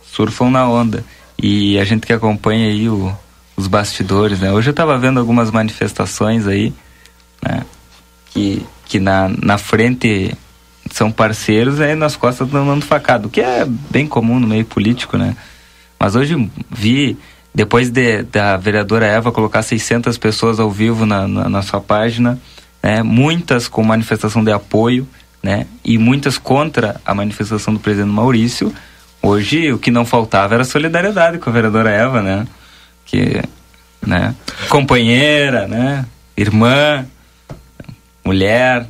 Surfam 0.02 0.50
na 0.50 0.66
onda. 0.66 1.04
E 1.38 1.78
a 1.78 1.84
gente 1.84 2.06
que 2.06 2.12
acompanha 2.12 2.68
aí 2.68 2.88
o, 2.88 3.14
os 3.62 3.68
bastidores, 3.68 4.40
né? 4.40 4.52
Hoje 4.52 4.68
eu 4.68 4.72
estava 4.72 4.98
vendo 4.98 5.20
algumas 5.20 5.50
manifestações 5.50 6.46
aí, 6.46 6.72
né? 7.42 7.64
Que, 8.26 8.64
que 8.86 8.98
na, 8.98 9.30
na 9.40 9.56
frente 9.56 10.36
são 10.90 11.10
parceiros, 11.10 11.80
aí 11.80 11.94
nas 11.94 12.16
costas 12.16 12.46
estão 12.46 12.66
dando 12.66 12.84
facado, 12.84 13.28
o 13.28 13.30
que 13.30 13.40
é 13.40 13.64
bem 13.64 14.06
comum 14.06 14.38
no 14.38 14.46
meio 14.46 14.64
político, 14.64 15.16
né? 15.16 15.36
Mas 15.98 16.16
hoje 16.16 16.50
vi, 16.68 17.16
depois 17.54 17.88
de, 17.88 18.24
da 18.24 18.56
vereadora 18.56 19.06
Eva 19.06 19.30
colocar 19.30 19.62
600 19.62 20.18
pessoas 20.18 20.58
ao 20.58 20.70
vivo 20.70 21.06
na, 21.06 21.28
na, 21.28 21.48
na 21.48 21.62
sua 21.62 21.80
página, 21.80 22.38
né? 22.82 23.02
Muitas 23.02 23.68
com 23.68 23.82
manifestação 23.84 24.42
de 24.42 24.50
apoio, 24.50 25.06
né? 25.40 25.66
E 25.84 25.98
muitas 25.98 26.36
contra 26.36 27.00
a 27.06 27.14
manifestação 27.14 27.72
do 27.72 27.80
presidente 27.80 28.12
Maurício. 28.12 28.74
Hoje 29.22 29.72
o 29.72 29.78
que 29.78 29.92
não 29.92 30.04
faltava 30.04 30.54
era 30.54 30.64
solidariedade 30.64 31.38
com 31.38 31.48
a 31.48 31.52
vereadora 31.52 31.90
Eva, 31.90 32.20
né? 32.20 32.44
Que, 33.04 33.42
né? 34.06 34.34
Companheira, 34.68 35.66
né? 35.66 36.06
Irmã, 36.36 37.06
mulher, 38.24 38.86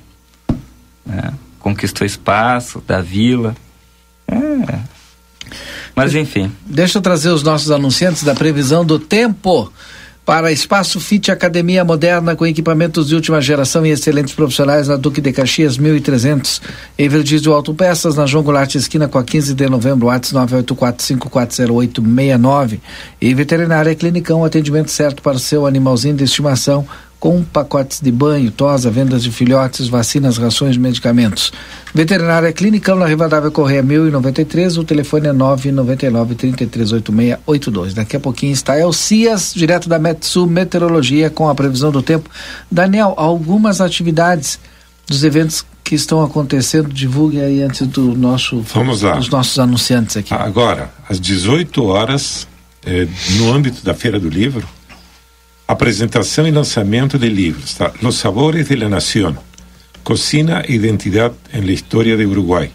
né? 1.04 1.32
conquistou 1.58 2.06
espaço 2.06 2.82
da 2.86 3.00
vila. 3.00 3.54
É. 4.28 4.78
Mas 5.94 6.14
enfim. 6.14 6.50
Deixa 6.64 6.98
eu 6.98 7.02
trazer 7.02 7.30
os 7.30 7.42
nossos 7.42 7.70
anunciantes 7.70 8.22
da 8.22 8.34
previsão 8.34 8.84
do 8.84 8.98
tempo 8.98 9.72
para 10.24 10.52
Espaço 10.52 11.00
Fit 11.00 11.32
Academia 11.32 11.84
Moderna 11.84 12.36
com 12.36 12.46
equipamentos 12.46 13.08
de 13.08 13.14
última 13.14 13.40
geração 13.40 13.84
e 13.84 13.90
excelentes 13.90 14.34
profissionais 14.34 14.86
na 14.86 14.96
Duque 14.96 15.20
de 15.20 15.32
Caxias 15.32 15.76
1300. 15.76 16.62
Em 16.96 17.08
Verdígio 17.08 17.52
Autopeças, 17.52 18.14
na 18.14 18.26
João 18.26 18.44
Goulart 18.44 18.72
Esquina 18.74 19.08
com 19.08 19.18
a 19.18 19.24
15 19.24 19.54
de 19.54 19.68
novembro, 19.68 20.06
WhatsApp 20.06 20.52
984540869. 20.54 22.78
E 23.20 23.34
Veterinária 23.34 23.94
Clinicão, 23.94 24.44
atendimento 24.44 24.90
certo 24.90 25.22
para 25.22 25.36
o 25.36 25.40
seu 25.40 25.66
animalzinho 25.66 26.14
de 26.14 26.24
estimação 26.24 26.86
com 27.22 27.40
pacotes 27.44 28.00
de 28.00 28.10
banho, 28.10 28.50
tosa, 28.50 28.90
vendas 28.90 29.22
de 29.22 29.30
filhotes, 29.30 29.86
vacinas, 29.86 30.38
rações, 30.38 30.76
medicamentos. 30.76 31.52
Veterinária 31.94 32.52
Clinicão 32.52 32.96
na 32.96 33.06
Rivadavia 33.06 33.48
Correia 33.48 33.80
1093, 33.80 34.76
o 34.76 34.82
telefone 34.82 35.28
é 35.28 35.32
999 35.32 36.34
338682. 36.34 37.94
Daqui 37.94 38.16
a 38.16 38.20
pouquinho 38.20 38.52
está 38.52 38.76
El 38.76 38.92
Cias, 38.92 39.54
direto 39.54 39.88
da 39.88 40.00
Metsu 40.00 40.48
Meteorologia, 40.48 41.30
com 41.30 41.48
a 41.48 41.54
previsão 41.54 41.92
do 41.92 42.02
tempo. 42.02 42.28
Daniel, 42.68 43.14
algumas 43.16 43.80
atividades 43.80 44.58
dos 45.06 45.22
eventos 45.22 45.64
que 45.84 45.94
estão 45.94 46.24
acontecendo, 46.24 46.92
divulgue 46.92 47.40
aí 47.40 47.62
antes 47.62 47.86
do 47.86 48.16
nosso 48.16 48.62
Vamos 48.74 49.02
lá. 49.02 49.14
dos 49.14 49.28
nossos 49.28 49.60
anunciantes 49.60 50.16
aqui. 50.16 50.34
Agora, 50.34 50.90
às 51.08 51.20
18 51.20 51.84
horas, 51.84 52.48
eh, 52.84 53.06
no 53.36 53.52
âmbito 53.52 53.84
da 53.84 53.94
Feira 53.94 54.18
do 54.18 54.28
Livro, 54.28 54.66
apresentação 55.72 56.46
e 56.46 56.50
lançamento 56.50 57.18
de 57.18 57.28
livros, 57.28 57.74
tá? 57.74 57.92
Los 58.00 58.16
Sabores 58.16 58.68
de 58.68 58.76
la 58.76 58.88
Nación, 58.88 59.36
Cocina 60.02 60.64
e 60.68 60.74
Identidade 60.74 61.34
em 61.52 61.62
la 61.62 61.72
História 61.72 62.16
de 62.16 62.24
Uruguai. 62.24 62.70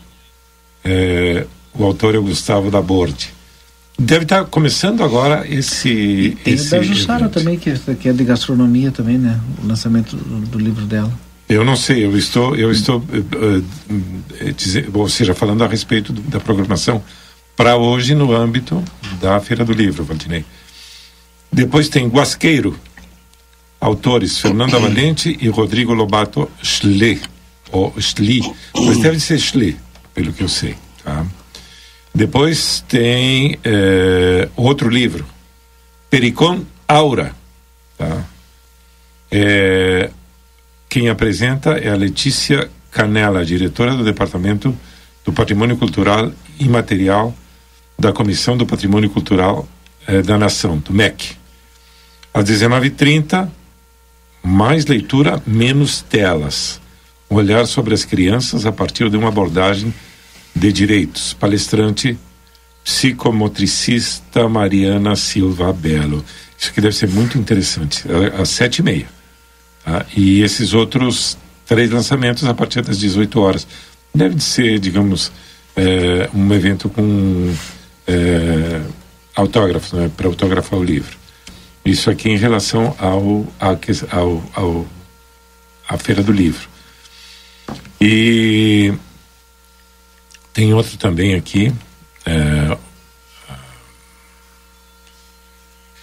É, 0.84 1.46
o 1.74 1.84
autor 1.84 2.16
é 2.16 2.18
o 2.18 2.24
Gustavo 2.24 2.70
Laborde. 2.70 3.30
Deve 4.00 4.24
estar 4.24 4.46
começando 4.46 5.04
agora 5.04 5.46
esse. 5.50 5.90
E 5.90 6.38
tem 6.44 6.54
esse 6.54 6.68
o 6.68 6.72
da 6.72 6.84
Jussara 6.84 7.30
também, 7.30 7.58
que, 7.58 7.70
é, 7.70 7.96
que 8.00 8.10
é 8.10 8.14
de 8.14 8.24
gastronomia 8.24 8.92
também, 8.92 9.18
né? 9.18 9.40
O 9.64 9.68
lançamento 9.68 10.16
do, 10.16 10.40
do 10.42 10.60
livro 10.60 10.86
dela. 10.86 11.12
Eu 11.50 11.64
não 11.64 11.76
sei, 11.76 12.06
eu 12.06 12.16
estou, 12.18 12.56
eu 12.56 12.72
estou, 12.72 12.98
uh, 12.98 13.58
uh, 13.58 14.54
dizer, 14.56 14.90
ou 14.94 15.08
seja, 15.08 15.34
falando 15.34 15.64
a 15.64 15.68
respeito 15.68 16.12
do, 16.12 16.22
da 16.22 16.40
programação 16.40 17.02
para 17.56 17.78
hoje 17.78 18.14
no 18.14 18.36
âmbito 18.36 18.84
da 19.22 19.40
Feira 19.40 19.64
do 19.64 19.72
Livro, 19.72 20.04
Valdinei. 20.04 20.46
Depois 21.52 21.90
tem 21.90 22.08
Guasqueiro, 22.08 22.78
autores 23.80 24.40
Fernanda 24.40 24.80
Valente 24.80 25.38
e 25.40 25.48
Rodrigo 25.50 25.94
Lobato 25.94 26.50
Schle, 26.62 27.22
ou 27.72 27.94
Schli, 28.00 28.42
mas 28.76 29.00
deve 29.00 29.20
ser 29.20 29.40
Schle, 29.40 29.78
pelo 30.14 30.34
que 30.34 30.44
eu 30.44 30.50
sei. 30.50 30.76
Tá? 31.04 31.26
Depois 32.14 32.84
tem 32.88 33.60
é, 33.64 34.50
outro 34.56 34.90
livro, 34.90 35.26
Pericon 36.10 36.62
Aura. 36.88 37.36
Tá? 37.98 38.26
É, 39.32 40.10
quem 40.90 41.10
apresenta 41.10 41.72
é 41.72 41.90
a 41.90 41.96
Letícia 41.96 42.70
Canela, 42.92 43.46
diretora 43.46 43.96
do 43.96 44.04
Departamento 44.04 44.76
do 45.24 45.34
Patrimônio 45.34 45.78
Cultural 45.78 46.32
Imaterial 46.60 47.36
da 48.00 48.14
Comissão 48.14 48.56
do 48.56 48.66
Patrimônio 48.66 49.10
Cultural 49.10 49.68
é, 50.06 50.22
da 50.22 50.38
Nação, 50.38 50.78
do 50.78 50.94
MEC. 50.94 51.36
Às 52.34 52.46
19h30, 52.46 53.50
mais 54.48 54.86
leitura, 54.86 55.42
menos 55.46 56.02
telas. 56.02 56.80
Olhar 57.30 57.66
sobre 57.68 57.94
as 57.94 58.06
crianças 58.06 58.66
a 58.66 58.72
partir 58.72 59.10
de 59.10 59.18
uma 59.18 59.28
abordagem 59.28 59.94
de 60.56 60.72
direitos. 60.72 61.34
Palestrante 61.34 62.18
psicomotricista 62.84 64.48
Mariana 64.48 65.18
Silva 65.18 65.74
Belo. 65.74 66.24
Isso 66.58 66.70
aqui 66.70 66.80
deve 66.80 66.96
ser 66.96 67.10
muito 67.10 67.38
interessante. 67.38 68.06
Às 68.40 68.48
sete 68.48 68.80
e 68.80 68.84
meia. 68.84 69.08
Tá? 69.84 70.06
E 70.16 70.42
esses 70.42 70.74
outros 70.74 71.38
três 71.66 71.92
lançamentos 71.92 72.46
a 72.46 72.54
partir 72.54 72.82
das 72.82 72.98
18 72.98 73.40
horas. 73.42 73.68
Deve 74.16 74.40
ser, 74.40 74.80
digamos, 74.80 75.30
é, 75.76 76.30
um 76.34 76.54
evento 76.54 76.88
com 76.88 77.54
é, 78.08 78.82
autógrafos, 79.36 79.92
né, 79.92 80.10
para 80.16 80.28
autografar 80.28 80.80
o 80.80 80.84
livro. 80.84 81.18
Isso 81.88 82.10
aqui 82.10 82.30
em 82.30 82.38
relação 82.38 82.96
ao, 83.00 83.46
ao, 83.60 84.44
ao, 84.54 84.86
à 85.88 85.98
Feira 85.98 86.22
do 86.22 86.32
Livro. 86.32 86.68
E 88.00 88.94
tem 90.54 90.74
outro 90.74 90.98
também 90.98 91.34
aqui. 91.34 91.74
É, 92.26 92.78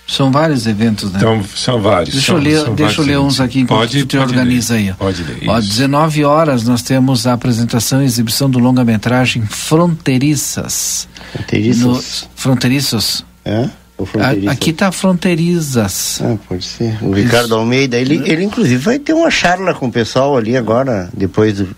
são 0.06 0.30
vários 0.30 0.66
eventos, 0.66 1.10
né? 1.10 1.18
Então, 1.18 1.42
são 1.56 1.80
vários. 1.80 2.14
Deixa 2.14 2.26
são, 2.26 2.36
eu 2.36 2.42
ler, 2.42 2.70
deixa 2.74 3.00
eu 3.00 3.04
ler 3.04 3.18
uns 3.18 3.40
aqui 3.40 3.60
enquanto 3.60 3.80
pode, 3.80 4.06
te 4.06 4.18
organiza 4.18 4.74
ler, 4.74 4.90
aí. 4.90 4.94
Pode 4.94 5.22
ler. 5.22 5.48
Ó, 5.48 5.58
19 5.58 6.24
horas 6.24 6.62
nós 6.62 6.82
temos 6.82 7.26
a 7.26 7.32
apresentação 7.32 8.02
e 8.02 8.04
exibição 8.04 8.48
do 8.48 8.58
longa-metragem 8.58 9.46
Fronteiriças. 9.46 11.08
Fronteiriças? 11.32 11.82
No, 11.82 12.02
fronteiriços? 12.36 13.24
É? 13.44 13.68
A, 14.20 14.52
aqui 14.52 14.70
está 14.70 14.90
fronteiriças. 14.92 16.20
Ah, 16.22 16.36
pode 16.48 16.64
ser. 16.64 16.98
O 17.02 17.12
Ricardo 17.12 17.54
Almeida, 17.54 17.96
ele, 17.98 18.22
ele 18.24 18.44
inclusive 18.44 18.82
vai 18.82 18.98
ter 18.98 19.12
uma 19.12 19.30
charla 19.30 19.74
com 19.74 19.86
o 19.86 19.92
pessoal 19.92 20.36
ali 20.36 20.56
agora, 20.56 21.10
depois 21.16 21.58
do, 21.58 21.76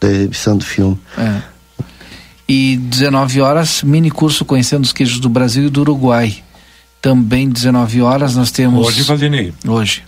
da 0.00 0.08
exibição 0.08 0.56
do 0.56 0.64
filme. 0.64 0.98
É. 1.18 1.42
E 2.48 2.76
19 2.76 3.40
horas, 3.40 3.82
mini 3.82 4.10
curso 4.10 4.44
Conhecendo 4.44 4.84
os 4.84 4.92
Queijos 4.92 5.20
do 5.20 5.28
Brasil 5.28 5.66
e 5.66 5.70
do 5.70 5.80
Uruguai. 5.82 6.42
Também 7.00 7.48
19 7.48 8.02
horas 8.02 8.34
nós 8.34 8.50
temos. 8.50 8.86
Hoje, 8.86 9.02
Valdinei. 9.02 9.54
Hoje. 9.66 10.02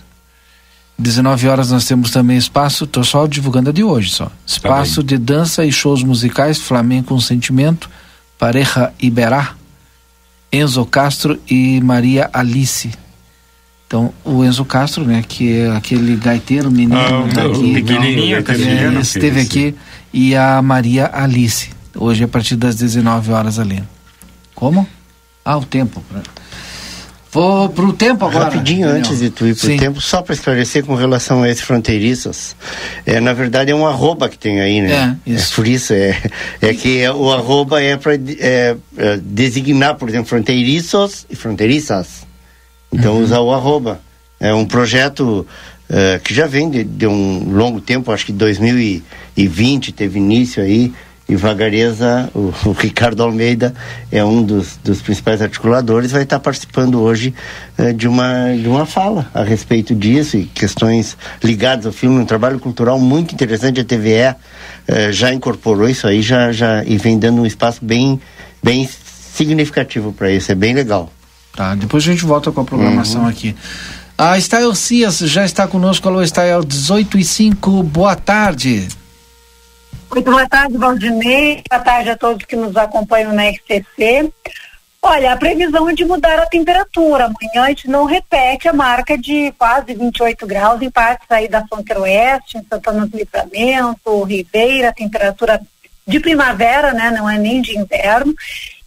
19 0.97 1.47
horas 1.47 1.71
nós 1.71 1.85
temos 1.85 2.11
também 2.11 2.37
espaço, 2.37 2.83
estou 2.83 3.03
só 3.03 3.25
divulgando 3.25 3.69
a 3.69 3.73
de 3.73 3.83
hoje 3.83 4.11
só. 4.11 4.31
Espaço 4.45 5.01
tá 5.01 5.07
de 5.07 5.17
dança 5.17 5.65
e 5.65 5.71
shows 5.71 6.03
musicais, 6.03 6.59
Flamengo 6.59 7.07
com 7.07 7.19
Sentimento, 7.19 7.89
Pareja 8.37 8.93
Iberá 8.99 9.55
Enzo 10.53 10.85
Castro 10.85 11.39
e 11.49 11.81
Maria 11.81 12.29
Alice. 12.31 12.91
Então, 13.87 14.13
o 14.23 14.43
Enzo 14.45 14.63
Castro, 14.63 15.03
né, 15.03 15.23
que 15.27 15.51
é 15.51 15.75
aquele 15.75 16.15
gaiteiro 16.15 16.69
menino 16.69 16.95
ah, 16.95 17.27
daqui, 17.33 17.73
pequenininho, 17.73 18.37
é, 18.37 19.01
esteve 19.01 19.41
aqui, 19.41 19.75
e 20.13 20.35
a 20.35 20.61
Maria 20.61 21.09
Alice, 21.11 21.71
hoje 21.95 22.23
a 22.23 22.27
partir 22.27 22.55
das 22.55 22.75
19 22.75 23.31
horas 23.31 23.57
ali. 23.57 23.83
Como? 24.53 24.87
Ah, 25.43 25.57
o 25.57 25.65
tempo. 25.65 26.03
Vou 27.33 27.67
pro 27.69 27.91
tempo 27.91 28.25
agora. 28.25 28.45
Rapidinho 28.45 28.85
Daniel. 28.87 28.97
antes 28.99 29.19
de 29.19 29.29
tu 29.31 29.47
ir 29.47 29.55
pro 29.55 29.65
Sim. 29.65 29.77
tempo, 29.77 29.99
só 29.99 30.21
para 30.21 30.35
esclarecer 30.35 30.85
com 30.85 30.93
relação 30.93 31.41
a 31.41 31.49
esses 31.49 31.63
fronteiriços. 31.63 32.55
É, 33.05 33.19
na 33.19 33.33
verdade 33.33 33.71
é 33.71 33.75
um 33.75 33.87
arroba 33.87 34.29
que 34.29 34.37
tem 34.37 34.61
aí, 34.61 34.81
né? 34.81 35.17
É, 35.25 35.31
isso. 35.31 35.55
por 35.55 35.67
isso, 35.67 35.93
é, 35.93 36.15
é 36.61 36.73
que 36.75 36.99
é- 37.01 37.11
o 37.11 37.31
arroba 37.33 37.81
é 37.81 37.97
para 37.97 38.13
é, 38.15 38.75
é, 38.97 39.17
designar, 39.21 39.95
por 39.95 40.07
exemplo, 40.07 40.27
fronteiriços 40.27 41.25
e 41.29 41.35
fronteiriças. 41.35 42.21
Então 42.93 43.15
Uhum. 43.15 43.23
usa 43.23 43.39
o 43.41 43.51
arroba. 43.51 43.99
É 44.39 44.53
um 44.53 44.65
projeto 44.65 45.47
é, 45.89 46.19
que 46.23 46.33
já 46.33 46.45
vem 46.45 46.69
de, 46.69 46.83
de 46.83 47.07
um 47.07 47.51
longo 47.51 47.81
tempo, 47.81 48.11
acho 48.11 48.25
que 48.27 48.31
2020 48.31 49.91
teve 49.91 50.19
início 50.19 50.61
aí, 50.63 50.93
e 51.33 51.35
Vagareza, 51.35 52.29
o, 52.33 52.53
o 52.65 52.71
Ricardo 52.71 53.23
Almeida 53.23 53.73
é 54.11 54.23
um 54.23 54.43
dos, 54.43 54.77
dos 54.83 55.01
principais 55.01 55.41
articuladores, 55.41 56.11
vai 56.11 56.23
estar 56.23 56.39
participando 56.39 57.01
hoje 57.01 57.33
eh, 57.77 57.91
de, 57.93 58.07
uma, 58.07 58.55
de 58.55 58.67
uma 58.67 58.85
fala 58.85 59.25
a 59.33 59.43
respeito 59.43 59.95
disso 59.95 60.37
e 60.37 60.45
questões 60.45 61.17
ligadas 61.43 61.85
ao 61.85 61.91
filme, 61.91 62.19
um 62.19 62.25
trabalho 62.25 62.59
cultural 62.59 62.99
muito 62.99 63.33
interessante, 63.33 63.79
a 63.81 63.83
TVE 63.83 64.35
eh, 64.87 65.11
já 65.11 65.33
incorporou 65.33 65.89
isso 65.89 66.07
aí 66.07 66.21
já, 66.21 66.51
já, 66.51 66.83
e 66.85 66.97
vem 66.97 67.17
dando 67.17 67.41
um 67.41 67.45
espaço 67.45 67.79
bem, 67.83 68.21
bem 68.63 68.87
significativo 69.33 70.13
para 70.13 70.31
isso, 70.31 70.51
é 70.51 70.55
bem 70.55 70.73
legal. 70.73 71.11
Tá, 71.55 71.75
depois 71.75 72.03
a 72.03 72.11
gente 72.11 72.25
volta 72.25 72.51
com 72.51 72.59
a 72.59 72.63
Uhum. 72.63 72.67
programação 72.67 73.25
aqui. 73.27 73.55
A 74.17 74.37
Stael 74.39 74.73
Cias 74.75 75.17
já 75.19 75.43
está 75.43 75.67
conosco. 75.67 76.07
Alô, 76.07 76.21
Stael, 76.23 76.63
18 76.63 77.17
e 77.17 77.23
5, 77.23 77.81
boa 77.83 78.15
tarde. 78.15 78.87
Muito 80.13 80.29
boa 80.29 80.47
tarde, 80.47 80.77
Valdinei. 80.77 81.63
Boa 81.67 81.81
tarde 81.81 82.11
a 82.11 82.15
todos 82.15 82.45
que 82.45 82.55
nos 82.55 82.77
acompanham 82.77 83.33
na 83.33 83.49
RCC. 83.49 84.31
Olha, 85.01 85.33
a 85.33 85.37
previsão 85.37 85.89
é 85.89 85.93
de 85.95 86.05
mudar 86.05 86.37
a 86.37 86.45
temperatura. 86.45 87.25
Amanhã 87.25 87.63
a 87.65 87.69
gente 87.69 87.89
não 87.89 88.05
repete 88.05 88.67
a 88.67 88.73
marca 88.73 89.17
de 89.17 89.51
quase 89.57 89.95
28 89.95 90.45
graus 90.45 90.83
em 90.83 90.91
partes 90.91 91.25
aí 91.31 91.47
da 91.47 91.65
fronteira 91.65 92.01
oeste, 92.01 92.59
em 92.59 92.63
Santana 92.69 93.07
do 93.07 93.17
Livramento, 93.17 94.23
Ribeira, 94.23 94.93
temperatura 94.93 95.59
de 96.05 96.19
primavera, 96.19 96.93
né? 96.93 97.09
Não 97.09 97.27
é 97.27 97.39
nem 97.39 97.59
de 97.63 97.75
inverno. 97.75 98.35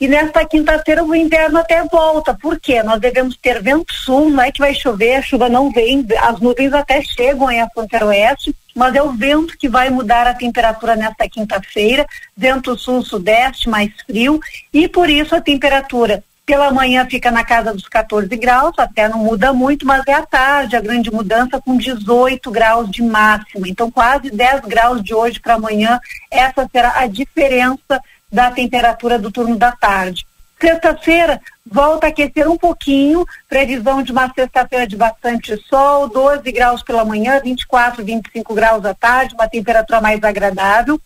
E 0.00 0.06
nesta 0.06 0.44
quinta-feira 0.44 1.02
o 1.02 1.12
inverno 1.12 1.58
até 1.58 1.82
volta. 1.86 2.34
Por 2.34 2.60
quê? 2.60 2.84
Nós 2.84 3.00
devemos 3.00 3.36
ter 3.36 3.60
vento 3.60 3.92
sul, 3.92 4.30
não 4.30 4.44
é 4.44 4.52
que 4.52 4.60
vai 4.60 4.74
chover, 4.74 5.16
a 5.16 5.22
chuva 5.22 5.48
não 5.48 5.72
vem, 5.72 6.06
as 6.20 6.38
nuvens 6.38 6.72
até 6.72 7.02
chegam 7.02 7.48
aí 7.48 7.58
à 7.58 7.68
fronteira 7.68 8.06
oeste, 8.06 8.54
mas 8.76 8.94
é 8.94 9.02
o 9.02 9.12
vento 9.12 9.56
que 9.56 9.70
vai 9.70 9.88
mudar 9.88 10.26
a 10.26 10.34
temperatura 10.34 10.94
nesta 10.94 11.26
quinta-feira, 11.26 12.06
vento 12.36 12.76
sul-sudeste 12.76 13.70
mais 13.70 13.90
frio, 14.06 14.38
e 14.70 14.86
por 14.86 15.08
isso 15.08 15.34
a 15.34 15.40
temperatura 15.40 16.22
pela 16.44 16.70
manhã 16.70 17.04
fica 17.10 17.30
na 17.30 17.42
casa 17.42 17.72
dos 17.72 17.88
14 17.88 18.28
graus, 18.36 18.74
até 18.78 19.08
não 19.08 19.18
muda 19.18 19.52
muito, 19.52 19.84
mas 19.84 20.06
é 20.06 20.12
à 20.12 20.24
tarde 20.24 20.76
a 20.76 20.80
grande 20.80 21.10
mudança 21.10 21.60
com 21.60 21.76
18 21.76 22.50
graus 22.52 22.88
de 22.88 23.02
máxima. 23.02 23.66
Então, 23.68 23.90
quase 23.90 24.30
10 24.30 24.60
graus 24.60 25.02
de 25.02 25.12
hoje 25.12 25.40
para 25.40 25.54
amanhã, 25.54 25.98
essa 26.30 26.68
será 26.70 27.00
a 27.00 27.06
diferença 27.08 28.00
da 28.30 28.50
temperatura 28.50 29.18
do 29.18 29.32
turno 29.32 29.56
da 29.56 29.72
tarde. 29.72 30.24
Sexta-feira 30.60 31.40
volta 31.64 32.06
a 32.06 32.10
aquecer 32.10 32.48
um 32.50 32.56
pouquinho, 32.56 33.26
previsão 33.48 34.02
de 34.02 34.12
uma 34.12 34.32
sexta-feira 34.32 34.86
de 34.86 34.96
bastante 34.96 35.56
sol, 35.68 36.08
12 36.08 36.50
graus 36.50 36.82
pela 36.82 37.04
manhã, 37.04 37.40
24, 37.42 38.04
25 38.04 38.54
graus 38.54 38.84
à 38.84 38.94
tarde, 38.94 39.34
uma 39.34 39.48
temperatura 39.48 40.00
mais 40.00 40.22
agradável. 40.22 41.00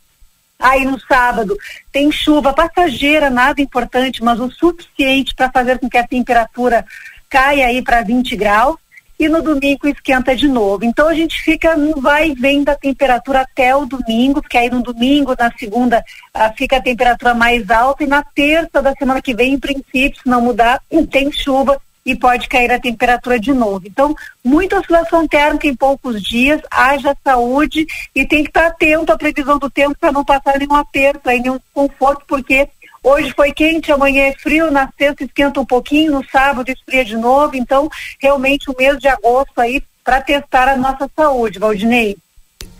Aí 0.59 0.85
no 0.85 1.01
sábado 1.01 1.57
tem 1.91 2.13
chuva 2.13 2.53
passageira, 2.53 3.31
nada 3.31 3.63
importante, 3.63 4.23
mas 4.23 4.39
o 4.39 4.51
suficiente 4.51 5.35
para 5.35 5.51
fazer 5.51 5.79
com 5.79 5.89
que 5.89 5.99
a 5.99 6.07
temperatura 6.07 6.85
caia 7.29 7.67
aí 7.67 7.83
para 7.83 8.03
20 8.03 8.37
graus. 8.37 8.77
E 9.21 9.29
no 9.29 9.43
domingo 9.43 9.87
esquenta 9.87 10.35
de 10.35 10.49
novo. 10.49 10.83
Então 10.83 11.07
a 11.07 11.13
gente 11.13 11.43
fica 11.43 11.77
no 11.77 12.01
vai 12.01 12.31
e 12.31 12.35
vem 12.35 12.65
da 12.65 12.75
temperatura 12.75 13.43
até 13.43 13.77
o 13.77 13.85
domingo, 13.85 14.41
porque 14.41 14.57
aí 14.57 14.71
no 14.71 14.83
domingo, 14.83 15.37
na 15.39 15.53
segunda, 15.59 16.03
ah, 16.33 16.51
fica 16.57 16.79
a 16.79 16.83
temperatura 16.83 17.35
mais 17.35 17.69
alta, 17.71 18.03
e 18.03 18.07
na 18.07 18.23
terça 18.23 18.81
da 18.81 18.95
semana 18.95 19.21
que 19.21 19.35
vem, 19.35 19.53
em 19.53 19.59
princípio, 19.59 20.23
se 20.23 20.27
não 20.27 20.41
mudar, 20.41 20.81
tem 21.13 21.31
chuva 21.31 21.79
e 22.05 22.17
pode 22.17 22.49
cair 22.49 22.73
a 22.73 22.81
temperatura 22.81 23.39
de 23.39 23.53
novo. 23.53 23.83
Então, 23.87 24.15
muita 24.43 24.79
oscilação 24.79 25.29
térmica 25.29 25.67
em 25.67 25.77
poucos 25.77 26.23
dias, 26.23 26.63
haja 26.71 27.15
saúde 27.23 27.87
e 28.15 28.25
tem 28.27 28.43
que 28.43 28.49
estar 28.49 28.69
atento 28.69 29.13
à 29.13 29.19
previsão 29.19 29.59
do 29.59 29.69
tempo 29.69 29.95
para 30.01 30.11
não 30.11 30.25
passar 30.25 30.59
nenhum 30.59 30.77
aperto, 30.77 31.29
aí, 31.29 31.41
nenhum 31.41 31.61
conforto, 31.75 32.25
porque 32.27 32.69
hoje 33.03 33.33
foi 33.35 33.53
quente, 33.53 33.93
amanhã 33.93 34.25
é 34.25 34.35
frio, 34.35 34.71
na 34.71 34.89
sexta 34.99 35.25
esquenta 35.25 35.61
um 35.61 35.67
pouquinho, 35.67 36.13
no 36.13 36.25
sábado 36.31 36.71
esfria 36.71 37.05
de 37.05 37.17
novo. 37.17 37.57
Então, 37.57 37.89
realmente, 38.21 38.71
o 38.71 38.77
mês 38.77 38.99
de 38.99 39.09
agosto 39.09 39.59
aí 39.61 39.83
para 40.05 40.21
testar 40.21 40.69
a 40.69 40.77
nossa 40.77 41.09
saúde, 41.17 41.59
Valdinei. 41.59 42.17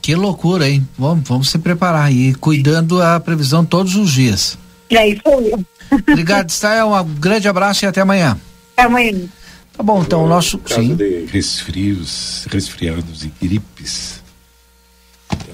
Que 0.03 0.15
loucura, 0.15 0.69
hein? 0.69 0.87
Vamos, 0.99 1.29
vamos 1.29 1.51
se 1.51 1.59
preparar 1.59 2.13
e 2.13 2.35
cuidando 2.35 3.03
a 3.03 3.21
previsão 3.21 3.65
todos 3.65 3.97
os 3.97 4.13
dias. 4.13 4.59
E 4.89 4.97
é 4.97 5.09
isso 5.09 5.23
aí. 5.27 5.55
Obrigado, 6.11 6.51
Stael. 6.51 6.89
Um 6.89 7.15
grande 7.15 7.49
abraço 7.49 7.85
e 7.85 7.89
até 7.89 8.01
amanhã. 8.01 8.39
Até 8.73 8.87
amanhã. 8.87 9.29
Tá 9.77 9.83
bom, 9.83 10.03
então 10.03 10.25
o 10.25 10.29
nosso. 10.29 10.57
No 10.57 10.63
caso 10.63 10.81
Sim. 10.81 10.95
de 10.95 11.27
resfrios, 11.27 12.47
resfriados 12.51 13.25
e 13.25 13.33
gripes, 13.41 14.23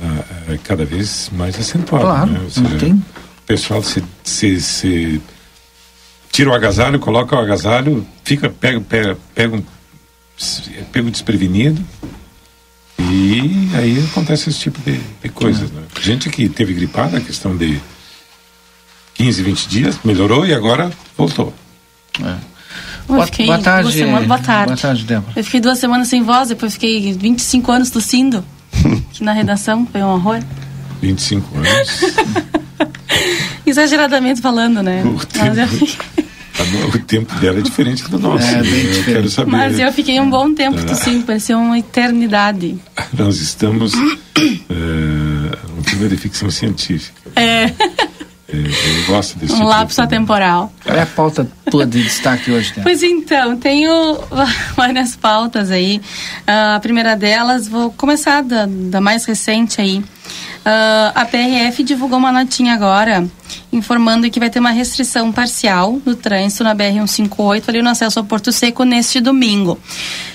ah, 0.02 0.52
é 0.52 0.59
cada 0.59 0.85
vez 0.85 1.31
mais 1.33 1.59
acentuado. 1.59 2.05
Claro, 2.05 2.33
né? 2.33 2.40
Seja, 2.48 2.68
não 2.68 2.79
tem. 2.79 3.05
O 3.47 3.53
pessoal 3.55 3.81
se, 3.81 4.03
se, 4.25 4.61
se 4.61 5.21
tira 6.33 6.51
o 6.51 6.53
agasalho, 6.53 6.99
coloca 6.99 7.37
o 7.37 7.39
agasalho, 7.39 8.05
fica, 8.25 8.51
pega, 8.51 8.81
pega, 8.81 9.17
pega 9.33 9.55
um, 9.55 9.63
é 10.77 10.83
pego 10.91 11.13
desprevenido 11.13 11.81
e 12.99 13.71
aí 13.77 14.05
acontece 14.11 14.51
esse 14.51 14.59
tipo 14.59 14.81
de, 14.81 15.01
de 15.23 15.29
coisas. 15.29 15.71
Né? 15.71 15.81
Gente 16.03 16.29
que 16.29 16.49
teve 16.49 16.75
gripada, 16.75 17.21
questão 17.21 17.57
de 17.57 17.81
15, 19.15 19.43
20 19.45 19.69
dias, 19.69 19.99
melhorou 20.05 20.45
e 20.45 20.53
agora 20.53 20.91
voltou. 21.17 21.55
Eu 22.19 22.35
Boa, 23.07 23.27
fiquei 23.27 23.47
boa 23.47 23.59
tarde. 23.61 23.83
duas 23.85 23.95
semanas, 23.95 24.27
boa 24.27 24.41
tarde. 24.41 24.67
Boa 24.73 24.77
tarde, 24.77 25.05
Débora. 25.05 25.33
Eu 25.37 25.45
fiquei 25.45 25.61
duas 25.61 25.79
semanas 25.79 26.09
sem 26.09 26.25
voz, 26.25 26.49
depois 26.49 26.73
fiquei 26.73 27.13
25 27.13 27.71
anos 27.71 27.91
tossindo 27.91 28.45
aqui 29.09 29.23
na 29.23 29.33
redação, 29.33 29.87
foi 29.87 30.03
um 30.03 30.09
horror. 30.09 30.43
25 31.01 31.59
anos. 31.59 32.57
Exageradamente 33.67 34.41
falando, 34.41 34.83
né? 34.83 35.03
O 35.05 35.09
eu, 35.09 35.19
tempo, 35.27 36.97
o 36.97 36.99
tempo 37.01 37.35
dela 37.37 37.59
é 37.59 37.62
diferente 37.62 38.09
do 38.09 38.19
nosso. 38.19 38.47
É, 38.47 38.62
bem 38.62 38.85
eu 38.97 39.05
quero 39.05 39.29
saber. 39.29 39.51
mas 39.51 39.79
eu 39.79 39.93
fiquei 39.93 40.19
um 40.21 40.31
bom 40.31 40.55
tempo 40.55 40.79
Ah. 40.81 40.85
tossindo, 40.85 41.25
parecia 41.25 41.57
uma 41.57 41.79
eternidade. 41.79 42.79
Nós 43.17 43.41
estamos 43.41 43.93
é, 43.95 45.59
num 45.75 45.83
filme 45.85 46.09
de 46.09 46.17
ficção 46.17 46.51
científica. 46.51 47.21
É, 47.37 47.73
É, 48.49 48.55
eu 48.59 49.07
gosto 49.09 49.37
desse 49.41 49.53
um 49.55 49.57
tipo 49.57 49.69
lapso 49.69 50.01
atemporal. 50.01 50.73
Qual 50.85 50.97
é 50.97 51.03
a 51.03 51.07
pauta 51.07 51.49
tua 51.69 51.85
de 51.85 52.01
destaque 52.05 52.53
hoje, 52.53 52.69
Débora? 52.69 52.85
Pois 52.85 53.03
então, 53.03 53.57
tenho 53.57 53.91
várias 54.77 55.17
pautas 55.17 55.69
aí. 55.73 56.01
Ah, 56.47 56.77
a 56.77 56.81
primeira 56.81 57.17
delas, 57.17 57.67
vou 57.67 57.91
começar 57.91 58.45
da, 58.45 58.67
da 58.69 59.01
mais 59.01 59.25
recente 59.25 59.81
aí. 59.81 60.05
Ah, 60.68 61.12
a 61.14 61.24
PRF 61.24 61.85
divulgou 61.85 62.18
uma 62.18 62.33
notinha 62.33 62.74
agora, 62.74 63.24
informando 63.72 64.29
que 64.29 64.40
vai 64.40 64.50
ter 64.50 64.59
uma 64.59 64.72
restrição 64.72 65.31
parcial 65.31 66.00
do 66.05 66.16
trânsito 66.16 66.64
na 66.64 66.74
BR-158 66.74 67.68
ali 67.68 67.83
no 67.83 67.88
acesso 67.88 68.18
ao 68.18 68.24
Porto 68.24 68.50
Seco 68.50 68.83
neste 68.83 69.20
domingo. 69.20 69.79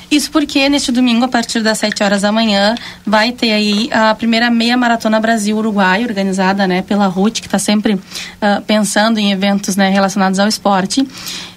Isso 0.09 0.31
porque 0.31 0.69
neste 0.69 0.89
domingo, 0.89 1.25
a 1.25 1.27
partir 1.27 1.61
das 1.61 1.79
7 1.79 2.01
horas 2.01 2.21
da 2.21 2.31
manhã, 2.31 2.75
vai 3.05 3.33
ter 3.33 3.51
aí 3.51 3.89
a 3.91 4.15
primeira 4.15 4.49
meia 4.49 4.77
maratona 4.77 5.19
Brasil-Uruguai, 5.19 6.05
organizada 6.05 6.65
né, 6.65 6.81
pela 6.81 7.07
RUT, 7.07 7.41
que 7.41 7.47
está 7.47 7.59
sempre 7.59 7.99
ah, 8.41 8.61
pensando 8.65 9.17
em 9.17 9.33
eventos 9.33 9.75
né, 9.75 9.89
relacionados 9.89 10.39
ao 10.39 10.47
esporte. 10.47 11.05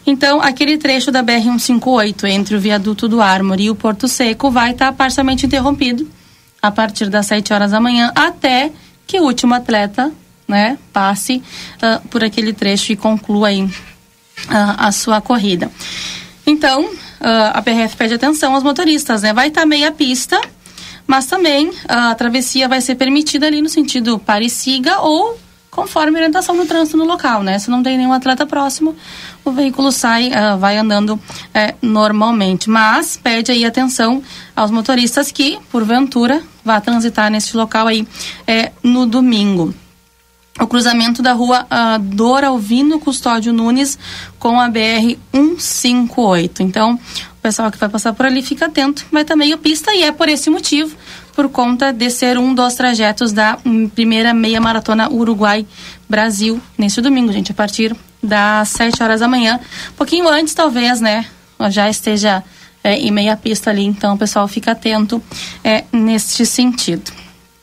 Então, 0.04 0.42
aquele 0.42 0.78
trecho 0.78 1.12
da 1.12 1.22
BR-158 1.22 2.24
entre 2.24 2.56
o 2.56 2.60
viaduto 2.60 3.06
do 3.06 3.20
Armory 3.20 3.66
e 3.66 3.70
o 3.70 3.76
Porto 3.76 4.08
Seco 4.08 4.50
vai 4.50 4.72
estar 4.72 4.92
parcialmente 4.92 5.46
interrompido 5.46 6.08
a 6.66 6.70
partir 6.70 7.10
das 7.10 7.26
7 7.26 7.52
horas 7.52 7.72
da 7.72 7.78
manhã 7.78 8.10
até 8.14 8.72
que 9.06 9.20
o 9.20 9.24
último 9.24 9.52
atleta 9.52 10.10
né, 10.48 10.78
passe 10.94 11.42
ah, 11.82 12.00
por 12.08 12.24
aquele 12.24 12.54
trecho 12.54 12.90
e 12.90 12.96
conclua 12.96 13.48
aí 13.48 13.68
ah, 14.48 14.86
a 14.86 14.92
sua 14.92 15.20
corrida. 15.20 15.70
Então, 16.46 16.90
ah, 17.20 17.52
a 17.54 17.60
PRF 17.60 17.96
pede 17.96 18.14
atenção 18.14 18.54
aos 18.54 18.62
motoristas, 18.62 19.20
né? 19.20 19.34
Vai 19.34 19.48
estar 19.48 19.66
meia 19.66 19.92
pista, 19.92 20.40
mas 21.06 21.26
também 21.26 21.70
a 21.86 22.14
travessia 22.14 22.66
vai 22.66 22.80
ser 22.80 22.94
permitida 22.94 23.46
ali 23.46 23.60
no 23.60 23.68
sentido 23.68 24.18
pare 24.18 24.46
e 24.46 24.50
siga 24.50 25.00
ou 25.00 25.38
conforme 25.74 26.16
a 26.16 26.20
orientação 26.20 26.56
do 26.56 26.64
trânsito 26.64 26.96
no 26.96 27.04
local, 27.04 27.42
né? 27.42 27.58
Se 27.58 27.68
não 27.68 27.82
tem 27.82 27.98
nenhum 27.98 28.12
atleta 28.12 28.46
próximo, 28.46 28.96
o 29.44 29.50
veículo 29.50 29.90
sai, 29.90 30.32
ah, 30.32 30.56
vai 30.56 30.78
andando 30.78 31.20
eh, 31.52 31.74
normalmente. 31.82 32.70
Mas 32.70 33.16
pede 33.16 33.50
aí 33.50 33.64
atenção 33.64 34.22
aos 34.54 34.70
motoristas 34.70 35.32
que, 35.32 35.58
porventura, 35.70 36.40
vá 36.64 36.80
transitar 36.80 37.30
neste 37.30 37.56
local 37.56 37.88
aí 37.88 38.06
eh, 38.46 38.70
no 38.82 39.04
domingo. 39.04 39.74
o 40.60 40.68
cruzamento 40.68 41.20
da 41.20 41.32
rua 41.32 41.64
uh, 41.64 41.98
Dora 41.98 42.46
Alvino 42.46 43.00
Custódio 43.00 43.52
Nunes 43.52 43.98
com 44.38 44.60
a 44.60 44.68
BR 44.68 45.18
158. 45.32 46.62
Então, 46.62 46.94
o 46.94 47.42
pessoal 47.42 47.72
que 47.72 47.78
vai 47.78 47.88
passar 47.88 48.12
por 48.12 48.24
ali 48.24 48.40
fica 48.40 48.66
atento, 48.66 49.04
vai 49.10 49.22
estar 49.22 49.34
meio 49.34 49.58
pista 49.58 49.92
e 49.92 50.04
é 50.04 50.12
por 50.12 50.28
esse 50.28 50.48
motivo, 50.50 50.96
por 51.34 51.48
conta 51.48 51.92
de 51.92 52.10
ser 52.10 52.38
um 52.38 52.54
dos 52.54 52.74
trajetos 52.74 53.32
da 53.32 53.58
primeira 53.94 54.32
meia 54.32 54.60
maratona 54.60 55.10
Uruguai-Brasil, 55.10 56.60
neste 56.78 57.00
domingo, 57.00 57.32
gente, 57.32 57.52
a 57.52 57.54
partir 57.54 57.94
das 58.22 58.68
7 58.70 59.02
horas 59.02 59.20
da 59.20 59.28
manhã. 59.28 59.58
Um 59.90 59.96
pouquinho 59.96 60.28
antes, 60.28 60.54
talvez, 60.54 61.00
né? 61.00 61.26
Já 61.70 61.88
esteja 61.90 62.42
é, 62.82 62.96
em 62.96 63.10
meia 63.10 63.36
pista 63.36 63.70
ali, 63.70 63.84
então 63.84 64.14
o 64.14 64.18
pessoal 64.18 64.46
fica 64.46 64.72
atento 64.72 65.22
é, 65.62 65.84
neste 65.92 66.46
sentido. 66.46 67.12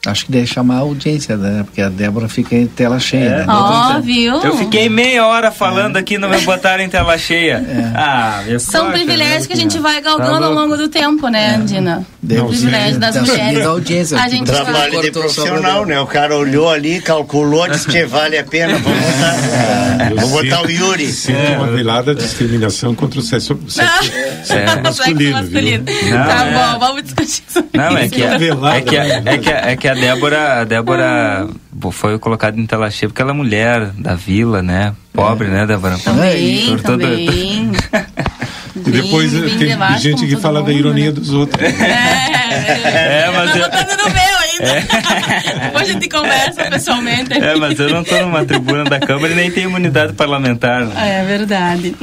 Acho 0.03 0.25
que 0.25 0.31
deve 0.31 0.47
chamar 0.47 0.77
a 0.77 0.79
audiência, 0.79 1.37
né? 1.37 1.63
Porque 1.63 1.79
a 1.79 1.87
Débora 1.87 2.27
fica 2.27 2.55
em 2.55 2.65
tela 2.65 2.99
cheia. 2.99 3.21
É. 3.21 3.37
Né? 3.37 3.45
Ó, 3.47 3.97
oh, 3.97 4.01
viu? 4.01 4.33
Eu 4.41 4.57
fiquei 4.57 4.89
meia 4.89 5.27
hora 5.27 5.51
falando 5.51 5.95
é. 5.95 5.99
aqui 5.99 6.17
no 6.17 6.27
meu 6.27 6.41
botar 6.41 6.79
em 6.79 6.89
tela 6.89 7.15
cheia. 7.19 7.63
É. 7.63 7.91
Ah, 7.95 8.43
São 8.59 8.85
sorte, 8.85 8.93
privilégios 8.93 9.43
né? 9.43 9.47
que 9.47 9.53
a 9.53 9.55
gente 9.55 9.77
vai 9.77 10.01
galgando 10.01 10.39
tá 10.39 10.45
ao 10.47 10.53
longo 10.53 10.75
do 10.75 10.89
tempo, 10.89 11.27
né, 11.27 11.51
é. 11.51 11.55
Andina? 11.55 12.03
Deu 12.23 12.45
privilégio 12.45 12.99
das 12.99 13.15
mulheres. 13.15 13.63
Da 13.63 13.69
audiência, 13.69 14.17
a 14.19 14.29
gente 14.29 14.45
trabalho 14.45 15.01
de 15.01 15.11
profissional, 15.11 15.85
né? 15.87 15.99
O 15.99 16.05
cara 16.05 16.37
olhou 16.37 16.69
ali, 16.69 17.01
calculou, 17.01 17.67
disse 17.67 17.87
que 17.87 18.05
vale 18.05 18.37
a 18.37 18.43
pena. 18.43 18.77
Vamos 18.77 18.99
botar, 19.01 20.05
é. 20.05 20.09
vamos 20.13 20.29
botar 20.29 20.61
o 20.61 20.69
Yuri. 20.69 21.11
Sinto 21.11 21.39
uma 21.57 21.67
velada 21.67 22.13
discriminação 22.13 22.93
contra 22.93 23.19
o 23.19 23.23
sexo, 23.23 23.59
sexo, 23.67 24.11
sexo 24.45 24.81
masculino. 24.83 25.31
masculino. 25.31 25.83
Não, 25.83 26.27
tá 26.27 26.73
bom, 26.73 26.79
vamos 26.79 27.03
discutir 27.03 27.43
isso. 27.47 27.65
Não, 27.73 27.97
é 27.97 28.07
que, 28.07 28.21
é, 28.21 28.37
que, 28.81 28.95
é, 28.95 29.37
que, 29.39 29.49
é 29.49 29.75
que 29.75 29.87
a 29.87 29.93
Débora, 29.95 30.61
a 30.61 30.63
Débora 30.63 31.49
foi 31.91 32.19
colocada 32.19 32.59
em 32.59 32.67
tela 32.67 32.91
cheia 32.91 33.09
porque 33.09 33.21
ela 33.21 33.31
é 33.31 33.33
mulher 33.33 33.87
da 33.97 34.13
vila, 34.13 34.61
né? 34.61 34.93
Pobre, 35.11 35.47
é. 35.47 35.51
né, 35.51 35.65
Débora? 35.65 35.97
Também, 35.97 36.67
Por 36.67 36.81
também. 36.81 37.71
E 38.85 38.91
depois 38.91 39.31
bem, 39.31 39.57
tem 39.57 39.97
gente 39.99 40.27
que 40.27 40.35
fala 40.35 40.61
da 40.61 40.71
ironia 40.71 41.05
né? 41.05 41.11
dos 41.11 41.31
outros. 41.31 41.61
É, 41.61 41.67
é, 41.71 43.25
é 43.25 43.31
mas 43.31 43.55
eu... 43.55 43.69
Tá 43.69 43.87
no 43.97 44.03
meu 44.03 44.37
ainda. 44.39 44.51
É. 44.61 44.81
Depois 45.65 45.89
a 45.89 45.93
gente 45.93 46.09
conversa 46.09 46.65
pessoalmente. 46.65 47.33
É, 47.33 47.55
mas 47.55 47.79
eu 47.79 47.89
não 47.89 48.01
estou 48.01 48.21
numa 48.21 48.45
tribuna 48.45 48.83
da 48.83 48.99
Câmara 48.99 49.33
e 49.33 49.35
nem 49.35 49.51
tenho 49.51 49.69
imunidade 49.69 50.13
parlamentar. 50.13 50.85
Né? 50.85 51.19
É 51.19 51.25
verdade. 51.25 51.95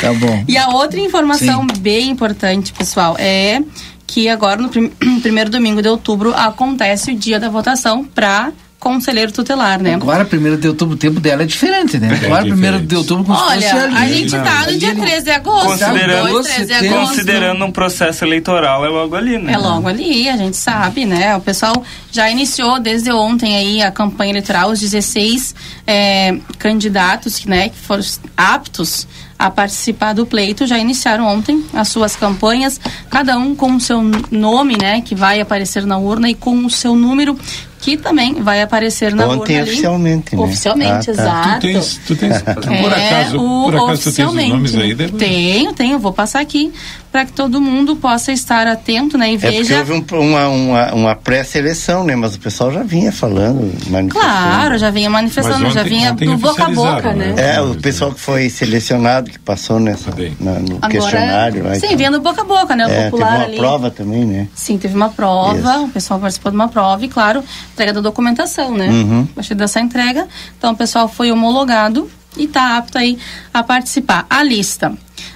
Tá 0.00 0.12
bom. 0.14 0.44
E 0.46 0.56
a 0.56 0.68
outra 0.68 1.00
informação 1.00 1.66
Sim. 1.68 1.80
bem 1.80 2.10
importante, 2.10 2.72
pessoal, 2.72 3.16
é 3.18 3.60
que 4.06 4.28
agora 4.28 4.60
no 4.60 4.68
prim 4.68 4.88
primeiro 5.20 5.50
domingo 5.50 5.82
de 5.82 5.88
outubro 5.88 6.34
acontece 6.34 7.12
o 7.12 7.16
dia 7.16 7.40
da 7.40 7.48
votação 7.48 8.04
para 8.04 8.52
conselheiro 8.82 9.30
tutelar, 9.30 9.80
né? 9.80 9.94
Agora, 9.94 10.24
primeiro 10.24 10.58
de 10.58 10.66
outubro, 10.66 10.96
o 10.96 10.98
tempo 10.98 11.20
dela 11.20 11.44
é 11.44 11.46
diferente, 11.46 12.00
né? 12.00 12.18
É 12.20 12.26
Agora, 12.26 12.42
primeiro 12.42 12.80
de 12.80 12.96
outubro, 12.96 13.24
como 13.24 13.38
Olha, 13.38 13.60
se 13.60 13.70
fosse 13.70 13.96
a 13.96 14.08
gente 14.08 14.36
não, 14.36 14.42
tá 14.42 14.66
no 14.66 14.76
dia 14.76 14.94
13 14.96 15.24
de 15.24 15.30
agosto. 15.30 15.66
Considerando, 15.68 16.28
2, 16.28 16.46
13 16.48 16.66
de 16.66 16.72
agosto. 16.74 17.08
considerando 17.08 17.64
um 17.64 17.70
processo 17.70 18.24
eleitoral, 18.24 18.84
é 18.84 18.88
logo 18.88 19.14
ali, 19.14 19.38
né? 19.38 19.52
É 19.52 19.56
logo 19.56 19.86
ali, 19.86 20.28
a 20.28 20.36
gente 20.36 20.56
sabe, 20.56 21.04
né? 21.04 21.36
O 21.36 21.40
pessoal 21.40 21.80
já 22.10 22.28
iniciou 22.28 22.80
desde 22.80 23.12
ontem 23.12 23.56
aí 23.56 23.82
a 23.82 23.92
campanha 23.92 24.32
eleitoral, 24.32 24.72
os 24.72 24.80
16 24.80 25.54
é, 25.86 26.36
candidatos, 26.58 27.44
né, 27.44 27.68
que 27.68 27.76
foram 27.76 28.02
aptos 28.36 29.06
a 29.38 29.50
participar 29.50 30.12
do 30.12 30.24
pleito 30.24 30.66
já 30.66 30.78
iniciaram 30.78 31.26
ontem 31.26 31.64
as 31.72 31.88
suas 31.88 32.14
campanhas, 32.14 32.80
cada 33.10 33.36
um 33.36 33.56
com 33.56 33.74
o 33.74 33.80
seu 33.80 34.00
nome, 34.30 34.76
né, 34.80 35.00
que 35.00 35.14
vai 35.14 35.40
aparecer 35.40 35.84
na 35.86 35.98
urna 35.98 36.30
e 36.30 36.34
com 36.34 36.64
o 36.64 36.70
seu 36.70 36.94
número 36.94 37.36
que 37.82 37.96
também 37.96 38.34
vai 38.34 38.62
aparecer 38.62 39.12
na 39.12 39.26
Ontem 39.26 39.58
urna 39.58 39.64
oficialmente, 39.64 40.36
né? 40.36 40.42
Oficialmente, 40.42 41.10
ah, 41.10 41.14
tá. 41.14 41.22
exato. 41.22 41.60
Tu 41.60 41.60
tens, 41.60 42.00
tu 42.06 42.16
tens, 42.16 42.42
por 42.42 42.92
é, 42.92 43.08
acaso, 43.08 43.36
o, 43.38 43.64
por 43.64 43.76
acaso 43.76 44.02
tu 44.04 44.12
tens 44.12 44.28
os 44.28 44.48
nomes 44.48 44.74
aí? 44.76 44.94
Deve... 44.94 45.12
Tenho, 45.18 45.72
tenho, 45.72 45.98
vou 45.98 46.12
passar 46.12 46.40
aqui 46.40 46.72
para 47.12 47.26
que 47.26 47.32
todo 47.32 47.60
mundo 47.60 47.94
possa 47.94 48.32
estar 48.32 48.66
atento, 48.66 49.18
né, 49.18 49.34
e 49.34 49.36
veja... 49.36 49.74
É 49.74 49.84
porque 49.84 50.14
houve 50.14 50.14
um, 50.14 50.20
uma, 50.20 50.48
uma, 50.48 50.94
uma 50.94 51.14
pré-seleção, 51.14 52.04
né, 52.04 52.16
mas 52.16 52.34
o 52.34 52.40
pessoal 52.40 52.72
já 52.72 52.82
vinha 52.82 53.12
falando, 53.12 53.60
manifestando. 53.90 54.08
Claro, 54.08 54.78
já 54.78 54.90
vinha 54.90 55.10
manifestando, 55.10 55.66
ontem, 55.66 55.72
já 55.72 55.82
vinha 55.82 56.14
do 56.14 56.38
boca 56.38 56.64
a 56.64 56.70
boca, 56.70 57.12
né? 57.12 57.34
né? 57.36 57.56
É, 57.56 57.60
o 57.60 57.74
pessoal 57.74 58.12
que 58.12 58.18
foi 58.20 58.48
selecionado, 58.48 59.30
que 59.30 59.38
passou 59.38 59.78
nessa, 59.78 60.10
na, 60.40 60.52
no 60.52 60.76
Agora, 60.76 60.88
questionário. 60.88 61.62
Sim, 61.74 61.86
então. 61.86 61.96
vinha 61.98 62.10
do 62.10 62.20
boca 62.22 62.40
a 62.40 62.44
boca, 62.44 62.74
né, 62.74 62.86
o 62.86 62.90
é, 62.90 63.04
popular 63.10 63.26
teve 63.26 63.36
uma 63.36 63.44
ali. 63.44 63.56
prova 63.58 63.90
também, 63.90 64.24
né? 64.24 64.48
Sim, 64.54 64.78
teve 64.78 64.94
uma 64.96 65.10
prova, 65.10 65.74
Isso. 65.74 65.84
o 65.84 65.88
pessoal 65.90 66.18
participou 66.18 66.50
de 66.50 66.56
uma 66.56 66.68
prova 66.68 67.04
e, 67.04 67.08
claro, 67.08 67.44
entrega 67.74 67.92
da 67.92 68.00
documentação, 68.00 68.74
né? 68.74 68.88
Uhum. 68.88 69.28
A 69.32 69.34
partir 69.34 69.54
dessa 69.54 69.80
entrega, 69.80 70.26
então 70.56 70.72
o 70.72 70.76
pessoal 70.76 71.06
foi 71.08 71.30
homologado 71.30 72.10
e 72.38 72.44
está 72.44 72.78
apto 72.78 72.96
aí 72.96 73.18
a 73.52 73.62
participar. 73.62 74.24
A 74.30 74.42
lista, 74.42 74.94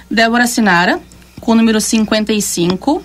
Débora 0.09 0.47
Sinara, 0.47 0.99
com 1.39 1.51
o 1.51 1.55
número 1.55 1.79
55. 1.79 2.97
Uh, 2.97 3.03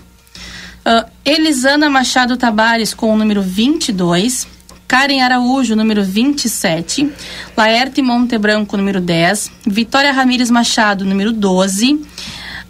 ah, 0.85 1.07
Elisana 1.25 1.89
Machado 1.89 2.37
Tabares 2.37 2.95
com 2.95 3.13
o 3.13 3.17
número 3.17 3.43
22. 3.43 4.47
Karen 4.87 5.23
Araújo, 5.23 5.75
número 5.75 6.05
27. 6.05 7.11
Laerte 7.57 8.03
Monte 8.03 8.37
Branco, 8.37 8.77
número 8.77 9.01
10. 9.01 9.51
Vitória 9.67 10.13
Ramires 10.13 10.51
Machado, 10.51 11.05
número 11.05 11.33
12. 11.33 11.99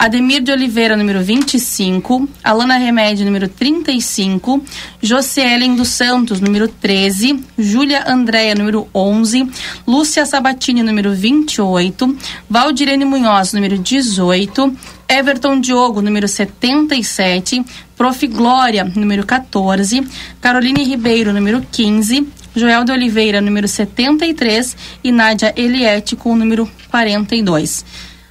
Ademir 0.02 0.42
de 0.42 0.50
Oliveira, 0.50 0.96
número 0.96 1.22
25, 1.22 2.28
Alana 2.42 2.76
Remédio, 2.76 3.24
número 3.24 3.48
35, 3.48 4.60
Josielen 5.00 5.76
dos 5.76 5.90
Santos, 5.90 6.40
número 6.40 6.66
13, 6.66 7.38
Júlia 7.56 8.02
Andréia, 8.08 8.56
número 8.56 8.88
11, 8.92 9.46
Lúcia 9.86 10.26
Sabatini, 10.26 10.82
número 10.82 11.14
28, 11.14 12.16
Valdirene 12.50 13.04
Munhoz, 13.04 13.52
número 13.52 13.78
18, 13.78 14.74
Everton 15.12 15.60
Diogo, 15.60 16.00
número 16.00 16.26
77, 16.26 17.62
Prof. 17.94 18.26
Glória, 18.28 18.82
número 18.96 19.26
14, 19.26 20.08
Caroline 20.40 20.82
Ribeiro, 20.82 21.34
número 21.34 21.60
15, 21.70 22.26
Joel 22.56 22.82
de 22.82 22.92
Oliveira, 22.92 23.38
número 23.38 23.68
73 23.68 24.74
e 25.04 25.12
Nádia 25.12 25.52
Eliette 25.54 26.16
com 26.16 26.32
o 26.32 26.36
número 26.36 26.66
42. 26.90 27.84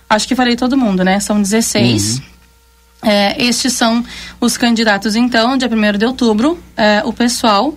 Acho 0.10 0.28
que 0.28 0.36
falei 0.36 0.56
todo 0.56 0.76
mundo, 0.76 1.04
né? 1.04 1.20
São 1.20 1.39
16. 1.39 2.17
Uhum. 2.17 2.22
É, 3.04 3.44
estes 3.44 3.74
são 3.74 4.04
os 4.39 4.58
candidatos, 4.58 5.15
então, 5.15 5.58
dia 5.58 5.70
1 5.70 5.98
de 6.00 6.06
outubro. 6.06 6.58
É, 6.76 7.04
o 7.06 7.13
pessoal 7.13 7.76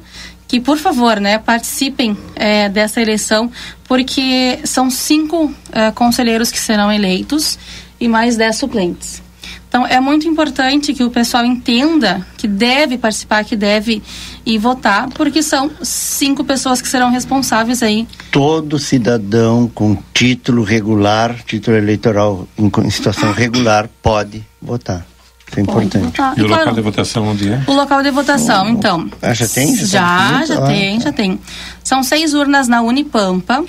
que, 0.49 0.61
por 0.61 0.79
favor, 0.79 1.21
né, 1.21 1.39
participem 1.39 2.17
é, 2.35 2.71
dessa 2.71 3.03
eleição, 3.03 3.51
porque 3.87 4.61
são 4.65 4.89
cinco 4.89 5.55
é, 5.73 5.91
conselheiros 5.91 6.51
que 6.51 6.59
serão 6.59 6.91
eleitos 6.91 7.59
e 8.05 8.09
mais 8.09 8.37
dez 8.37 8.57
suplentes. 8.57 9.23
Então, 9.69 9.85
é 9.85 9.99
muito 9.99 10.29
importante 10.29 10.95
que 10.95 11.03
o 11.03 11.11
pessoal 11.11 11.45
entenda 11.45 12.25
que 12.37 12.47
deve 12.47 12.97
participar, 12.97 13.45
que 13.45 13.57
deve 13.57 14.01
ir 14.47 14.59
votar, 14.59 15.09
porque 15.09 15.43
são 15.43 15.69
cinco 15.83 16.45
pessoas 16.45 16.81
que 16.81 16.87
serão 16.89 17.11
responsáveis 17.11 17.83
aí. 17.83 18.07
Todo 18.31 18.79
cidadão 18.79 19.69
com 19.75 19.97
título 20.13 20.63
regular, 20.63 21.43
título 21.45 21.77
eleitoral 21.77 22.47
em, 22.57 22.71
situação 22.89 23.33
regular, 23.33 23.89
pode 24.01 24.45
votar. 24.63 25.05
Isso 25.49 25.59
é 25.59 25.63
importante. 25.63 26.21
E, 26.37 26.41
e 26.41 26.43
o 26.45 26.47
local 26.47 26.73
de 26.73 26.81
votação 26.81 27.29
onde 27.29 27.49
é? 27.49 27.63
O 27.67 27.73
local 27.73 28.03
de 28.03 28.11
votação, 28.13 28.69
então. 28.69 29.11
Ah, 29.21 29.35
já 29.35 29.49
tem? 29.49 29.75
Já, 29.75 29.87
já, 29.87 30.45
já 30.47 30.67
tem, 30.67 31.01
já 31.01 31.13
tem. 31.13 31.41
São 31.83 32.05
seis 32.05 32.33
urnas 32.33 32.69
na 32.69 32.81
Unipampa, 32.81 33.65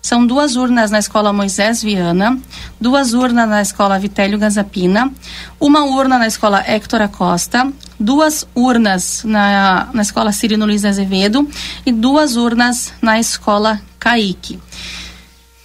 são 0.00 0.26
duas 0.26 0.56
urnas 0.56 0.90
na 0.90 0.98
Escola 0.98 1.32
Moisés 1.32 1.82
Viana, 1.82 2.38
duas 2.80 3.12
urnas 3.12 3.48
na 3.48 3.60
Escola 3.60 3.98
Vitélio 3.98 4.38
Gazapina, 4.38 5.12
uma 5.60 5.84
urna 5.84 6.18
na 6.18 6.26
Escola 6.26 6.62
Héctor 6.66 7.02
Acosta, 7.02 7.70
duas 7.98 8.46
urnas 8.54 9.22
na, 9.24 9.88
na 9.92 10.02
Escola 10.02 10.32
Cirino 10.32 10.66
Luiz 10.66 10.84
Azevedo 10.84 11.48
e 11.84 11.92
duas 11.92 12.36
urnas 12.36 12.92
na 13.02 13.18
Escola 13.18 13.80
Caique. 13.98 14.58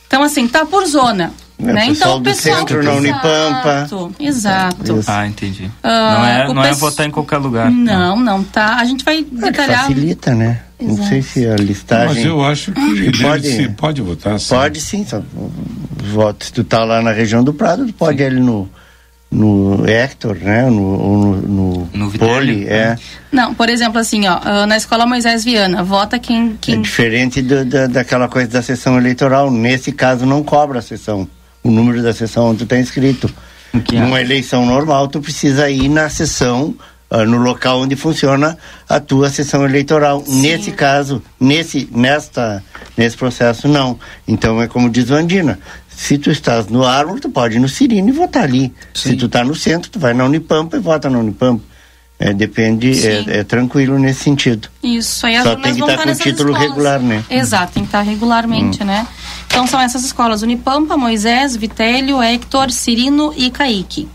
Então, 0.08 0.24
assim, 0.24 0.48
tá 0.48 0.66
por 0.66 0.86
zona. 0.86 1.34
É, 1.70 1.74
né? 1.74 1.86
Então, 1.88 2.18
o 2.18 2.22
pessoal 2.22 2.64
do 2.64 2.70
centro 2.70 2.84
na 2.84 2.94
Unipampa. 2.94 3.88
Exato. 4.20 5.00
Isso. 5.00 5.12
Ah, 5.12 5.28
entendi. 5.28 5.66
Uh, 5.66 5.72
não 5.84 6.26
é, 6.26 6.54
não 6.54 6.64
é 6.64 6.74
votar 6.74 7.06
em 7.06 7.12
qualquer 7.12 7.38
lugar. 7.38 7.72
Não, 7.72 8.20
não, 8.20 8.44
tá. 8.44 8.78
A 8.78 8.86
gente 8.86 9.04
vai 9.04 9.20
é 9.20 9.24
detalhar. 9.24 9.82
facilita, 9.82 10.34
né? 10.34 10.62
Exato. 10.80 11.00
Não 11.00 11.08
sei 11.08 11.22
se 11.22 11.48
a 11.48 11.56
listagem. 11.56 12.16
Mas 12.16 12.26
eu 12.26 12.44
acho 12.44 12.72
que 12.72 13.22
pode, 13.22 13.48
se, 13.48 13.70
pode 13.70 14.02
votar 14.02 14.40
sim. 14.40 14.56
Pode 14.56 14.82
sim. 14.82 15.06
Só, 15.06 15.22
voto, 16.12 16.46
se 16.46 16.54
tu 16.54 16.64
tá 16.64 16.84
lá 16.84 17.02
na 17.02 17.12
região 17.12 17.44
do 17.44 17.54
Prado, 17.54 17.86
tu 17.86 17.94
pode 17.94 18.18
sim. 18.18 18.24
ir 18.24 18.28
ali 18.28 18.40
no 18.40 18.70
no 19.34 19.84
Hector, 19.90 20.36
né? 20.36 20.70
No, 20.70 21.42
no, 21.42 21.90
no, 21.92 22.12
Poli, 22.12 22.68
é. 22.68 22.96
Não, 23.32 23.54
por 23.54 23.68
exemplo, 23.68 24.00
assim, 24.00 24.28
ó, 24.28 24.40
ah, 24.44 24.68
na 24.68 24.78
escola 24.78 25.06
Moisés 25.06 25.44
Viana, 25.44 25.84
vota 25.84 26.20
quem. 26.20 26.56
quem... 26.62 26.76
É 26.76 26.78
diferente 26.78 27.42
do, 27.42 27.66
da, 27.66 27.88
daquela 27.88 28.28
coisa 28.28 28.48
da 28.48 28.62
sessão 28.62 28.98
eleitoral. 28.98 29.50
Nesse 29.52 29.92
caso, 29.92 30.26
não 30.26 30.44
cobra 30.44 30.80
a 30.80 30.82
sessão. 30.82 31.28
O 31.64 31.72
número 31.72 32.04
da 32.04 32.14
sessão 32.14 32.50
onde 32.50 32.60
tu 32.60 32.64
está 32.66 32.78
inscrito. 32.78 33.30
Numa 33.92 34.22
eleição 34.22 34.66
normal, 34.66 35.08
tu 35.08 35.20
precisa 35.22 35.70
ir 35.70 35.90
na 35.90 36.10
sessão 36.10 36.76
uh, 37.10 37.26
no 37.26 37.38
local 37.38 37.82
onde 37.82 37.96
funciona 37.96 38.58
a 38.88 39.00
tua 39.00 39.30
sessão 39.30 39.66
eleitoral. 39.66 40.24
Sim. 40.26 40.42
Nesse 40.42 40.72
caso, 40.72 41.24
nesse, 41.40 41.90
nesta 41.92 42.64
Nesse 42.96 43.18
processo, 43.18 43.68
não. 43.68 44.00
Então, 44.28 44.62
é 44.62 44.68
como 44.68 44.90
diz 44.90 45.10
o 45.10 45.16
Andina, 45.16 45.60
se 45.90 46.18
tu 46.18 46.30
estás 46.30 46.68
no 46.68 46.84
árvore, 46.84 47.22
tu 47.22 47.30
pode 47.30 47.56
ir 47.56 47.60
no 47.60 47.68
Cirino 47.68 48.10
e 48.10 48.12
votar 48.12 48.44
ali. 48.44 48.72
Sim. 48.94 49.10
Se 49.12 49.16
tu 49.16 49.26
está 49.26 49.44
no 49.44 49.56
centro, 49.56 49.90
tu 49.90 50.00
vai 50.00 50.14
na 50.14 50.26
Unipampa 50.26 50.78
e 50.78 50.80
vota 50.80 51.10
na 51.10 51.20
Unipampa. 51.20 51.64
É, 52.20 52.32
depende, 52.32 52.94
Sim. 52.94 53.08
é, 53.28 53.40
é 53.40 53.44
tranquilo 53.44 53.98
nesse 53.98 54.24
sentido. 54.24 54.70
Isso, 54.84 55.26
aí 55.26 55.36
as 55.36 55.44
Só 55.44 55.56
tem 55.56 55.74
que 55.74 55.80
vão 55.80 55.88
tá 55.88 55.96
estar 55.96 56.08
com 56.08 56.16
título 56.16 56.52
escolas. 56.52 56.62
regular, 56.62 57.00
né? 57.00 57.24
Exato, 57.30 57.74
tem 57.74 57.84
que 57.84 57.88
estar 57.88 58.02
regularmente, 58.02 58.84
né? 58.84 59.08
Então 59.54 59.68
são 59.68 59.80
essas 59.80 60.04
escolas, 60.04 60.42
Unipampa, 60.42 60.98
Moisés, 60.98 61.56
Vitélio, 61.56 62.20
Hector, 62.20 62.72
Cirino 62.72 63.32
e 63.38 63.52
Kaique. 63.52 64.10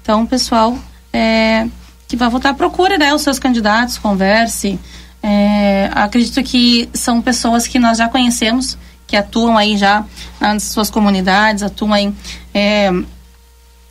Então, 0.00 0.24
pessoal, 0.24 0.78
é, 1.12 1.66
que 2.08 2.16
vai 2.16 2.30
votar, 2.30 2.54
procure 2.54 2.96
né, 2.96 3.12
os 3.12 3.20
seus 3.20 3.38
candidatos, 3.38 3.98
converse. 3.98 4.80
É, 5.22 5.90
acredito 5.92 6.42
que 6.42 6.88
são 6.94 7.20
pessoas 7.20 7.66
que 7.66 7.78
nós 7.78 7.98
já 7.98 8.08
conhecemos, 8.08 8.78
que 9.06 9.14
atuam 9.14 9.58
aí 9.58 9.76
já 9.76 10.06
nas 10.40 10.62
suas 10.62 10.88
comunidades, 10.88 11.62
atuam 11.62 11.92
aí 11.92 12.10
é, 12.54 12.90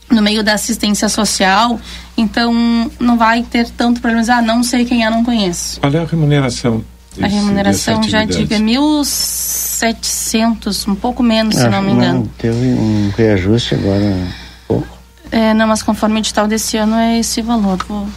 no 0.09 0.23
meio 0.23 0.43
da 0.43 0.53
assistência 0.53 1.07
social. 1.09 1.79
Então, 2.17 2.89
não 2.99 3.19
vai 3.19 3.43
ter 3.43 3.69
tanto 3.69 4.01
problema. 4.01 4.25
Ah, 4.33 4.41
não 4.41 4.63
sei 4.63 4.83
quem 4.83 5.05
é, 5.05 5.11
não 5.11 5.23
conheço. 5.23 5.79
Qual 5.79 5.93
é 5.93 5.99
a 5.99 6.05
remuneração? 6.05 6.83
A 7.21 7.27
remuneração 7.27 8.01
já 8.03 8.21
é 8.21 8.25
1.700, 8.27 10.87
um 10.87 10.95
pouco 10.95 11.21
menos, 11.23 11.55
se 11.55 11.65
Ah, 11.65 11.69
não 11.69 11.81
me 11.81 11.91
engano. 11.91 12.29
teve 12.37 12.67
um 12.67 13.11
reajuste 13.17 13.75
agora, 13.75 14.03
um 14.03 14.27
pouco. 14.67 14.87
É, 15.31 15.53
não, 15.53 15.67
mas 15.67 15.83
conforme 15.83 16.15
o 16.15 16.19
edital 16.19 16.47
desse 16.47 16.77
ano 16.77 16.95
é 16.95 17.19
esse 17.19 17.41
valor. 17.41 17.77
Vou, 17.87 18.07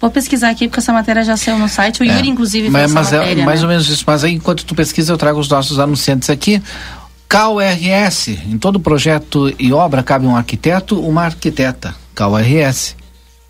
vou 0.00 0.10
pesquisar 0.10 0.50
aqui, 0.50 0.66
porque 0.68 0.80
essa 0.80 0.92
matéria 0.92 1.22
já 1.22 1.36
saiu 1.36 1.58
no 1.58 1.68
site. 1.68 2.00
O 2.02 2.04
É. 2.04 2.08
Yuri, 2.16 2.28
inclusive, 2.28 2.68
mas, 2.70 2.82
fez 2.82 2.92
mas 2.92 3.06
essa 3.08 3.16
é 3.16 3.18
matéria. 3.20 3.44
mais 3.44 3.60
né? 3.60 3.66
ou 3.66 3.70
menos 3.70 3.88
isso. 3.88 4.04
Mas 4.06 4.24
aí, 4.24 4.34
enquanto 4.34 4.64
tu 4.64 4.74
pesquisa, 4.74 5.12
eu 5.12 5.18
trago 5.18 5.38
os 5.38 5.48
nossos 5.48 5.78
anunciantes 5.78 6.28
aqui. 6.30 6.62
KRS, 7.28 8.30
em 8.48 8.58
todo 8.58 8.80
projeto 8.80 9.54
e 9.58 9.72
obra 9.72 10.02
cabe 10.02 10.26
um 10.26 10.34
arquiteto, 10.34 10.98
uma 11.00 11.24
arquiteta. 11.24 11.94
KRS. 12.14 12.96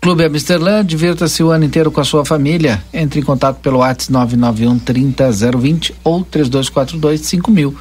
Clube 0.01 0.23
Amsterdã, 0.23 0.83
divirta-se 0.83 1.43
o 1.43 1.51
ano 1.51 1.65
inteiro 1.65 1.91
com 1.91 1.99
a 1.99 2.05
sua 2.05 2.23
família. 2.23 2.81
Entre 2.93 3.19
em 3.19 3.23
contato 3.23 3.57
pelo 3.57 3.79
WhatsApp 3.79 4.13
991 4.13 4.79
30 4.79 5.31
020 5.57 5.95
ou 6.03 6.23
3242 6.23 7.21
5000. 7.21 7.75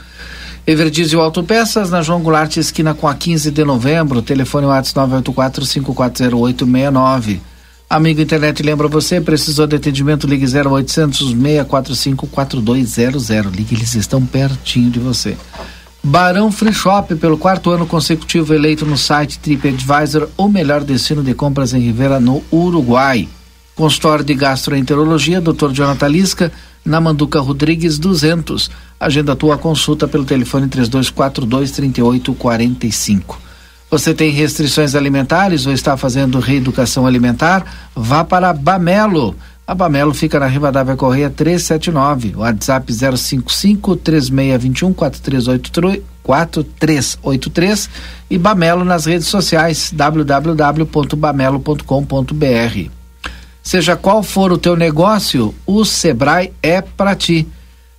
Everdiesel 0.67 1.21
Autopeças, 1.21 1.91
na 1.91 2.03
João 2.03 2.21
Goulart, 2.21 2.57
esquina 2.57 2.93
com 2.93 3.07
a 3.07 3.15
15 3.15 3.53
de 3.53 3.65
novembro. 3.65 4.21
Telefone 4.21 4.67
WhatsApp 4.67 4.99
984 4.99 5.65
540869. 5.65 7.41
Amigo 7.89 8.21
Internet 8.21 8.63
lembra 8.63 8.87
você, 8.89 9.19
precisou 9.19 9.67
de 9.67 9.77
atendimento, 9.77 10.27
ligue 10.27 10.45
0800 10.45 11.19
645 11.31 12.27
4200. 12.27 13.31
Ligue, 13.31 13.77
eles 13.77 13.95
estão 13.95 14.27
pertinho 14.27 14.91
de 14.91 14.99
você. 14.99 15.37
Barão 16.03 16.51
Free 16.51 16.73
Shop, 16.73 17.15
pelo 17.17 17.37
quarto 17.37 17.71
ano 17.71 17.87
consecutivo 17.87 18.55
eleito 18.55 18.87
no 18.87 18.97
site 18.97 19.39
TripAdvisor, 19.39 20.29
o 20.37 20.49
melhor 20.49 20.85
destino 20.85 21.23
de 21.23 21.35
compras 21.35 21.75
em 21.75 21.81
Rivera, 21.81 22.21
no 22.21 22.43
Uruguai. 22.53 23.29
Consultório 23.75 24.25
de 24.25 24.35
Gastroenterologia, 24.35 25.41
Dr. 25.41 25.71
Jonathan 25.73 26.09
Lisca, 26.09 26.53
na 26.85 27.01
Manduca 27.01 27.41
Rodrigues 27.41 27.99
200. 27.99 28.71
Agenda 28.99 29.37
tua 29.37 29.59
consulta 29.59 30.09
pelo 30.09 30.25
telefone 30.25 30.69
3242 30.69 31.71
3845. 31.73 33.41
Você 33.91 34.13
tem 34.13 34.31
restrições 34.31 34.95
alimentares 34.95 35.67
ou 35.67 35.73
está 35.73 35.97
fazendo 35.97 36.41
reeducação 36.41 37.07
alimentar? 37.07 37.91
Vá 37.95 38.25
para 38.25 38.53
Bamelo. 38.53 39.35
A 39.69 39.75
Bamelo 39.75 40.15
fica 40.15 40.41
na 40.41 40.47
Rivadavia 40.47 40.97
Correia 40.97 41.29
379, 41.29 42.37
WhatsApp 42.37 42.91
055 42.91 43.97
3621 43.97 44.95
4383 44.95 46.03
4383 46.23 47.91
e 48.31 48.39
Bamelo 48.39 48.83
nas 48.83 49.05
redes 49.05 49.27
sociais 49.27 49.93
www.bamelo.com.br. 49.93 52.91
Seja 53.63 53.95
qual 53.95 54.23
for 54.23 54.53
o 54.53 54.57
teu 54.57 54.75
negócio, 54.75 55.55
o 55.67 55.85
Sebrae 55.85 56.51
é 56.63 56.81
para 56.81 57.15
ti. 57.15 57.47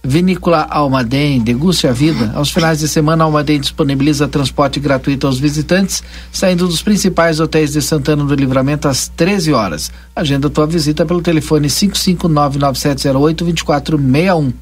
Vinícola 0.01 0.65
Almaden, 0.69 1.41
deguste 1.41 1.85
a 1.85 1.91
vida. 1.91 2.31
Aos 2.33 2.51
finais 2.51 2.79
de 2.79 2.87
semana, 2.87 3.25
Almaden 3.25 3.59
disponibiliza 3.59 4.29
transporte 4.29 4.79
gratuito 4.79 5.27
aos 5.27 5.37
visitantes, 5.37 6.01
saindo 6.31 6.65
dos 6.67 6.81
principais 6.81 7.41
hotéis 7.41 7.73
de 7.73 7.81
Santana 7.81 8.23
do 8.23 8.33
Livramento 8.33 8.87
às 8.87 9.09
13 9.09 9.51
horas. 9.51 9.91
Agenda 10.15 10.49
tua 10.49 10.65
visita 10.65 11.05
pelo 11.05 11.21
telefone 11.21 11.67
55997082461. 11.67 14.53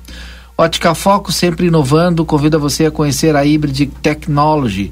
Ótica 0.58 0.96
Foco, 0.96 1.32
sempre 1.32 1.68
inovando, 1.68 2.26
convida 2.26 2.58
você 2.58 2.88
a 2.88 2.92
conhecer 2.92 3.36
a 3.36 3.42
Hybrid 3.42 3.92
Technology. 4.02 4.92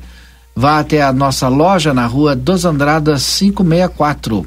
Vá 0.56 0.78
até 0.80 1.02
a 1.02 1.12
nossa 1.12 1.48
loja 1.48 1.92
na 1.92 2.06
rua 2.06 2.36
Dos 2.36 2.66
Andradas 2.66 3.40
564. 3.40 4.46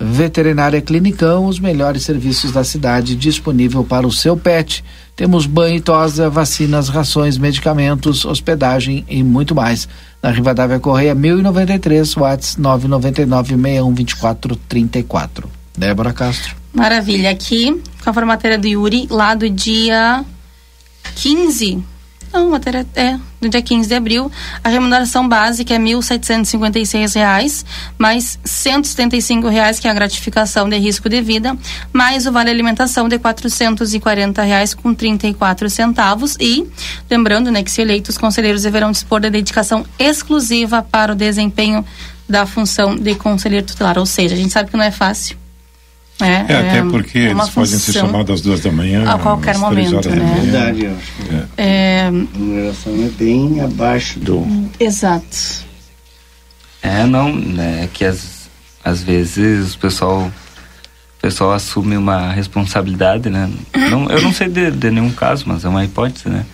Veterinária 0.00 0.80
Clinicão, 0.80 1.46
os 1.46 1.58
melhores 1.58 2.04
serviços 2.04 2.52
da 2.52 2.62
cidade 2.62 3.16
disponível 3.16 3.82
para 3.82 4.06
o 4.06 4.12
seu 4.12 4.36
pet. 4.36 4.84
Temos 5.16 5.44
banho 5.46 5.76
e 5.76 5.80
tosa, 5.80 6.30
vacinas, 6.30 6.88
rações, 6.88 7.36
medicamentos, 7.36 8.24
hospedagem 8.24 9.04
e 9.08 9.22
muito 9.24 9.54
mais. 9.54 9.88
Na 10.22 10.30
Rivadavia 10.30 10.78
Correia 10.78 11.14
1093, 11.14 12.14
Watts 12.14 12.56
999 12.56 13.56
6124 13.56 14.56
34. 14.68 15.50
Débora 15.76 16.12
Castro. 16.12 16.54
Maravilha. 16.72 17.30
Aqui, 17.30 17.82
com 18.04 18.10
a 18.10 18.26
matéria 18.26 18.58
do 18.58 18.68
Yuri, 18.68 19.08
lá 19.10 19.34
do 19.34 19.50
dia 19.50 20.24
15. 21.16 21.82
Não, 22.32 22.50
matéria 22.50 22.86
é 22.94 23.18
do 23.40 23.48
dia 23.48 23.62
15 23.62 23.88
de 23.88 23.94
abril. 23.94 24.30
A 24.62 24.68
remuneração 24.68 25.28
básica 25.28 25.74
é 25.74 25.78
1.756 25.78 27.14
reais, 27.14 27.64
mais 27.96 28.38
175 28.44 29.48
reais, 29.48 29.78
que 29.78 29.88
é 29.88 29.90
a 29.90 29.94
gratificação 29.94 30.68
de 30.68 30.76
risco 30.76 31.08
de 31.08 31.20
vida, 31.20 31.56
mais 31.92 32.26
o 32.26 32.32
vale 32.32 32.50
alimentação 32.50 33.08
de 33.08 33.18
440 33.18 34.42
reais 34.42 34.74
com 34.74 34.94
34 34.94 35.70
centavos. 35.70 36.36
E, 36.38 36.66
lembrando 37.10 37.50
né, 37.50 37.62
que 37.62 37.70
se 37.70 37.80
eleitos, 37.80 38.16
os 38.16 38.18
conselheiros 38.18 38.62
deverão 38.62 38.90
dispor 38.90 39.20
da 39.20 39.28
dedicação 39.28 39.84
exclusiva 39.98 40.82
para 40.82 41.12
o 41.12 41.14
desempenho 41.16 41.84
da 42.28 42.44
função 42.44 42.94
de 42.94 43.14
conselheiro 43.14 43.66
tutelar. 43.66 43.98
Ou 43.98 44.06
seja, 44.06 44.34
a 44.34 44.38
gente 44.38 44.52
sabe 44.52 44.70
que 44.70 44.76
não 44.76 44.84
é 44.84 44.90
fácil. 44.90 45.47
É, 46.20 46.52
É, 46.52 46.56
até 46.56 46.82
porque 46.82 47.18
é 47.20 47.32
uma 47.32 47.44
eles 47.44 47.54
podem 47.54 47.78
ser 47.78 47.92
chamados 47.92 48.34
às 48.34 48.40
duas 48.40 48.60
da 48.60 48.72
manhã. 48.72 49.08
a 49.08 49.18
qualquer 49.18 49.56
momento, 49.58 49.96
horas 49.96 50.06
da 50.06 50.16
né? 50.16 50.22
manhã. 50.22 50.42
Verdade, 50.42 50.84
eu 50.84 50.96
acho 50.96 51.12
que 51.12 51.46
É, 51.56 52.00
a 52.02 52.10
remuneração 52.10 52.92
é 53.04 53.08
bem 53.16 53.60
abaixo 53.60 54.18
do. 54.18 54.68
exato. 54.80 55.66
É, 56.82 57.04
não, 57.04 57.34
né, 57.34 57.88
que 57.92 58.04
às, 58.04 58.48
às 58.84 59.02
vezes 59.02 59.74
o 59.74 59.78
pessoal, 59.78 60.22
o 60.22 61.20
pessoal 61.20 61.52
assume 61.52 61.96
uma 61.96 62.32
responsabilidade, 62.32 63.28
né? 63.28 63.50
Não, 63.90 64.08
eu 64.08 64.20
não 64.22 64.32
sei 64.32 64.48
de, 64.48 64.70
de 64.70 64.90
nenhum 64.90 65.10
caso, 65.10 65.44
mas 65.46 65.64
é 65.64 65.68
uma 65.68 65.84
hipótese, 65.84 66.28
né? 66.28 66.44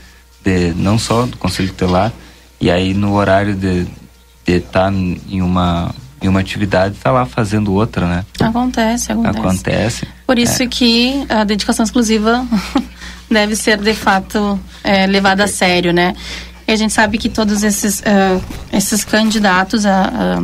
De, 0.45 0.75
não 0.77 0.99
só 0.99 1.25
do 1.27 1.37
Conselho 1.37 1.69
Tutelar, 1.71 2.13
e 2.61 2.71
aí 2.71 2.93
no 2.95 3.15
horário 3.15 3.55
de 3.55 3.87
estar 4.47 4.93
em 4.93 5.41
uma 5.41 5.95
em 6.25 6.29
uma 6.29 6.41
atividade 6.41 6.97
tá 7.03 7.11
lá 7.13 7.27
fazendo 7.27 7.73
outra, 7.73 8.07
né? 8.07 8.25
Acontece, 8.41 9.13
acontece. 9.13 9.39
Acontece. 9.39 10.09
Por 10.27 10.39
isso 10.39 10.63
É. 10.63 10.67
que 10.67 11.25
a 11.29 11.45
dedicação 11.45 11.85
exclusiva 11.85 12.47
deve 13.31 13.55
ser 13.55 13.79
de 13.79 13.93
fato 13.95 14.59
é, 14.83 15.07
levada 15.07 15.45
a 15.45 15.49
sério, 15.49 15.93
né? 15.93 16.15
E 16.67 16.73
a 16.73 16.77
gente 16.77 16.95
sabe 16.95 17.19
que 17.19 17.29
todos 17.29 17.63
esses 17.63 18.03
ah, 18.07 18.41
esses 18.73 19.05
candidatos 19.05 19.85
a, 19.85 20.03
a- 20.05 20.43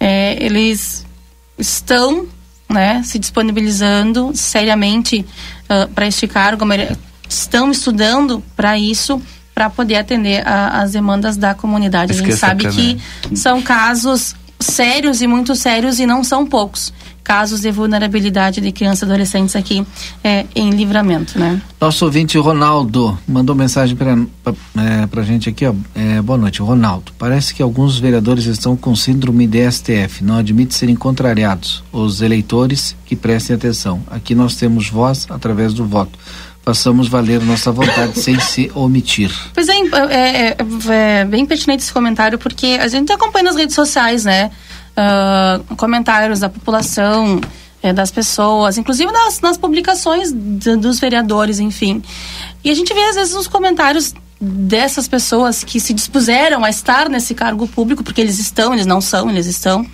é, 0.00 0.42
eles 0.42 1.04
estão 1.58 2.26
né, 2.68 3.02
se 3.04 3.18
disponibilizando 3.18 4.30
seriamente 4.34 5.26
para 5.94 6.06
este 6.06 6.26
cargo, 6.26 6.64
estão 7.28 7.70
estudando 7.70 8.42
para 8.56 8.78
isso, 8.78 9.20
para 9.58 9.68
poder 9.68 9.96
atender 9.96 10.46
a- 10.46 10.82
as 10.82 10.92
demandas 10.92 11.36
da 11.36 11.52
comunidade. 11.52 12.12
Isso 12.12 12.22
a 12.22 12.26
gente 12.26 12.36
sabe 12.36 12.62
sacana, 12.62 12.96
que 13.22 13.36
são 13.36 13.60
casos 13.60 14.36
sérios 14.60 15.20
e 15.20 15.26
muito 15.26 15.56
sérios 15.56 15.98
e 15.98 16.06
não 16.06 16.22
são 16.22 16.46
poucos 16.46 16.92
casos 17.24 17.60
de 17.60 17.70
vulnerabilidade 17.70 18.60
de 18.60 18.72
crianças 18.72 19.02
e 19.02 19.04
adolescentes 19.04 19.54
aqui 19.56 19.84
é, 20.24 20.46
em 20.54 20.70
livramento, 20.70 21.38
né? 21.38 21.60
Nosso 21.80 22.04
ouvinte 22.06 22.38
Ronaldo 22.38 23.18
mandou 23.28 23.54
mensagem 23.54 23.94
para 23.96 24.16
é, 24.76 25.06
pra 25.06 25.22
gente 25.24 25.48
aqui, 25.48 25.66
ó. 25.66 25.74
É, 25.94 26.22
boa 26.22 26.38
noite, 26.38 26.62
Ronaldo. 26.62 27.12
Parece 27.18 27.52
que 27.52 27.62
alguns 27.62 27.98
vereadores 27.98 28.46
estão 28.46 28.76
com 28.76 28.94
síndrome 28.96 29.46
de 29.46 29.58
STF, 29.70 30.22
não 30.24 30.38
admite 30.38 30.72
serem 30.74 30.94
contrariados. 30.96 31.82
Os 31.92 32.22
eleitores 32.22 32.96
que 33.04 33.14
prestem 33.16 33.56
atenção. 33.56 34.00
Aqui 34.10 34.34
nós 34.34 34.54
temos 34.56 34.88
voz 34.88 35.26
através 35.28 35.74
do 35.74 35.84
voto. 35.84 36.16
Façamos 36.68 37.08
valer 37.08 37.40
nossa 37.40 37.72
vontade 37.72 38.12
sem 38.20 38.38
se 38.38 38.70
omitir. 38.74 39.32
Pois 39.54 39.66
é, 39.70 39.72
é, 39.78 40.48
é, 40.50 40.56
é 41.20 41.24
bem 41.24 41.46
pertinente 41.46 41.82
esse 41.82 41.92
comentário, 41.92 42.38
porque 42.38 42.78
a 42.78 42.86
gente 42.88 43.10
acompanha 43.10 43.44
nas 43.44 43.56
redes 43.56 43.74
sociais, 43.74 44.26
né? 44.26 44.50
ah, 44.94 45.60
comentários 45.78 46.40
da 46.40 46.50
população, 46.50 47.40
é, 47.82 47.90
das 47.90 48.10
pessoas, 48.10 48.76
inclusive 48.76 49.10
nas, 49.10 49.40
nas 49.40 49.56
publicações 49.56 50.30
d- 50.30 50.76
dos 50.76 51.00
vereadores, 51.00 51.58
enfim. 51.58 52.02
E 52.62 52.70
a 52.70 52.74
gente 52.74 52.92
vê, 52.92 53.00
às 53.00 53.14
vezes, 53.16 53.34
os 53.34 53.46
comentários 53.46 54.12
dessas 54.38 55.08
pessoas 55.08 55.64
que 55.64 55.80
se 55.80 55.94
dispuseram 55.94 56.62
a 56.64 56.68
estar 56.68 57.08
nesse 57.08 57.34
cargo 57.34 57.66
público, 57.66 58.04
porque 58.04 58.20
eles 58.20 58.38
estão, 58.38 58.74
eles 58.74 58.84
não 58.84 59.00
são, 59.00 59.30
eles 59.30 59.46
estão. 59.46 59.86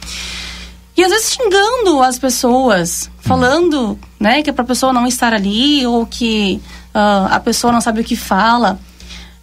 E 0.96 1.02
às 1.02 1.10
vezes 1.10 1.32
xingando 1.32 2.02
as 2.02 2.18
pessoas, 2.18 3.10
falando, 3.18 3.98
né, 4.18 4.42
que 4.42 4.50
é 4.50 4.52
pra 4.52 4.64
pessoa 4.64 4.92
não 4.92 5.06
estar 5.06 5.34
ali, 5.34 5.84
ou 5.86 6.06
que 6.06 6.60
uh, 6.94 7.26
a 7.30 7.40
pessoa 7.40 7.72
não 7.72 7.80
sabe 7.80 8.00
o 8.00 8.04
que 8.04 8.14
fala. 8.14 8.78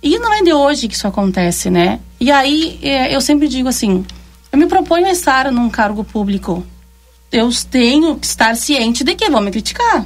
E 0.01 0.17
não 0.17 0.33
é 0.33 0.41
de 0.41 0.53
hoje 0.53 0.87
que 0.87 0.95
isso 0.95 1.07
acontece, 1.07 1.69
né? 1.69 1.99
E 2.19 2.31
aí 2.31 2.79
é, 2.81 3.13
eu 3.13 3.21
sempre 3.21 3.47
digo 3.47 3.67
assim: 3.67 4.05
eu 4.51 4.57
me 4.57 4.65
proponho 4.65 5.05
a 5.05 5.11
estar 5.11 5.51
num 5.51 5.69
cargo 5.69 6.03
público. 6.03 6.65
Eu 7.31 7.49
tenho 7.69 8.17
que 8.17 8.25
estar 8.25 8.55
ciente 8.55 9.03
de 9.03 9.15
que 9.15 9.29
vão 9.29 9.41
me 9.41 9.51
criticar. 9.51 10.05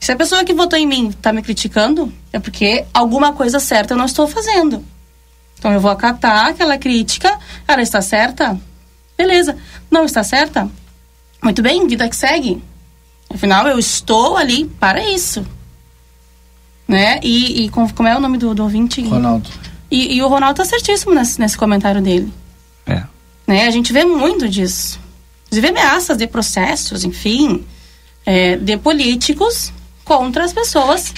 Se 0.00 0.12
a 0.12 0.16
pessoa 0.16 0.44
que 0.44 0.54
votou 0.54 0.78
em 0.78 0.86
mim 0.86 1.08
está 1.08 1.32
me 1.32 1.42
criticando, 1.42 2.12
é 2.32 2.38
porque 2.38 2.84
alguma 2.94 3.32
coisa 3.32 3.58
certa 3.58 3.94
eu 3.94 3.98
não 3.98 4.06
estou 4.06 4.28
fazendo. 4.28 4.84
Então 5.58 5.72
eu 5.72 5.80
vou 5.80 5.90
acatar 5.90 6.46
aquela 6.46 6.78
crítica. 6.78 7.36
Ela 7.66 7.82
está 7.82 8.00
certa? 8.00 8.58
Beleza. 9.18 9.56
Não 9.90 10.04
está 10.04 10.22
certa? 10.22 10.70
Muito 11.42 11.60
bem, 11.60 11.86
vida 11.88 12.08
que 12.08 12.14
segue. 12.14 12.62
Afinal, 13.28 13.66
eu 13.66 13.78
estou 13.78 14.36
ali 14.36 14.64
para 14.64 15.04
isso. 15.04 15.44
Né? 16.86 17.18
E, 17.22 17.64
e 17.64 17.68
com, 17.68 17.88
como 17.90 18.08
é 18.08 18.16
o 18.16 18.20
nome 18.20 18.38
do, 18.38 18.54
do 18.54 18.62
ouvinte? 18.62 19.02
Ronaldo. 19.02 19.50
E, 19.90 20.14
e 20.14 20.22
o 20.22 20.28
Ronaldo 20.28 20.62
está 20.62 20.76
certíssimo 20.76 21.14
nesse, 21.14 21.40
nesse 21.40 21.58
comentário 21.58 22.00
dele. 22.00 22.32
É. 22.86 23.02
Né? 23.46 23.66
A 23.66 23.70
gente 23.70 23.92
vê 23.92 24.04
muito 24.04 24.48
disso. 24.48 25.00
Inclusive 25.46 25.68
ameaças 25.68 26.16
de 26.16 26.26
processos, 26.26 27.04
enfim, 27.04 27.66
é, 28.24 28.56
de 28.56 28.76
políticos 28.76 29.72
contra 30.04 30.44
as 30.44 30.52
pessoas 30.52 31.12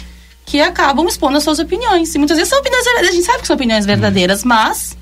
que 0.47 0.61
acabam 0.61 1.07
expondo 1.07 1.37
as 1.37 1.45
suas 1.45 1.59
opiniões. 1.59 2.15
E 2.15 2.19
muitas 2.19 2.37
vezes 2.37 2.49
são 2.51 2.59
opiniões 2.59 2.85
verdadeiras, 2.85 3.13
a 3.13 3.17
gente 3.17 3.27
sabe 3.27 3.41
que 3.41 3.47
são 3.47 3.55
opiniões 3.57 3.87
verdadeiras, 3.87 4.45
mas 4.45 4.97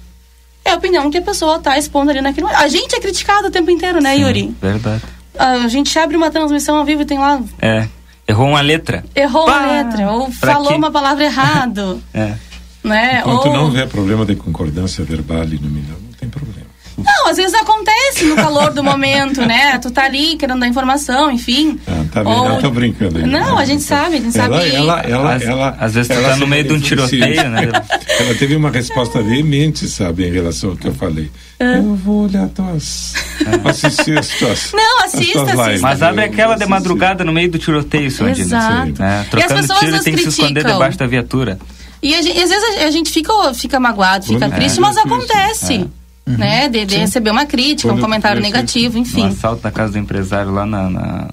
é 0.68 0.72
a 0.72 0.76
opinião 0.76 1.10
que 1.10 1.18
a 1.18 1.22
pessoa 1.22 1.56
está 1.56 1.76
expondo 1.78 2.10
ali 2.10 2.20
naquele 2.20 2.46
momento. 2.46 2.60
A 2.62 2.68
gente 2.68 2.94
é 2.94 3.00
criticado 3.00 3.48
o 3.48 3.50
tempo 3.50 3.70
inteiro, 3.70 4.00
né, 4.00 4.14
Sim, 4.16 4.22
Yuri? 4.22 4.56
Verdade. 4.60 5.02
A 5.38 5.68
gente 5.68 5.96
abre 5.98 6.16
uma 6.16 6.30
transmissão 6.30 6.76
ao 6.76 6.84
vivo 6.84 7.02
e 7.02 7.04
tem 7.04 7.18
lá, 7.18 7.40
É. 7.60 7.88
Errou 8.26 8.48
uma 8.48 8.60
letra. 8.60 9.04
errou 9.14 9.46
Pá! 9.46 9.58
uma 9.58 9.66
letra, 9.72 10.10
ou 10.12 10.30
Pra 10.40 10.52
falou 10.52 10.68
quê? 10.68 10.74
uma 10.74 10.90
palavra 10.90 11.24
errado, 11.24 12.02
É. 12.12 12.34
né? 12.84 13.20
Enquanto 13.20 13.46
ou... 13.46 13.52
não 13.54 13.64
houver 13.64 13.88
problema 13.88 14.26
de 14.26 14.36
concordância 14.36 15.02
verbal 15.04 15.44
e 15.44 15.58
nominal, 15.58 15.96
não 16.04 16.12
tem 16.18 16.28
problema. 16.28 16.67
Não, 17.04 17.30
às 17.30 17.36
vezes 17.36 17.54
acontece 17.54 18.24
no 18.24 18.34
calor 18.36 18.72
do 18.72 18.82
momento, 18.82 19.40
né? 19.46 19.78
Tu 19.78 19.90
tá 19.90 20.04
ali 20.04 20.36
querendo 20.36 20.60
dar 20.60 20.66
informação, 20.68 21.30
enfim. 21.30 21.78
Ah, 21.86 22.04
tá 22.12 22.22
vendo? 22.22 22.32
Ou- 22.36 22.46
Ela 22.46 22.60
tá 22.60 22.68
brincando 22.70 23.18
aí. 23.18 23.26
Não, 23.26 23.56
a 23.58 23.64
gente 23.64 23.82
sabe, 23.82 24.16
a 24.16 24.20
gente 24.20 24.36
ela, 24.38 24.56
sabe. 24.58 24.74
Ela, 24.74 25.00
ela, 25.02 25.34
Às- 25.34 25.42
ela, 25.42 25.76
às 25.80 25.94
vezes 25.94 26.08
tu 26.08 26.14
ela 26.14 26.30
tá 26.30 26.36
no 26.36 26.46
meio 26.46 26.64
de 26.64 26.72
um 26.74 26.80
tiroteio, 26.80 27.48
né? 27.50 27.70
Ela 28.20 28.34
teve 28.34 28.56
uma 28.56 28.70
resposta 28.70 29.22
veemente, 29.22 29.88
sabe, 29.88 30.26
em 30.26 30.32
relação 30.32 30.70
ao 30.70 30.76
que 30.76 30.88
eu 30.88 30.94
falei. 30.94 31.30
Eu 31.60 31.94
vou 31.94 32.24
olhar 32.26 32.48
tuas. 32.48 33.14
assistir 33.64 34.18
as 34.18 34.28
tuas. 34.28 34.72
Não, 34.72 34.98
as 35.04 35.14
assista, 35.14 35.32
tuas 35.32 35.48
lives. 35.50 35.60
assista. 35.66 35.82
Mas 35.82 36.02
abre 36.02 36.22
Eu 36.22 36.26
aquela 36.26 36.54
de 36.56 36.66
madrugada 36.66 37.24
no 37.24 37.32
meio 37.32 37.50
do 37.50 37.58
tiroteio, 37.58 38.10
seu 38.10 38.26
Andino. 38.26 38.46
Exato. 38.46 39.02
É, 39.02 39.06
E 39.06 39.20
as 39.20 39.26
trocando 39.28 39.60
pessoas 39.60 39.78
tiro 39.80 40.02
tem 40.04 40.14
que 40.14 40.22
se 40.22 40.28
esconder 40.28 40.64
debaixo 40.64 40.98
da 40.98 41.06
viatura. 41.06 41.58
E, 42.00 42.14
a 42.14 42.22
gente- 42.22 42.38
e 42.38 42.42
às 42.42 42.48
vezes 42.48 42.82
a, 42.82 42.90
gente 42.92 43.10
fica, 43.10 43.32
fica 43.54 43.80
magoado, 43.80 44.24
fica 44.24 44.38
Quando- 44.38 44.54
triste, 44.54 44.78
é, 44.78 44.80
mas 44.80 44.96
isso, 45.72 45.90
acontece. 46.34 46.38
Né? 46.38 46.68
De, 46.68 46.84
de 46.84 46.96
receber 46.96 47.30
uma 47.30 47.46
crítica, 47.46 47.88
um 47.88 47.92
Quando 47.96 48.02
comentário 48.02 48.38
acontece 48.38 48.56
negativo, 48.56 48.98
Um 48.98 49.02
enfim. 49.02 49.28
assalto 49.28 49.60
na 49.64 49.70
casa 49.70 49.92
do 49.92 49.98
empresário 49.98 50.52
lá 50.52 50.64
na. 50.66 50.88
na- 50.90 51.28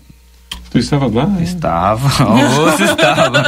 Tu 0.71 0.79
estava 0.79 1.07
lá? 1.07 1.29
Estava. 1.41 2.09
Ou 2.59 2.71
se 2.77 2.83
estava. 2.83 3.43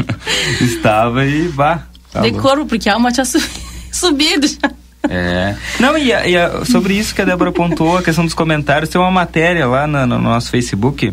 estava 0.60 1.24
e 1.26 1.48
vá. 1.48 1.82
Tá 2.12 2.20
de 2.20 2.30
louco. 2.30 2.48
corpo, 2.48 2.66
porque 2.66 2.88
a 2.88 2.94
alma 2.94 3.10
tinha 3.12 3.24
su- 3.24 3.42
subido 3.92 4.46
já. 4.46 4.70
É. 5.08 5.54
Não, 5.78 5.98
e, 5.98 6.12
a- 6.12 6.26
e 6.26 6.36
a- 6.36 6.64
sobre 6.64 6.94
isso 6.94 7.14
que 7.14 7.20
a 7.20 7.24
Débora 7.24 7.52
pontuou, 7.52 7.98
a 7.98 8.02
questão 8.02 8.24
dos 8.24 8.32
comentários, 8.34 8.88
tem 8.88 8.98
uma 9.00 9.10
matéria 9.10 9.66
lá 9.66 9.86
na- 9.86 10.06
no, 10.06 10.18
nosso 10.18 10.50
Facebook 10.50 11.12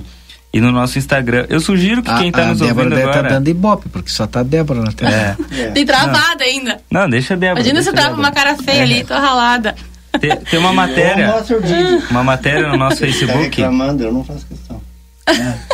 e 0.53 0.59
no 0.59 0.71
nosso 0.71 0.97
Instagram. 0.97 1.45
Eu 1.49 1.59
sugiro 1.59 2.01
que 2.03 2.09
A, 2.11 2.17
quem 2.17 2.29
está 2.29 2.43
a 2.43 2.45
nos 2.47 2.59
Débora 2.59 2.75
ouvindo 2.85 2.95
deve 2.95 3.07
estar 3.07 3.19
agora. 3.19 3.33
dando 3.35 3.47
ibope, 3.49 3.89
porque 3.89 4.09
só 4.09 4.27
tá 4.27 4.43
Débora 4.43 4.81
na 4.81 4.91
tela. 4.91 5.11
É. 5.11 5.35
Tem 5.73 5.85
travada 5.85 6.43
ainda. 6.43 6.79
Não, 6.91 7.09
deixa 7.09 7.33
a 7.33 7.37
Débora. 7.37 7.59
Imagina 7.61 7.79
a 7.79 7.83
trava 7.93 8.09
Débora. 8.09 8.19
uma 8.27 8.31
cara 8.31 8.55
feia 8.57 8.79
É. 8.79 8.81
ali, 8.83 9.03
tô 9.03 9.13
ralada. 9.13 9.75
Tem, 10.19 10.35
tem 10.35 10.59
uma 10.59 10.73
matéria. 10.73 11.33
Uma 12.09 12.23
matéria 12.23 12.67
no 12.67 12.77
nosso 12.77 12.97
Tá 12.99 13.05
Facebook 13.05 13.39
reclamando, 13.43 14.03
eu 14.03 14.11
não 14.11 14.23
faço 14.25 14.45
questão. 14.45 14.81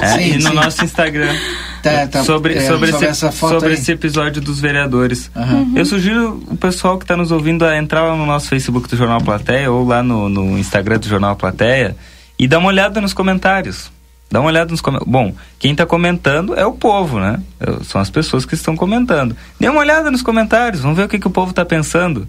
é, 0.01 0.07
Sim, 0.09 0.33
e 0.33 0.37
no 0.37 0.49
sim. 0.49 0.55
nosso 0.55 0.85
Instagram. 0.85 1.35
Tá, 1.81 2.05
tá, 2.07 2.23
sobre, 2.23 2.53
é, 2.55 2.67
sobre, 2.67 2.89
esse, 2.91 3.05
essa 3.05 3.31
foto 3.31 3.53
sobre 3.53 3.69
aí. 3.69 3.73
esse 3.75 3.91
episódio 3.91 4.41
dos 4.41 4.59
vereadores. 4.59 5.31
Aham. 5.35 5.71
Eu 5.75 5.85
sugiro 5.85 6.43
o 6.49 6.55
pessoal 6.57 6.97
que 6.97 7.03
está 7.05 7.15
nos 7.15 7.31
ouvindo 7.31 7.65
a 7.65 7.77
entrar 7.77 8.03
lá 8.03 8.15
no 8.15 8.25
nosso 8.25 8.47
Facebook 8.49 8.87
do 8.89 8.95
Jornal 8.97 9.21
Plateia 9.21 9.71
ou 9.71 9.87
lá 9.87 10.03
no, 10.03 10.27
no 10.29 10.57
Instagram 10.59 10.99
do 10.99 11.07
Jornal 11.07 11.35
Plateia 11.35 11.95
e 12.37 12.47
dar 12.47 12.59
uma 12.59 12.67
olhada 12.67 12.99
nos 13.01 13.13
comentários. 13.13 13.89
Dá 14.29 14.39
uma 14.41 14.49
olhada 14.49 14.69
nos 14.71 14.81
comentários. 14.81 15.11
Bom, 15.11 15.33
quem 15.57 15.71
está 15.71 15.85
comentando 15.85 16.53
é 16.53 16.65
o 16.65 16.73
povo, 16.73 17.19
né? 17.19 17.39
São 17.85 18.01
as 18.01 18.09
pessoas 18.09 18.45
que 18.45 18.55
estão 18.55 18.75
comentando. 18.75 19.35
Dê 19.59 19.69
uma 19.69 19.79
olhada 19.79 20.11
nos 20.11 20.21
comentários, 20.21 20.81
vamos 20.81 20.97
ver 20.97 21.03
o 21.05 21.07
que, 21.09 21.17
que 21.19 21.27
o 21.27 21.31
povo 21.31 21.51
está 21.51 21.63
pensando. 21.63 22.27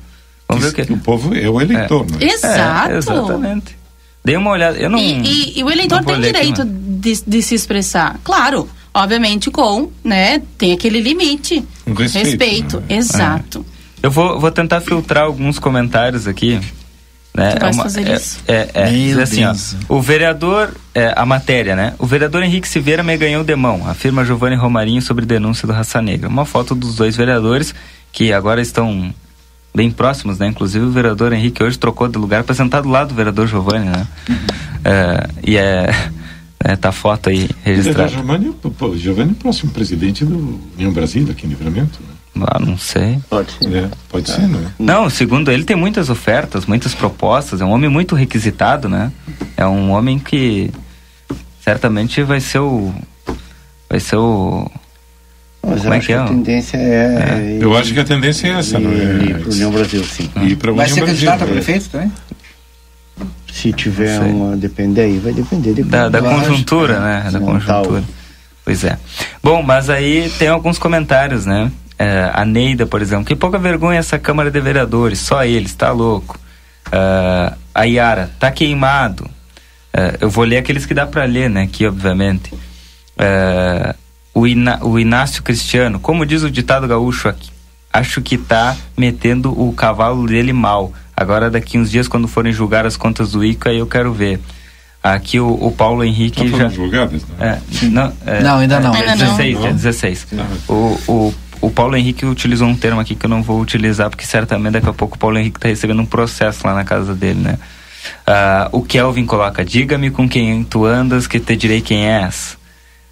Vamos 0.49 0.65
ver 0.65 0.71
o 0.71 0.87
que. 0.87 0.93
O 0.93 0.99
povo 0.99 1.35
é 1.35 1.49
o 1.49 1.61
eleitor, 1.61 2.07
né? 2.11 2.19
Exato. 2.21 2.93
É, 2.93 2.97
exatamente. 2.99 3.77
Dê 4.25 4.37
uma 4.37 4.51
olhada. 4.51 4.79
Eu 4.79 4.89
não. 4.91 4.99
E, 4.99 5.21
e- 5.23 5.59
e 5.61 5.65
o 5.65 5.71
eleitor 5.71 6.05
tem 6.05 6.15
aqui, 6.15 6.25
direito 6.25 6.65
de, 6.65 7.23
de 7.27 7.43
se 7.43 7.55
expressar. 7.55 8.19
Claro, 8.23 8.69
obviamente 8.95 9.51
com, 9.51 9.91
né, 10.05 10.41
tem 10.57 10.73
aquele 10.73 11.01
limite. 11.01 11.65
Um 11.87 11.95
respeito, 11.95 12.79
né? 12.81 12.97
exato. 12.97 13.65
Eu 14.03 14.11
vou, 14.11 14.39
vou 14.39 14.51
tentar 14.53 14.81
filtrar 14.81 15.25
alguns 15.25 15.59
comentários 15.59 16.27
aqui. 16.29 16.61
Né? 17.35 17.53
Tu 17.53 17.61
vais 17.61 17.77
uma- 17.77 17.83
fazer 17.85 18.09
é, 18.09 18.15
isso? 18.15 18.41
É, 18.49 18.69
é, 18.75 18.91
Meu 18.91 19.23
assim, 19.23 19.45
ó, 19.45 19.55
o 19.89 20.01
vereador, 20.01 20.75
é, 20.95 21.13
a 21.17 21.25
matéria, 21.25 21.77
né? 21.77 21.95
O 21.99 22.07
vereador 22.07 22.43
Henrique 22.43 22.67
Silveira 22.67 23.03
me 23.03 23.17
ganhou 23.17 23.45
de 23.45 23.55
mão, 23.55 23.89
afirma 23.89 24.25
Giovanni 24.25 24.57
Romarinho 24.57 25.01
sobre 25.01 25.25
denúncia 25.25 25.67
do 25.67 25.73
Raça 25.73 26.03
Negra. 26.03 26.29
Uma 26.29 26.45
foto 26.45 26.75
dos 26.75 26.97
dois 26.97 27.17
vereadores 27.17 27.75
que 28.13 28.33
agora 28.33 28.61
estão 28.61 29.15
bem 29.75 29.91
próximos, 29.91 30.39
né? 30.39 30.49
Inclusive 30.49 30.85
o 30.85 30.91
vereador 30.91 31.33
Henrique 31.33 31.63
hoje 31.63 31.79
trocou 31.79 32.09
de 32.09 32.19
lugar 32.19 32.43
para 32.43 32.55
sentar 32.55 32.83
do 32.83 32.89
lado 32.89 33.09
do 33.11 33.15
vereador 33.15 33.47
Giovanni, 33.47 33.87
né? 33.87 34.07
É, 34.85 35.29
e 35.47 35.57
é, 35.57 35.91
é, 36.65 36.75
tá 36.75 36.89
a 36.89 36.93
foto 36.93 37.29
aí 37.29 37.49
registrada. 37.63 38.09
Giovanni, 38.09 38.53
pô, 38.53 38.97
Giovanni 38.97 39.31
é 39.31 39.33
o 39.33 39.37
próximo 39.37 39.71
presidente 39.71 40.25
do 40.25 40.61
União 40.77 40.93
Brasil 40.93 41.29
aqui 41.31 41.47
em 41.47 41.51
Livramento. 41.51 42.01
Né? 42.01 42.18
Ah, 42.47 42.59
não 42.59 42.77
sei. 42.79 43.19
Pode 43.29 43.51
ser. 43.53 43.75
É, 43.75 43.89
pode 44.09 44.31
ser, 44.31 44.47
não 44.49 44.61
é? 44.61 44.65
Não, 44.79 45.11
segundo 45.11 45.51
ele, 45.51 45.65
tem 45.65 45.77
muitas 45.77 46.09
ofertas, 46.11 46.67
muitas 46.67 46.95
propostas. 46.95 47.61
É 47.61 47.65
um 47.65 47.71
homem 47.71 47.89
muito 47.91 48.15
requisitado, 48.15 48.89
né? 48.89 49.11
É 49.57 49.67
um 49.67 49.91
homem 49.91 50.19
que 50.19 50.71
certamente 51.65 52.23
vai 52.23 52.41
ser 52.41 52.59
o. 52.61 52.93
Vai 53.89 54.01
ser 54.01 54.17
o. 54.17 54.71
Mas 55.63 55.81
Como 55.83 55.89
eu 55.89 55.93
é 55.93 55.97
acho 55.99 56.07
que 56.07 56.13
que 56.13 56.19
é? 56.19 56.23
a 56.23 56.25
tendência 56.27 56.77
é. 56.77 57.59
Eu 57.61 57.77
acho 57.77 57.93
que 57.93 58.01
a 58.01 58.05
tendência 58.05 58.47
é 58.47 58.51
essa, 58.53 58.79
não 58.79 58.93
Ir 58.93 59.31
é? 59.31 59.39
para 59.39 59.51
União 59.51 59.71
Brasil, 59.71 60.05
sim. 60.05 60.31
E 60.43 60.55
para 60.57 60.73
Vai 60.73 60.89
ser 60.89 61.01
Brasil. 61.01 61.07
candidato 61.15 61.43
a 61.43 61.47
né? 61.47 61.53
prefeito 61.53 61.89
também? 61.91 62.13
Se 63.53 63.73
tiver 63.73 64.21
Não 64.21 64.31
uma. 64.31 64.57
Depender 64.57 65.03
aí, 65.03 65.19
vai 65.19 65.33
depender 65.33 65.75
de 65.75 65.83
Da, 65.83 66.09
da 66.09 66.19
Eu 66.21 66.27
acho, 66.29 66.41
conjuntura, 66.49 67.01
né? 67.01 67.29
Da 67.31 67.41
conjuntura. 67.41 68.05
Pois 68.65 68.85
é. 68.85 68.99
Bom, 69.43 69.63
mas 69.63 69.91
aí 69.91 70.31
tem 70.39 70.49
alguns 70.49 70.79
comentários, 70.79 71.45
né? 71.45 71.71
É, 71.99 72.31
a 72.33 72.45
Neida, 72.45 72.87
por 72.87 73.03
exemplo, 73.03 73.25
que 73.25 73.35
pouca 73.35 73.59
vergonha 73.59 73.99
essa 73.99 74.19
Câmara 74.19 74.51
de 74.51 74.61
Vereadores, 74.61 75.19
só 75.19 75.45
eles, 75.45 75.75
tá 75.75 75.91
louco. 75.91 76.39
Ah, 76.93 77.55
a 77.75 77.83
Yara, 77.85 78.31
tá 78.39 78.51
queimado. 78.53 79.29
É, 79.93 80.17
eu 80.21 80.31
vou 80.31 80.45
ler 80.45 80.59
aqueles 80.59 80.87
que 80.87 80.95
dá 80.95 81.07
para 81.07 81.25
ler, 81.25 81.51
né? 81.51 81.63
Aqui, 81.63 81.87
obviamente. 81.87 82.53
É, 83.17 83.95
o, 84.33 84.47
Ina- 84.47 84.79
o 84.85 84.99
Inácio 84.99 85.43
Cristiano, 85.43 85.99
como 85.99 86.25
diz 86.25 86.43
o 86.43 86.51
ditado 86.51 86.87
gaúcho 86.87 87.29
aqui, 87.29 87.51
acho 87.93 88.23
que 88.23 88.39
tá 88.39 88.77
metendo 88.97 89.51
o 89.61 89.73
cavalo 89.73 90.27
dele 90.27 90.53
mal. 90.53 90.93
Agora, 91.17 91.51
daqui 91.51 91.77
uns 91.79 91.91
dias, 91.91 92.07
quando 92.07 92.29
forem 92.29 92.53
julgar 92.53 92.87
as 92.87 92.97
contas 92.97 93.33
do 93.33 93.45
ICA, 93.45 93.73
eu 93.73 93.87
quero 93.87 94.13
ver. 94.13 94.41
Aqui 95.03 95.39
o, 95.41 95.49
o 95.49 95.73
Paulo 95.73 96.05
Henrique 96.05 96.49
Tá 96.51 96.59
já. 96.59 96.69
julgadas, 96.69 97.23
né? 97.39 97.61
É, 97.83 97.87
não, 97.87 98.13
é, 98.27 98.41
Não, 98.43 98.59
ainda 98.59 98.79
não. 98.81 98.95
É 98.95 98.99
Ainda 99.01 99.17
não. 99.17 99.37
16, 99.37 99.57
é 99.57 99.61
Não. 99.61 99.73
16. 99.73 100.27
Não. 100.33 100.47
O, 100.69 101.01
o, 101.09 101.35
o 101.61 101.71
Paulo 101.71 101.97
Henrique 101.97 102.25
utilizou 102.25 102.69
um 102.69 102.77
termo 102.77 103.01
aqui 103.01 103.15
que 103.15 103.27
eu 103.27 103.31
não 103.31 103.43
vou 103.43 103.61
utilizar, 103.61 104.09
porque 104.11 104.25
certamente 104.25 104.75
daqui 104.75 104.89
a 104.89 104.93
pouco 104.93 105.17
o 105.17 105.19
Paulo 105.19 105.39
Henrique 105.39 105.59
está 105.59 105.69
recebendo 105.69 106.01
um 106.01 106.07
processo 106.07 106.67
lá 106.67 106.75
na 106.75 106.85
casa 106.85 107.15
dele, 107.15 107.41
né? 107.41 107.59
Ah, 108.27 108.69
o 108.73 108.83
Kelvin 108.83 109.27
coloca, 109.27 109.65
diga-me 109.65 110.11
com 110.11 110.29
quem 110.29 110.63
tu 110.65 110.85
andas 110.85 111.27
que 111.27 111.41
te 111.41 111.57
direi 111.57 111.81
quem 111.81 112.07
és. 112.07 112.57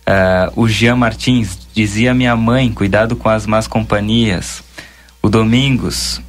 Ah, 0.06 0.52
o 0.54 0.68
Jean 0.68 0.96
Martins, 0.96 1.58
dizia 1.74 2.14
minha 2.14 2.36
mãe, 2.36 2.72
cuidado 2.72 3.16
com 3.16 3.28
as 3.28 3.46
más 3.46 3.66
companhias. 3.66 4.62
O 5.20 5.28
Domingos, 5.28 6.20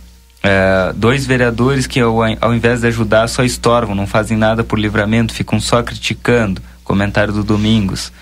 ah, 0.44 0.94
dois 0.96 1.26
vereadores 1.26 1.86
que 1.86 2.00
ao, 2.00 2.18
ao 2.42 2.54
invés 2.54 2.82
de 2.82 2.88
ajudar 2.88 3.28
só 3.28 3.44
estorvam, 3.44 3.96
não 3.96 4.08
fazem 4.08 4.38
nada 4.38 4.64
por 4.64 4.80
livramento, 4.80 5.34
ficam 5.34 5.60
só 5.60 5.84
criticando. 5.84 6.62
Comentário 6.84 7.34
do 7.34 7.44
Domingos. 7.44 8.14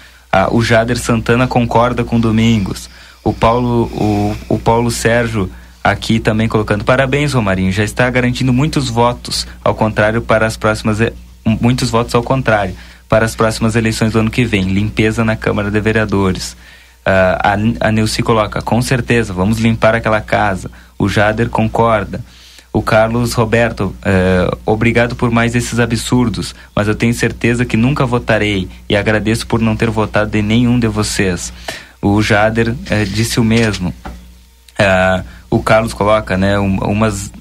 O 0.51 0.61
Jader 0.61 0.97
Santana 0.97 1.47
concorda 1.47 2.03
com 2.03 2.17
o 2.17 2.19
Domingos. 2.19 2.89
O 3.26 3.34
Paulo, 3.34 3.86
o, 3.86 4.38
o 4.49 4.59
Paulo 4.59 4.91
Sérgio 4.91 5.49
aqui 5.84 6.19
também 6.19 6.47
colocando 6.47 6.84
parabéns, 6.84 7.34
Romarinho, 7.34 7.71
já 7.71 7.84
está 7.84 8.07
garantindo 8.07 8.53
muitos 8.53 8.88
votos, 8.88 9.47
ao 9.63 9.73
contrário 9.73 10.21
para 10.21 10.45
as 10.45 10.55
próximas 10.55 10.99
muitos 11.43 11.89
votos 11.89 12.13
ao 12.13 12.23
contrário 12.23 12.76
para 13.09 13.26
as 13.26 13.36
próximas 13.36 13.76
eleições 13.76 14.13
do 14.13 14.19
ano 14.19 14.30
que 14.30 14.45
vem. 14.45 14.63
Limpeza 14.63 15.23
na 15.23 15.36
Câmara 15.36 15.71
de 15.71 15.80
Vereadores. 15.80 16.53
Uh, 17.05 17.78
a, 17.82 17.88
a 17.88 17.91
Neuci 17.91 18.21
coloca, 18.21 18.61
com 18.61 18.82
certeza, 18.82 19.34
vamos 19.34 19.59
limpar 19.59 19.95
aquela 19.95 20.21
casa. 20.21 20.69
O 20.97 21.07
Jader 21.09 21.49
concorda. 21.49 22.23
O 22.73 22.82
Carlos 22.82 23.34
Roberto, 23.34 23.86
uh, 23.86 24.57
obrigado 24.65 25.15
por 25.15 25.32
mais 25.32 25.55
esses 25.55 25.80
absurdos, 25.80 26.53
mas 26.76 26.88
eu 26.88 26.95
tenho 26.95 27.13
certeza 27.13 27.63
que 27.63 27.78
nunca 27.78 28.05
votarei 28.05 28.67
e 28.89 28.95
agradeço 28.95 29.47
por 29.47 29.61
não 29.61 29.78
ter 29.78 29.89
votado 29.89 30.36
em 30.36 30.41
nenhum 30.41 30.78
de 30.78 30.88
vocês. 30.88 31.53
O 32.05 32.21
Jader 32.21 32.69
uh, 32.69 33.05
disse 33.07 33.39
o 33.39 33.43
mesmo. 33.43 33.89
Uh, 33.89 35.25
o 35.49 35.63
Carlos 35.63 35.91
coloca, 35.91 36.37
né, 36.37 36.59
um, 36.59 36.77
umas, 36.77 37.31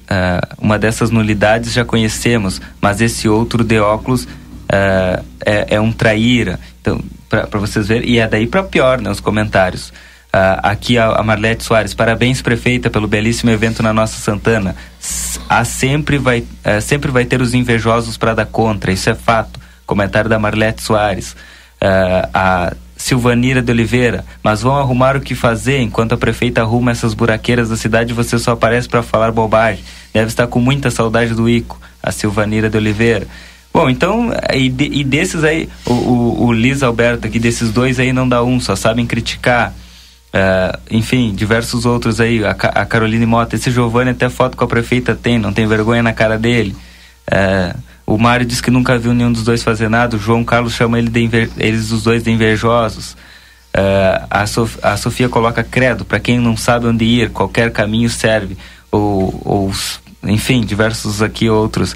uma 0.57 0.79
dessas 0.79 1.11
nulidades 1.11 1.73
já 1.73 1.83
conhecemos, 1.83 2.61
mas 2.79 3.01
esse 3.01 3.27
outro 3.27 3.61
de 3.63 3.77
óculos 3.77 4.25
é, 4.69 5.75
é, 5.75 5.81
um 5.81 5.91
traíra. 5.91 6.59
Então, 6.79 7.03
para 7.27 7.59
vocês 7.59 7.87
verem, 7.87 8.09
e 8.09 8.19
é 8.19 8.27
daí 8.27 8.47
para 8.47 8.63
pior, 8.63 9.01
né, 9.01 9.11
os 9.11 9.19
comentários. 9.19 9.91
Aqui 10.31 10.97
a, 10.97 11.07
a 11.09 11.23
Marlete 11.23 11.63
Soares, 11.63 11.93
parabéns 11.93 12.41
prefeita 12.41 12.89
pelo 12.89 13.07
belíssimo 13.07 13.51
evento 13.51 13.83
na 13.83 13.91
nossa 13.91 14.17
Santana. 14.17 14.75
Há 15.49 15.65
sempre 15.65 16.17
vai, 16.17 16.39
uh, 16.39 16.81
sempre 16.81 17.11
vai 17.11 17.25
ter 17.25 17.41
os 17.41 17.53
invejosos 17.53 18.17
para 18.17 18.33
dar 18.33 18.45
contra, 18.45 18.93
isso 18.93 19.09
é 19.09 19.15
fato. 19.15 19.59
Comentário 19.85 20.29
da 20.29 20.39
Marlete 20.39 20.81
Soares. 20.81 21.33
Uh, 21.81 22.29
a 22.33 22.73
Silvanira 23.05 23.61
de 23.61 23.71
Oliveira, 23.71 24.25
mas 24.41 24.63
vão 24.63 24.75
arrumar 24.75 25.15
o 25.15 25.21
que 25.21 25.35
fazer 25.35 25.77
enquanto 25.77 26.13
a 26.13 26.17
prefeita 26.17 26.61
arruma 26.61 26.89
essas 26.89 27.13
buraqueiras 27.13 27.69
da 27.69 27.77
cidade 27.77 28.15
você 28.15 28.39
só 28.39 28.53
aparece 28.53 28.89
para 28.89 29.03
falar 29.03 29.31
bobagem. 29.31 29.83
Deve 30.11 30.25
estar 30.25 30.47
com 30.47 30.59
muita 30.59 30.89
saudade 30.89 31.35
do 31.35 31.47
Ico, 31.47 31.79
a 32.01 32.11
Silvanira 32.11 32.67
de 32.67 32.75
Oliveira. 32.77 33.27
Bom, 33.71 33.91
então, 33.91 34.31
e, 34.51 34.69
de, 34.69 34.85
e 34.85 35.03
desses 35.03 35.43
aí, 35.43 35.69
o, 35.85 35.93
o, 35.93 36.45
o 36.47 36.51
Liz 36.51 36.81
Alberto 36.81 37.27
aqui, 37.27 37.37
desses 37.37 37.69
dois 37.71 37.99
aí 37.99 38.11
não 38.11 38.27
dá 38.27 38.43
um, 38.43 38.59
só 38.59 38.75
sabem 38.75 39.05
criticar. 39.05 39.71
Uh, 40.33 40.79
enfim, 40.89 41.31
diversos 41.31 41.85
outros 41.85 42.19
aí, 42.19 42.43
a, 42.43 42.53
a 42.53 42.85
Caroline 42.87 43.27
Mota, 43.27 43.55
esse 43.55 43.69
Giovanni 43.69 44.09
até 44.09 44.29
foto 44.29 44.57
com 44.57 44.63
a 44.63 44.67
prefeita 44.67 45.13
tem, 45.13 45.37
não 45.37 45.53
tem 45.53 45.67
vergonha 45.67 46.01
na 46.01 46.11
cara 46.11 46.39
dele. 46.39 46.75
Uh, 47.31 47.77
o 48.05 48.17
Mário 48.17 48.45
diz 48.45 48.61
que 48.61 48.69
nunca 48.69 48.97
viu 48.97 49.13
nenhum 49.13 49.31
dos 49.31 49.43
dois 49.43 49.63
fazer 49.63 49.89
nada, 49.89 50.15
o 50.15 50.19
João 50.19 50.43
Carlos 50.43 50.73
chama 50.73 50.99
ele 50.99 51.09
de 51.09 51.49
eles 51.57 51.91
os 51.91 52.03
dois 52.03 52.23
de 52.23 52.31
invejosos. 52.31 53.13
Uh, 53.75 54.25
a, 54.29 54.45
Sof 54.47 54.77
a 54.81 54.95
Sofia 54.95 55.27
coloca 55.27 55.63
credo, 55.63 56.05
para 56.05 56.19
quem 56.19 56.39
não 56.39 56.55
sabe 56.55 56.87
onde 56.87 57.03
ir, 57.03 57.29
qualquer 57.31 57.71
caminho 57.71 58.09
serve. 58.09 58.57
Ou, 58.91 59.41
ou 59.43 59.71
enfim, 60.23 60.61
diversos 60.61 61.21
aqui 61.21 61.49
outros 61.49 61.95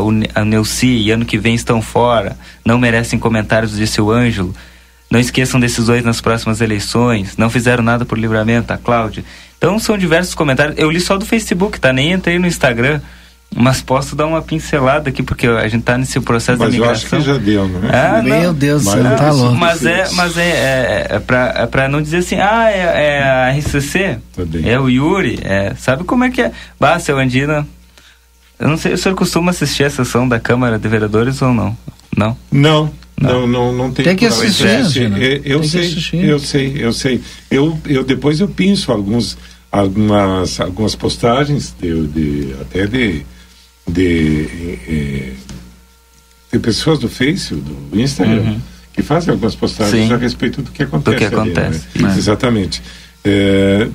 o, 0.00 0.10
a 0.38 0.44
Neuci 0.44 0.86
e 0.86 1.10
ano 1.10 1.24
que 1.24 1.38
vem 1.38 1.54
estão 1.54 1.82
fora, 1.82 2.36
não 2.64 2.78
merecem 2.78 3.18
comentários, 3.18 3.76
disse 3.76 4.00
o 4.00 4.10
Ângelo. 4.10 4.54
Não 5.10 5.20
esqueçam 5.20 5.60
desses 5.60 5.86
dois 5.86 6.04
nas 6.04 6.20
próximas 6.20 6.60
eleições, 6.60 7.36
não 7.36 7.48
fizeram 7.48 7.82
nada 7.82 8.04
por 8.04 8.18
livramento, 8.18 8.72
a 8.72 8.78
Cláudia. 8.78 9.24
Então 9.56 9.78
são 9.78 9.96
diversos 9.96 10.34
comentários. 10.34 10.76
Eu 10.78 10.90
li 10.90 11.00
só 11.00 11.16
do 11.16 11.24
Facebook, 11.24 11.78
tá? 11.78 11.92
Nem 11.92 12.12
entrei 12.12 12.38
no 12.38 12.46
Instagram. 12.46 13.00
Mas 13.58 13.80
posso 13.80 14.14
dar 14.14 14.26
uma 14.26 14.42
pincelada 14.42 15.08
aqui, 15.08 15.22
porque 15.22 15.46
a 15.46 15.66
gente 15.66 15.82
tá 15.82 15.96
nesse 15.96 16.20
processo 16.20 16.58
mas 16.58 16.70
de 16.70 16.78
migração. 16.78 17.08
Mas 17.18 17.26
eu 17.26 17.32
acho 17.32 17.40
que 17.40 17.46
já 17.48 17.52
deu, 17.52 17.66
não 17.66 17.88
é? 17.88 18.18
Ah, 18.18 18.22
Meu 18.22 18.52
Deus 18.52 18.84
do 18.84 18.90
céu, 18.90 19.16
tá 19.16 19.30
louco. 19.30 19.56
Mas 19.56 19.86
é, 19.86 20.10
mas 20.12 20.36
é, 20.36 20.42
é, 20.42 21.06
é, 21.10 21.18
pra, 21.18 21.84
é 21.84 21.88
não 21.88 22.02
dizer 22.02 22.18
assim, 22.18 22.36
ah, 22.36 22.70
é, 22.70 23.16
é 23.16 23.22
a 23.22 23.50
RCC, 23.52 24.18
tá 24.36 24.42
é 24.62 24.78
o 24.78 24.90
Yuri, 24.90 25.38
é, 25.42 25.74
sabe 25.74 26.04
como 26.04 26.24
é 26.24 26.30
que 26.30 26.42
é? 26.42 26.52
Bah, 26.78 26.98
seu 26.98 27.18
Andina, 27.18 27.66
eu 28.58 28.68
não 28.68 28.76
sei, 28.76 28.92
o 28.92 28.98
senhor 28.98 29.14
costuma 29.14 29.52
assistir 29.52 29.84
a 29.84 29.90
sessão 29.90 30.28
da 30.28 30.38
Câmara 30.38 30.78
de 30.78 30.86
Vereadores 30.86 31.40
ou 31.40 31.54
não? 31.54 31.74
Não? 32.14 32.36
Não. 32.52 32.92
Não, 33.18 33.46
não, 33.46 33.72
não 33.72 33.90
tem. 33.90 34.04
Tem 34.04 34.16
que 34.16 34.26
assistir. 34.26 35.10
Eu, 35.44 35.60
eu 35.60 35.64
sei, 35.64 35.80
assistir. 35.80 36.24
eu 36.24 36.38
sei, 36.38 36.74
eu 36.76 36.92
sei. 36.92 37.20
Eu, 37.50 37.78
eu 37.86 38.04
depois 38.04 38.40
eu 38.40 38.48
penso 38.48 38.92
alguns, 38.92 39.38
algumas, 39.72 40.60
algumas 40.60 40.94
postagens 40.94 41.74
de, 41.80 42.06
de 42.08 42.54
até 42.60 42.86
de 42.86 43.24
de, 43.86 44.78
eh, 44.88 45.32
de 46.52 46.58
pessoas 46.58 46.98
do 46.98 47.08
Face, 47.08 47.54
do 47.54 48.00
Instagram, 48.00 48.42
uhum. 48.42 48.60
que 48.92 49.02
fazem 49.02 49.32
algumas 49.32 49.54
postagens 49.54 50.08
Sim. 50.08 50.14
a 50.14 50.16
respeito 50.16 50.62
do 50.62 50.70
que 50.70 50.82
acontece. 50.82 51.16
Do 51.16 51.18
que 51.18 51.34
acontece. 51.34 51.86
Ali, 51.94 52.04
né? 52.04 52.14
é. 52.14 52.18
Exatamente. 52.18 52.82
É, 53.24 53.88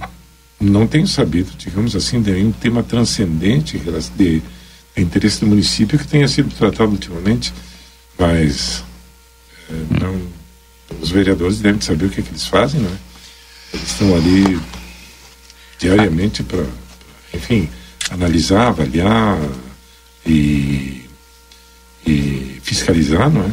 não 0.59 0.85
tenho 0.85 1.07
sabido, 1.07 1.51
digamos 1.57 1.95
assim, 1.95 2.21
de 2.21 2.31
nenhum 2.31 2.51
tema 2.51 2.83
transcendente 2.83 3.79
de, 3.79 3.91
de 4.15 4.41
interesse 4.95 5.39
do 5.39 5.47
município 5.47 5.97
que 5.97 6.07
tenha 6.07 6.27
sido 6.27 6.53
tratado 6.55 6.91
ultimamente, 6.91 7.53
mas 8.17 8.83
é, 9.69 9.99
não, 9.99 10.21
os 11.01 11.09
vereadores 11.09 11.59
devem 11.59 11.81
saber 11.81 12.05
o 12.05 12.09
que, 12.09 12.19
é 12.19 12.23
que 12.23 12.29
eles 12.29 12.45
fazem, 12.45 12.81
né? 12.81 12.97
Eles 13.73 13.87
estão 13.87 14.15
ali 14.15 14.59
diariamente 15.79 16.43
para, 16.43 16.65
enfim, 17.33 17.69
analisar, 18.11 18.67
avaliar 18.67 19.39
e, 20.25 21.09
e 22.05 22.59
fiscalizar, 22.63 23.29
não 23.29 23.41
é? 23.41 23.51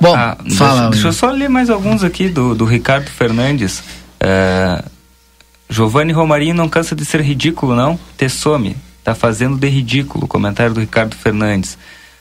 Bom, 0.00 0.14
ah, 0.14 0.36
fala. 0.56 0.80
Deixa, 0.82 0.90
deixa, 0.90 1.08
eu 1.08 1.12
só 1.12 1.30
ler 1.30 1.48
mais 1.48 1.70
alguns 1.70 2.04
aqui 2.04 2.28
do, 2.28 2.54
do 2.54 2.64
Ricardo 2.64 3.08
Fernandes. 3.08 3.82
É, 4.20 4.84
Giovanni 5.68 6.12
Romarinho 6.12 6.54
não 6.54 6.68
cansa 6.68 6.94
de 6.94 7.04
ser 7.04 7.20
ridículo, 7.20 7.74
não? 7.74 7.98
Tessome, 8.16 8.76
tá 9.02 9.14
fazendo 9.14 9.56
de 9.56 9.68
ridículo. 9.68 10.26
Comentário 10.26 10.74
do 10.74 10.80
Ricardo 10.80 11.14
Fernandes. 11.14 11.78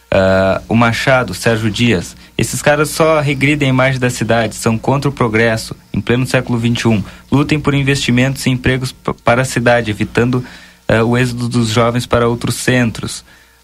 Uh, 0.09 0.63
o 0.69 0.75
Machado, 0.75 1.33
Sérgio 1.33 1.69
Dias. 1.69 2.15
Esses 2.37 2.61
caras 2.61 2.89
só 2.89 3.19
regridem 3.19 3.67
a 3.67 3.69
imagem 3.69 3.99
da 3.99 4.09
cidade, 4.09 4.55
são 4.55 4.77
contra 4.77 5.09
o 5.09 5.13
progresso, 5.13 5.75
em 5.93 5.99
pleno 5.99 6.25
século 6.25 6.57
XXI. 6.57 7.03
Lutem 7.29 7.59
por 7.59 7.73
investimentos 7.73 8.45
e 8.45 8.49
empregos 8.49 8.95
para 9.23 9.41
a 9.41 9.45
cidade, 9.45 9.91
evitando 9.91 10.35
uh, 10.35 11.03
o 11.03 11.17
êxodo 11.17 11.49
dos 11.49 11.69
jovens 11.69 12.05
para 12.05 12.27
outros 12.27 12.55
centros. 12.55 13.23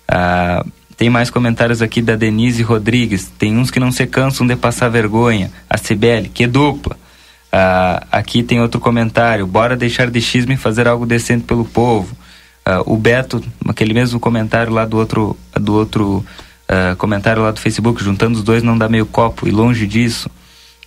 Uh, 0.09 0.69
tem 0.95 1.09
mais 1.09 1.29
comentários 1.29 1.81
aqui 1.81 2.01
da 2.01 2.15
Denise 2.15 2.63
Rodrigues. 2.63 3.31
Tem 3.37 3.57
uns 3.57 3.71
que 3.71 3.79
não 3.79 3.91
se 3.91 4.05
cansam 4.05 4.45
de 4.45 4.55
passar 4.55 4.89
vergonha. 4.89 5.51
A 5.69 5.77
Cibele, 5.77 6.29
que 6.29 6.47
dupla. 6.47 6.95
Uh, 7.53 8.05
aqui 8.11 8.41
tem 8.41 8.61
outro 8.61 8.79
comentário. 8.79 9.45
Bora 9.45 9.75
deixar 9.75 10.09
de 10.09 10.21
xisme 10.21 10.53
e 10.53 10.57
fazer 10.57 10.87
algo 10.87 11.05
decente 11.05 11.43
pelo 11.43 11.65
povo. 11.65 12.15
Uh, 12.65 12.93
o 12.93 12.97
Beto, 12.97 13.43
aquele 13.67 13.93
mesmo 13.93 14.19
comentário 14.19 14.71
lá 14.71 14.85
do 14.85 14.97
outro, 14.97 15.37
do 15.53 15.73
outro 15.73 16.25
uh, 16.69 16.95
comentário 16.97 17.43
lá 17.43 17.51
do 17.51 17.59
Facebook, 17.59 18.03
juntando 18.03 18.37
os 18.37 18.43
dois 18.43 18.63
não 18.63 18.77
dá 18.77 18.87
meio 18.87 19.05
copo. 19.05 19.47
E 19.47 19.51
longe 19.51 19.85
disso, 19.85 20.29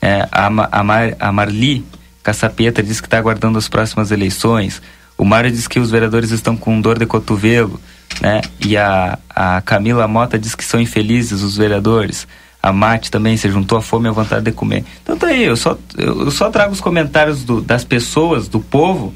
é, 0.01 0.27
a, 0.31 0.47
a, 0.47 0.83
Mar, 0.83 1.17
a 1.19 1.33
Marli 1.33 1.85
Caçapeta 2.23 2.83
diz 2.83 3.01
que 3.01 3.07
está 3.07 3.19
aguardando 3.19 3.59
as 3.59 3.69
próximas 3.69 4.11
eleições. 4.11 4.81
O 5.17 5.25
Mário 5.25 5.51
diz 5.51 5.69
que 5.69 5.79
os 5.79 5.91
vereadores 5.91 6.31
estão 6.31 6.57
com 6.57 6.81
dor 6.81 6.99
de 6.99 7.07
cotovelo. 7.07 7.81
Né? 8.21 8.41
E 8.61 8.77
a, 8.77 9.19
a 9.29 9.61
Camila 9.61 10.09
Mota 10.09 10.39
diz 10.39 10.55
que 10.55 10.65
são 10.65 10.81
infelizes 10.81 11.43
os 11.43 11.57
vereadores 11.57 12.27
a 12.67 12.73
Mate 12.73 13.13
também 13.13 13.37
se 13.37 13.49
juntou 13.49 13.79
à 13.79 13.83
fome 13.83 14.07
e 14.07 14.09
à 14.09 14.13
vontade 14.13 14.45
de 14.45 14.51
comer. 14.51 14.85
Então 15.01 15.17
tá 15.17 15.29
aí, 15.29 15.45
eu 15.45 15.57
só, 15.57 15.79
eu 15.97 16.31
só 16.33 16.51
trago 16.51 16.73
os 16.73 16.81
comentários 16.81 17.45
do, 17.45 17.61
das 17.61 17.85
pessoas, 17.85 18.49
do 18.49 18.59
povo, 18.59 19.15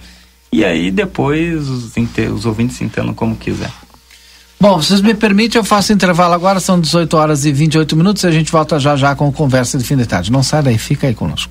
e 0.53 0.65
aí 0.65 0.89
depois 0.91 1.69
os, 1.69 1.93
os 2.33 2.47
ouvintes 2.47 2.81
entendam 2.81 3.13
como 3.13 3.35
quiser. 3.35 3.71
Bom, 4.61 4.81
vocês 4.81 5.01
me 5.01 5.15
permitem, 5.15 5.59
eu 5.59 5.65
faço 5.65 5.93
intervalo 5.93 6.35
agora, 6.35 6.61
são 6.61 6.79
18 6.79 7.17
horas 7.17 7.45
e 7.45 7.51
28 7.51 7.97
minutos 7.97 8.23
e 8.23 8.29
a 8.29 8.31
gente 8.31 8.53
volta 8.53 8.79
já 8.79 8.95
já 8.95 9.17
com 9.17 9.33
conversa 9.33 9.77
de 9.77 9.83
fim 9.83 9.97
de 9.97 10.07
tarde. 10.07 10.31
Não 10.31 10.45
sai 10.45 10.63
daí, 10.63 10.79
fica 10.79 11.09
aí 11.09 11.15
conosco. 11.15 11.51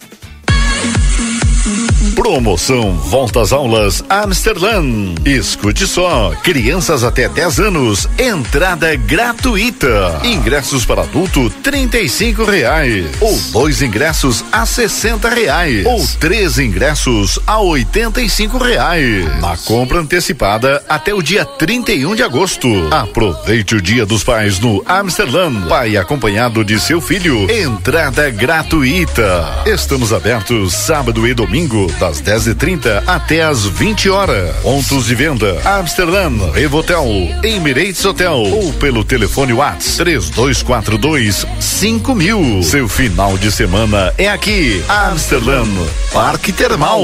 Promoção 2.15 2.93
Volta 2.93 3.41
às 3.41 3.51
Aulas 3.51 4.03
Amsterdã. 4.09 4.83
Escute 5.25 5.87
só, 5.87 6.31
crianças 6.43 7.03
até 7.03 7.27
10 7.29 7.59
anos, 7.59 8.07
entrada 8.17 8.95
gratuita. 8.95 10.19
Ingressos 10.23 10.85
para 10.85 11.03
adulto, 11.03 11.49
trinta 11.63 11.99
e 11.99 12.09
cinco 12.09 12.43
reais. 12.43 13.05
Ou 13.19 13.37
dois 13.51 13.81
ingressos 13.81 14.43
a 14.51 14.65
sessenta 14.65 15.29
reais. 15.29 15.85
Ou 15.85 16.05
três 16.19 16.59
ingressos 16.59 17.39
a 17.47 17.59
oitenta 17.59 18.21
e 18.21 18.29
cinco 18.29 18.57
reais. 18.57 19.25
Na 19.39 19.55
compra 19.57 19.99
antecipada 19.99 20.83
até 20.89 21.13
o 21.13 21.21
dia 21.21 21.45
31 21.45 22.15
de 22.15 22.23
agosto. 22.23 22.67
Aproveite 22.91 23.75
o 23.75 23.81
Dia 23.81 24.05
dos 24.05 24.23
Pais 24.23 24.59
no 24.59 24.83
Amsterdã. 24.85 25.51
Pai 25.67 25.97
acompanhado 25.97 26.63
de 26.63 26.79
seu 26.79 26.99
filho. 26.99 27.49
Entrada 27.49 28.29
gratuita. 28.29 29.63
Estamos 29.65 30.11
abertos 30.13 30.73
sábado 30.73 31.27
e 31.27 31.33
domingo 31.33 31.91
das 32.01 32.19
10h30 32.19 33.03
até 33.05 33.43
as 33.43 33.63
20 33.67 34.09
horas. 34.09 34.55
Pontos 34.63 35.05
de 35.05 35.13
venda: 35.13 35.61
Amsterdã, 35.63 36.31
Revotel, 36.51 37.05
Emirates 37.43 38.03
Hotel 38.03 38.33
ou 38.33 38.73
pelo 38.73 39.03
telefone 39.03 39.53
Whats 39.53 39.97
3242 39.97 41.45
5000. 41.59 42.63
Seu 42.63 42.89
final 42.89 43.37
de 43.37 43.51
semana 43.51 44.11
é 44.17 44.27
aqui, 44.27 44.83
Amsterdã, 44.89 45.63
Parque 46.11 46.51
Termal. 46.51 47.03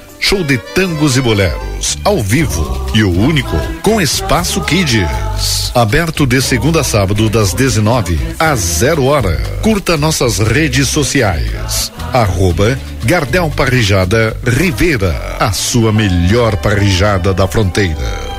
show 0.21 0.43
de 0.43 0.57
tangos 0.57 1.17
e 1.17 1.21
boleros, 1.21 1.97
ao 2.05 2.21
vivo 2.21 2.87
e 2.93 3.03
o 3.03 3.11
único 3.11 3.57
com 3.81 3.99
espaço 3.99 4.61
Kids. 4.61 5.71
Aberto 5.73 6.25
de 6.25 6.41
segunda 6.41 6.81
a 6.81 6.83
sábado 6.83 7.29
das 7.29 7.53
19 7.53 8.17
às 8.39 8.59
0 8.59 9.03
hora. 9.05 9.35
Curta 9.61 9.97
nossas 9.97 10.37
redes 10.37 10.87
sociais. 10.87 11.91
Arroba 12.13 12.77
Gardel 13.03 13.49
Parrijada 13.49 14.37
Rivera, 14.45 15.37
a 15.39 15.51
sua 15.51 15.91
melhor 15.91 16.55
parrijada 16.57 17.33
da 17.33 17.47
fronteira. 17.47 18.31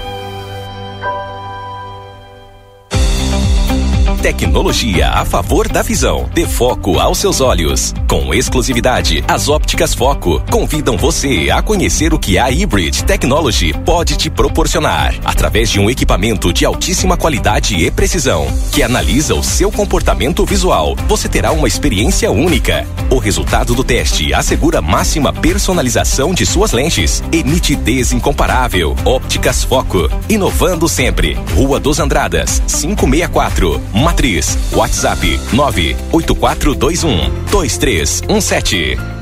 Tecnologia 4.22 5.08
a 5.08 5.24
favor 5.24 5.66
da 5.66 5.82
visão. 5.82 6.30
Dê 6.32 6.46
foco 6.46 7.00
aos 7.00 7.18
seus 7.18 7.40
olhos. 7.40 7.92
Com 8.08 8.32
exclusividade, 8.32 9.24
as 9.26 9.48
ópticas 9.48 9.61
Foco 9.96 10.40
convidam 10.50 10.96
você 10.98 11.50
a 11.50 11.62
conhecer 11.62 12.12
o 12.12 12.18
que 12.18 12.38
a 12.38 12.46
Hybrid 12.46 13.02
Technology 13.04 13.72
pode 13.84 14.16
te 14.16 14.28
proporcionar. 14.28 15.14
Através 15.24 15.70
de 15.70 15.80
um 15.80 15.90
equipamento 15.90 16.52
de 16.52 16.64
altíssima 16.64 17.16
qualidade 17.16 17.74
e 17.74 17.90
precisão, 17.90 18.46
que 18.70 18.82
analisa 18.82 19.34
o 19.34 19.42
seu 19.42 19.72
comportamento 19.72 20.44
visual, 20.44 20.94
você 21.08 21.28
terá 21.28 21.52
uma 21.52 21.66
experiência 21.66 22.30
única. 22.30 22.86
O 23.10 23.18
resultado 23.18 23.74
do 23.74 23.82
teste 23.82 24.32
assegura 24.34 24.82
máxima 24.82 25.32
personalização 25.32 26.34
de 26.34 26.44
suas 26.44 26.72
lentes 26.72 27.22
e 27.32 27.42
nitidez 27.42 28.12
incomparável. 28.12 28.94
Ópticas 29.04 29.64
Foco, 29.64 30.08
inovando 30.28 30.88
sempre. 30.88 31.34
Rua 31.56 31.80
dos 31.80 31.98
Andradas, 31.98 32.62
564. 32.68 33.80
Matriz. 33.94 34.56
WhatsApp 34.72 35.40
98421 35.52 37.30
2317. 37.50 39.21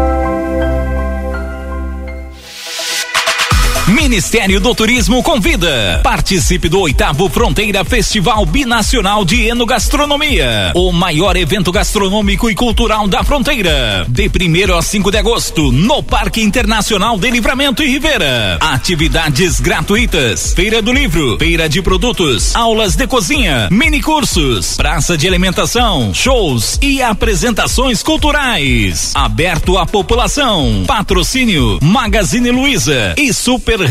Ministério 4.01 4.59
do 4.59 4.73
Turismo 4.73 5.21
convida. 5.21 6.01
Participe 6.03 6.67
do 6.67 6.79
oitavo 6.79 7.29
Fronteira 7.29 7.85
Festival 7.85 8.43
Binacional 8.47 9.23
de 9.23 9.43
Enogastronomia. 9.47 10.71
O 10.73 10.91
maior 10.91 11.37
evento 11.37 11.71
gastronômico 11.71 12.49
e 12.49 12.55
cultural 12.55 13.07
da 13.07 13.23
fronteira. 13.23 14.03
De 14.09 14.23
1 14.27 14.75
a 14.75 14.81
5 14.81 15.11
de 15.11 15.17
agosto, 15.19 15.71
no 15.71 16.01
Parque 16.01 16.41
Internacional 16.41 17.15
de 17.19 17.29
Livramento 17.29 17.83
e 17.83 17.87
Rivera. 17.89 18.57
Atividades 18.59 19.59
gratuitas. 19.59 20.51
Feira 20.55 20.81
do 20.81 20.91
Livro, 20.91 21.37
feira 21.37 21.69
de 21.69 21.79
produtos, 21.79 22.55
aulas 22.55 22.95
de 22.95 23.05
cozinha, 23.05 23.69
mini 23.71 24.01
cursos, 24.01 24.77
praça 24.77 25.15
de 25.15 25.27
alimentação, 25.27 26.11
shows 26.11 26.79
e 26.81 27.03
apresentações 27.03 28.01
culturais. 28.01 29.11
Aberto 29.13 29.77
à 29.77 29.85
população. 29.85 30.85
Patrocínio 30.87 31.77
Magazine 31.83 32.49
Luiza 32.49 33.13
e 33.15 33.31
Super 33.31 33.90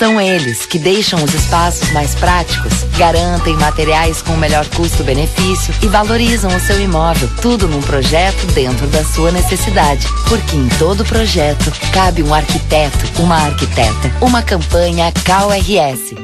São 0.00 0.18
eles 0.18 0.64
que 0.64 0.78
deixam 0.78 1.22
os 1.22 1.34
espaços 1.34 1.92
mais 1.92 2.14
práticos, 2.14 2.72
garantem 2.96 3.54
materiais 3.58 4.22
com 4.22 4.32
o 4.32 4.38
melhor 4.38 4.66
custo-benefício 4.68 5.74
e 5.82 5.88
valorizam 5.88 6.50
o 6.56 6.58
seu 6.58 6.80
imóvel. 6.80 7.28
Tudo 7.42 7.68
num 7.68 7.82
projeto 7.82 8.46
dentro 8.54 8.86
da 8.86 9.04
sua 9.04 9.30
necessidade. 9.30 10.08
Porque 10.26 10.56
em 10.56 10.66
todo 10.78 11.04
projeto 11.04 11.70
cabe 11.92 12.22
um 12.22 12.32
arquiteto, 12.32 13.20
uma 13.20 13.36
arquiteta. 13.36 14.10
Uma 14.22 14.42
campanha 14.42 15.12
KRS. 15.12 16.16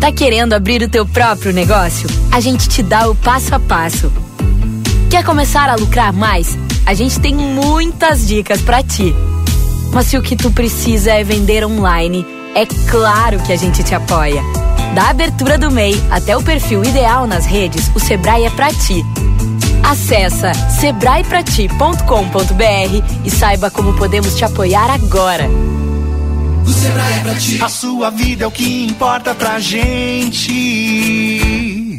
Tá 0.00 0.10
querendo 0.10 0.54
abrir 0.54 0.80
o 0.80 0.88
teu 0.88 1.04
próprio 1.04 1.52
negócio? 1.52 2.08
A 2.32 2.40
gente 2.40 2.66
te 2.66 2.82
dá 2.82 3.10
o 3.10 3.14
passo 3.14 3.54
a 3.54 3.60
passo. 3.60 4.10
Quer 5.10 5.22
começar 5.22 5.68
a 5.68 5.74
lucrar 5.74 6.14
mais? 6.14 6.56
A 6.86 6.94
gente 6.94 7.20
tem 7.20 7.34
muitas 7.34 8.26
dicas 8.26 8.62
para 8.62 8.82
ti. 8.82 9.14
Mas 9.92 10.06
se 10.06 10.16
o 10.16 10.22
que 10.22 10.36
tu 10.36 10.50
precisa 10.50 11.12
é 11.12 11.24
vender 11.24 11.64
online, 11.64 12.26
é 12.54 12.64
claro 12.88 13.40
que 13.40 13.52
a 13.52 13.56
gente 13.56 13.82
te 13.82 13.94
apoia. 13.94 14.42
Da 14.94 15.10
abertura 15.10 15.56
do 15.56 15.70
MEI 15.70 16.00
até 16.10 16.36
o 16.36 16.42
perfil 16.42 16.84
ideal 16.84 17.26
nas 17.26 17.46
redes, 17.46 17.90
o 17.94 18.00
Sebrae 18.00 18.44
é 18.44 18.50
pra 18.50 18.72
ti. 18.72 19.04
Acesse 19.82 20.52
sebraeprati.com.br 20.80 23.24
e 23.24 23.30
saiba 23.30 23.70
como 23.70 23.94
podemos 23.94 24.36
te 24.36 24.44
apoiar 24.44 24.90
agora. 24.90 25.48
O 26.66 26.70
Sebrae 26.70 27.14
é 27.14 27.20
pra 27.20 27.34
ti. 27.34 27.62
A 27.62 27.68
sua 27.68 28.10
vida 28.10 28.44
é 28.44 28.46
o 28.46 28.50
que 28.50 28.86
importa 28.86 29.34
pra 29.34 29.58
gente. 29.58 30.50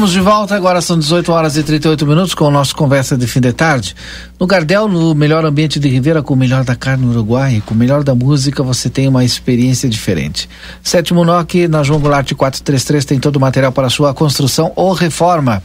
Estamos 0.00 0.14
de 0.14 0.20
volta, 0.22 0.56
agora 0.56 0.80
são 0.80 0.98
18 0.98 1.30
horas 1.30 1.58
e 1.58 1.62
38 1.62 2.06
minutos 2.06 2.32
com 2.32 2.46
o 2.46 2.50
nosso 2.50 2.74
Conversa 2.74 3.18
de 3.18 3.26
Fim 3.26 3.38
de 3.38 3.52
Tarde. 3.52 3.94
No 4.38 4.46
Gardel, 4.46 4.88
no 4.88 5.14
melhor 5.14 5.44
ambiente 5.44 5.78
de 5.78 5.90
Ribeira, 5.90 6.22
com 6.22 6.32
o 6.32 6.36
melhor 6.38 6.64
da 6.64 6.74
carne 6.74 7.04
uruguai, 7.04 7.62
com 7.66 7.74
o 7.74 7.76
melhor 7.76 8.02
da 8.02 8.14
música, 8.14 8.62
você 8.62 8.88
tem 8.88 9.06
uma 9.06 9.26
experiência 9.26 9.90
diferente. 9.90 10.48
Sétimo 10.82 11.22
NOC, 11.22 11.68
na 11.68 11.82
João 11.82 12.00
Goulart 12.00 12.32
433, 12.32 13.04
tem 13.04 13.20
todo 13.20 13.36
o 13.36 13.40
material 13.40 13.72
para 13.72 13.90
sua 13.90 14.14
construção 14.14 14.72
ou 14.74 14.94
reforma. 14.94 15.62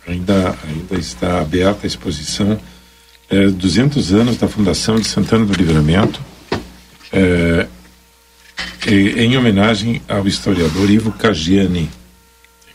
ainda 0.08 0.56
ainda 0.68 0.96
está 1.00 1.42
aberta 1.42 1.80
a 1.84 1.88
exposição 1.88 2.60
é, 3.34 3.48
200 3.50 4.14
anos 4.14 4.38
da 4.38 4.48
fundação 4.48 4.96
de 5.00 5.08
Santana 5.08 5.46
do 5.46 5.54
Livramento 5.54 6.22
é, 7.12 7.68
e- 8.88 9.24
em 9.24 9.38
homenagem 9.38 10.02
ao 10.08 10.28
historiador 10.28 10.90
Ivo 10.90 11.12
Caggiani 11.12 11.90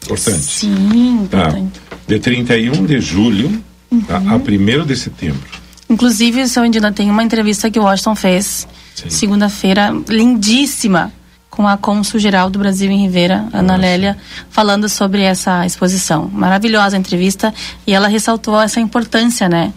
importante 0.04 0.38
Sim, 0.42 1.26
Tá. 1.30 1.48
importante. 1.48 1.80
de 2.06 2.18
31 2.18 2.86
de 2.86 3.00
julho 3.00 3.62
tá, 4.06 4.16
a 4.16 4.36
1 4.38 4.84
de 4.86 4.96
setembro 4.96 5.58
Inclusive, 5.90 6.46
seu 6.48 6.66
Indina, 6.66 6.92
tem 6.92 7.10
uma 7.10 7.22
entrevista 7.22 7.70
que 7.70 7.78
o 7.78 7.84
Washington 7.84 8.14
fez 8.14 8.68
segunda-feira, 9.08 9.90
lindíssima, 10.06 11.10
com 11.48 11.66
a 11.66 11.78
cônsul 11.78 12.20
geral 12.20 12.50
do 12.50 12.58
Brasil 12.58 12.90
em 12.90 13.00
Ribeira, 13.06 13.48
Ana 13.54 13.74
Lélia, 13.74 14.18
falando 14.50 14.86
sobre 14.86 15.22
essa 15.22 15.64
exposição. 15.64 16.28
Maravilhosa 16.30 16.94
a 16.96 17.00
entrevista 17.00 17.54
e 17.86 17.94
ela 17.94 18.06
ressaltou 18.06 18.60
essa 18.60 18.78
importância, 18.80 19.48
né, 19.48 19.72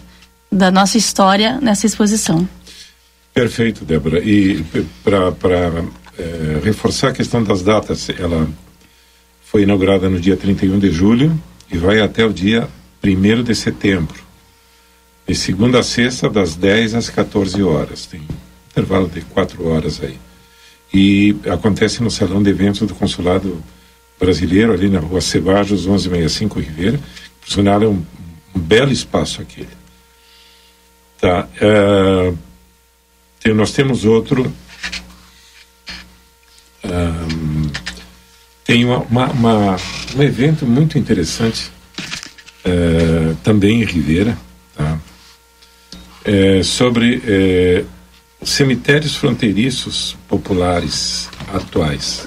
da 0.52 0.70
nossa 0.70 0.98
história 0.98 1.58
nessa 1.62 1.86
exposição. 1.86 2.46
Perfeito, 3.32 3.84
Débora. 3.86 4.20
E 4.20 4.62
para 5.02 5.84
reforçar 6.62 7.08
a 7.08 7.12
questão 7.12 7.42
das 7.42 7.62
datas, 7.62 8.10
ela 8.10 8.46
foi 9.42 9.62
inaugurada 9.62 10.10
no 10.10 10.20
dia 10.20 10.36
31 10.36 10.78
de 10.78 10.90
julho 10.90 11.40
e 11.70 11.78
vai 11.78 12.00
até 12.00 12.24
o 12.24 12.32
dia 12.32 12.68
1 13.02 13.42
de 13.42 13.54
setembro. 13.54 14.22
De 15.26 15.34
segunda 15.34 15.78
a 15.78 15.82
sexta, 15.82 16.28
das 16.28 16.54
10 16.54 16.94
às 16.94 17.08
14 17.08 17.62
horas. 17.62 18.04
Tem 18.04 18.20
intervalo 18.70 19.08
de 19.08 19.22
4 19.22 19.66
horas 19.66 20.02
aí. 20.02 20.18
E 20.92 21.34
acontece 21.50 22.02
no 22.02 22.10
Salão 22.10 22.42
de 22.42 22.50
Eventos 22.50 22.86
do 22.86 22.94
Consulado 22.94 23.62
Brasileiro, 24.20 24.72
ali 24.72 24.90
na 24.90 25.00
rua 25.00 25.22
Cebajos, 25.22 25.86
1165 25.86 26.60
Ribeira. 26.60 27.00
Sinal, 27.46 27.82
é 27.82 27.88
um, 27.88 28.04
um 28.54 28.60
belo 28.60 28.92
espaço 28.92 29.40
aquele. 29.40 29.81
Tá. 31.22 31.46
eh, 31.60 32.34
tem- 33.40 33.54
nós 33.54 33.70
temos 33.70 34.04
outro. 34.04 34.52
ahm, 36.84 37.70
tem 38.64 38.84
uma, 38.84 38.98
uma- 39.02 39.30
uma- 39.30 39.76
um 40.16 40.22
evento 40.22 40.66
muito 40.66 40.98
interessante 40.98 41.70
eh, 42.64 43.34
também 43.44 43.82
em 43.82 43.84
Ribeira, 43.84 44.36
tá? 44.76 44.98
Sobre 46.64 47.84
cemitérios 48.44 49.14
fronteiriços 49.16 50.16
populares 50.28 51.28
atuais. 51.54 52.26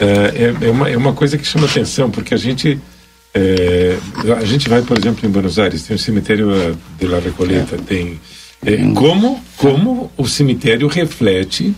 É, 0.00 0.66
é 0.66 0.70
uma, 0.70 0.88
é 0.90 0.96
uma 0.96 1.12
coisa 1.14 1.36
que 1.38 1.46
chama 1.46 1.66
atenção, 1.66 2.10
porque 2.10 2.32
a 2.34 2.36
gente. 2.38 2.78
Eh, 3.34 3.98
a 4.40 4.44
gente 4.44 4.68
vai, 4.68 4.82
por 4.82 4.96
exemplo, 4.98 5.26
em 5.28 5.30
Buenos 5.32 5.58
Aires, 5.58 5.82
tem 5.82 5.96
o 5.96 5.98
cemitério 5.98 6.50
eh, 6.54 6.72
de 6.98 7.06
La 7.06 7.18
Recoleta, 7.18 7.76
tem. 7.78 8.20
eh, 8.64 8.76
como, 8.94 9.42
como 9.56 10.10
o 10.16 10.26
cemitério 10.26 10.86
reflete 10.88 11.74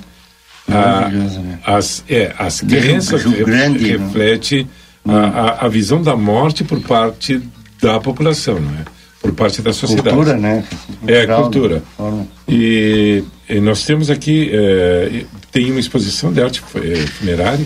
a, 0.68 1.08
né? 1.08 1.58
as, 1.64 2.04
é, 2.08 2.34
as 2.38 2.60
crenças, 2.60 3.24
re- 3.24 3.44
né? 3.44 3.68
reflete 3.68 4.66
a, 5.08 5.64
a, 5.64 5.68
visão 5.68 6.02
da 6.02 6.16
morte 6.16 6.64
por 6.64 6.80
parte 6.80 7.40
da 7.80 8.00
população, 8.00 8.58
não 8.60 8.72
é? 8.72 8.84
Por 9.22 9.32
parte 9.32 9.62
da 9.62 9.72
sociedade. 9.72 10.14
Cultura, 10.14 10.36
né? 10.36 10.64
É, 11.06 11.26
Cultural, 11.26 11.42
cultura. 11.42 11.82
E, 12.48 13.24
e 13.48 13.60
nós 13.60 13.84
temos 13.84 14.10
aqui, 14.10 14.50
eh, 14.52 15.24
tem 15.50 15.70
uma 15.70 15.80
exposição 15.80 16.32
de 16.32 16.40
arte 16.42 16.60
fu- 16.60 16.78
funerária? 17.18 17.64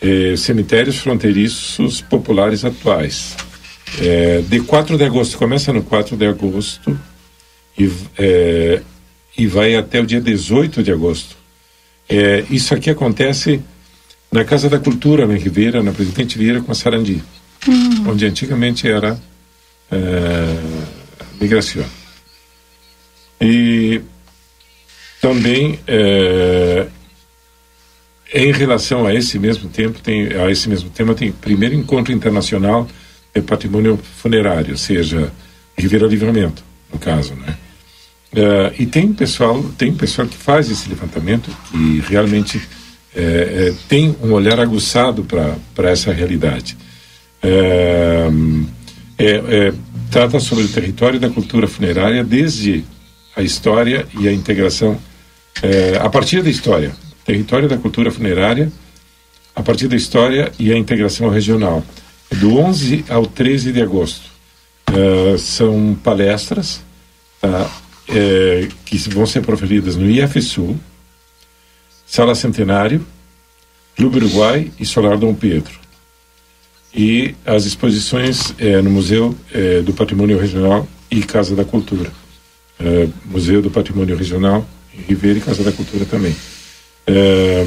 Eh, 0.00 0.36
cemitérios 0.36 0.98
fronteiriços 0.98 2.00
populares 2.00 2.64
atuais. 2.64 3.36
Eh, 4.00 4.44
de 4.48 4.60
4 4.60 4.96
de 4.96 5.04
agosto, 5.04 5.36
começa 5.36 5.72
no 5.72 5.82
4 5.82 6.16
de 6.16 6.26
agosto 6.26 6.98
e, 7.76 7.90
eh, 8.16 8.80
e 9.36 9.46
vai 9.46 9.74
até 9.74 10.00
o 10.00 10.06
dia 10.06 10.20
18 10.20 10.82
de 10.82 10.92
agosto. 10.92 11.36
Eh, 12.08 12.44
isso 12.48 12.74
aqui 12.74 12.90
acontece 12.90 13.60
na 14.30 14.44
Casa 14.44 14.68
da 14.68 14.78
Cultura, 14.78 15.26
na 15.26 15.34
Ribeira, 15.34 15.82
na 15.82 15.90
Presidente 15.90 16.38
Vieira 16.38 16.60
com 16.60 16.70
a 16.70 16.74
Sarandi, 16.74 17.22
onde 18.06 18.26
antigamente 18.26 18.86
era 18.86 19.18
migração. 21.40 21.84
E 23.40 24.02
também 25.20 25.78
eh, 25.86 26.86
em 28.38 28.52
relação 28.52 29.04
a 29.04 29.12
esse 29.12 29.36
mesmo 29.36 29.68
tempo 29.68 29.98
tem 30.00 30.28
a 30.28 30.48
esse 30.48 30.68
mesmo 30.68 30.88
tema 30.90 31.12
tem 31.12 31.32
primeiro 31.32 31.74
encontro 31.74 32.12
internacional 32.12 32.86
de 33.34 33.42
patrimônio 33.42 33.98
funerário, 34.18 34.72
ou 34.72 34.76
seja, 34.76 35.32
Ribeira 35.76 36.06
Livramento, 36.06 36.62
no 36.92 37.00
caso, 37.00 37.34
né? 37.34 37.56
Eh, 38.32 38.72
e 38.80 38.86
tem 38.86 39.12
pessoal 39.12 39.60
tem 39.76 39.92
pessoal 39.92 40.28
que 40.28 40.36
faz 40.36 40.70
esse 40.70 40.88
levantamento 40.88 41.50
que 41.68 42.00
realmente 42.08 42.60
eh, 43.16 43.72
eh, 43.72 43.74
tem 43.88 44.14
um 44.22 44.32
olhar 44.32 44.60
aguçado 44.60 45.24
para 45.24 45.90
essa 45.90 46.12
realidade. 46.12 46.76
É, 47.42 48.28
é, 49.18 49.72
trata 50.10 50.38
sobre 50.38 50.64
o 50.64 50.68
território 50.68 51.18
da 51.18 51.28
cultura 51.28 51.66
funerária 51.66 52.22
desde 52.22 52.84
a 53.34 53.42
história 53.42 54.06
e 54.18 54.28
a 54.28 54.32
integração 54.32 54.96
é, 55.60 55.98
a 56.00 56.08
partir 56.08 56.42
da 56.42 56.50
história 56.50 56.92
território 57.28 57.68
da 57.68 57.76
cultura 57.76 58.10
funerária 58.10 58.72
a 59.54 59.62
partir 59.62 59.86
da 59.86 59.94
história 59.94 60.50
e 60.58 60.72
a 60.72 60.78
integração 60.78 61.28
regional 61.28 61.84
do 62.40 62.56
11 62.56 63.04
ao 63.10 63.26
13 63.26 63.70
de 63.70 63.82
agosto 63.82 64.28
É, 64.88 65.36
são 65.36 65.94
palestras 66.02 66.80
tá, 67.42 67.70
é, 68.08 68.68
que 68.86 68.96
vão 69.10 69.26
ser 69.26 69.42
proferidas 69.42 69.96
no 69.96 70.08
IF 70.08 70.40
Sul 70.40 70.80
Sala 72.06 72.34
Centenário 72.34 73.06
Clube 73.94 74.16
Uruguai 74.16 74.72
e 74.80 74.86
Solar 74.86 75.18
Dom 75.18 75.34
Pedro 75.34 75.78
e 76.94 77.34
as 77.44 77.66
exposições 77.66 78.54
eh, 78.58 78.80
no 78.80 78.88
Museu 78.88 79.36
eh, 79.52 79.82
do 79.82 79.92
Patrimônio 79.92 80.38
Regional 80.38 80.88
e 81.10 81.22
Casa 81.22 81.54
da 81.54 81.64
Cultura. 81.64 82.10
Eh, 82.80 83.08
Museu 83.26 83.60
do 83.60 83.70
Patrimônio 83.70 84.16
Regional 84.16 84.66
Ribeira 85.06 85.38
e 85.38 85.42
Casa 85.42 85.62
da 85.62 85.70
Cultura 85.70 86.06
também. 86.06 86.34
Eh, 87.08 87.66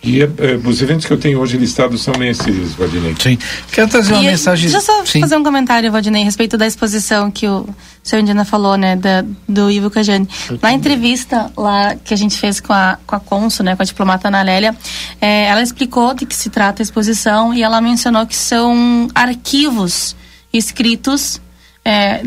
E 0.00 0.22
é, 0.22 0.24
é, 0.24 0.56
os 0.64 0.80
eventos 0.80 1.04
que 1.04 1.12
eu 1.12 1.18
tenho 1.18 1.40
hoje 1.40 1.58
listados 1.58 2.02
são 2.02 2.14
esses, 2.22 2.72
Valdinei. 2.74 3.16
Sim. 3.18 3.36
Quero 3.72 3.88
trazer 3.88 4.12
uma 4.12 4.22
E, 4.22 4.26
mensagem. 4.26 4.70
Deixa 4.70 4.78
eu 4.78 4.80
só 4.80 5.04
Sim. 5.04 5.20
fazer 5.20 5.36
um 5.36 5.42
comentário, 5.42 5.90
Valdinei, 5.90 6.22
a 6.22 6.24
respeito 6.24 6.56
da 6.56 6.64
exposição 6.66 7.32
que 7.32 7.48
o 7.48 7.68
senhor 8.02 8.22
Indiana 8.22 8.44
falou, 8.44 8.76
né, 8.76 8.94
da, 8.94 9.24
do 9.48 9.68
Ivo 9.68 9.90
Cajani. 9.90 10.28
Na 10.62 10.72
entrevista 10.72 11.50
lá 11.56 11.96
que 11.96 12.14
a 12.14 12.16
gente 12.16 12.38
fez 12.38 12.60
com 12.60 12.72
a, 12.72 12.96
com 13.04 13.16
a 13.16 13.20
Consul, 13.20 13.64
né, 13.66 13.74
com 13.74 13.82
a 13.82 13.84
diplomata 13.84 14.28
Ana 14.28 14.42
Lélia, 14.42 14.74
eh, 15.20 15.46
ela 15.46 15.62
explicou 15.62 16.14
de 16.14 16.26
que 16.26 16.34
se 16.34 16.48
trata 16.48 16.80
a 16.80 16.84
exposição 16.84 17.52
e 17.52 17.62
ela 17.64 17.80
mencionou 17.80 18.24
que 18.24 18.36
são 18.36 19.08
arquivos 19.12 20.14
escritos, 20.52 21.40
é, 21.84 22.22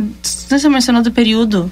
você 0.50 0.68
mencionou 0.68 1.02
do 1.02 1.12
período 1.12 1.72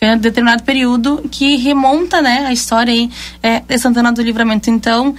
é 0.00 0.14
um 0.14 0.18
determinado 0.18 0.62
período 0.62 1.28
que 1.30 1.56
remonta 1.56 2.22
né, 2.22 2.44
a 2.46 2.52
história 2.52 2.92
aí, 2.92 3.10
é, 3.42 3.60
de 3.60 3.78
Santana 3.78 4.12
do 4.12 4.22
Livramento. 4.22 4.70
Então, 4.70 5.14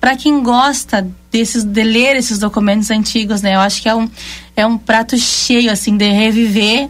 para 0.00 0.16
quem 0.16 0.42
gosta 0.42 1.08
desses, 1.30 1.64
de 1.64 1.82
ler 1.82 2.16
esses 2.16 2.38
documentos 2.38 2.90
antigos, 2.90 3.42
né, 3.42 3.54
eu 3.54 3.60
acho 3.60 3.82
que 3.82 3.88
é 3.88 3.94
um, 3.94 4.08
é 4.56 4.66
um 4.66 4.76
prato 4.76 5.16
cheio 5.16 5.70
assim 5.70 5.96
de 5.96 6.08
reviver 6.10 6.88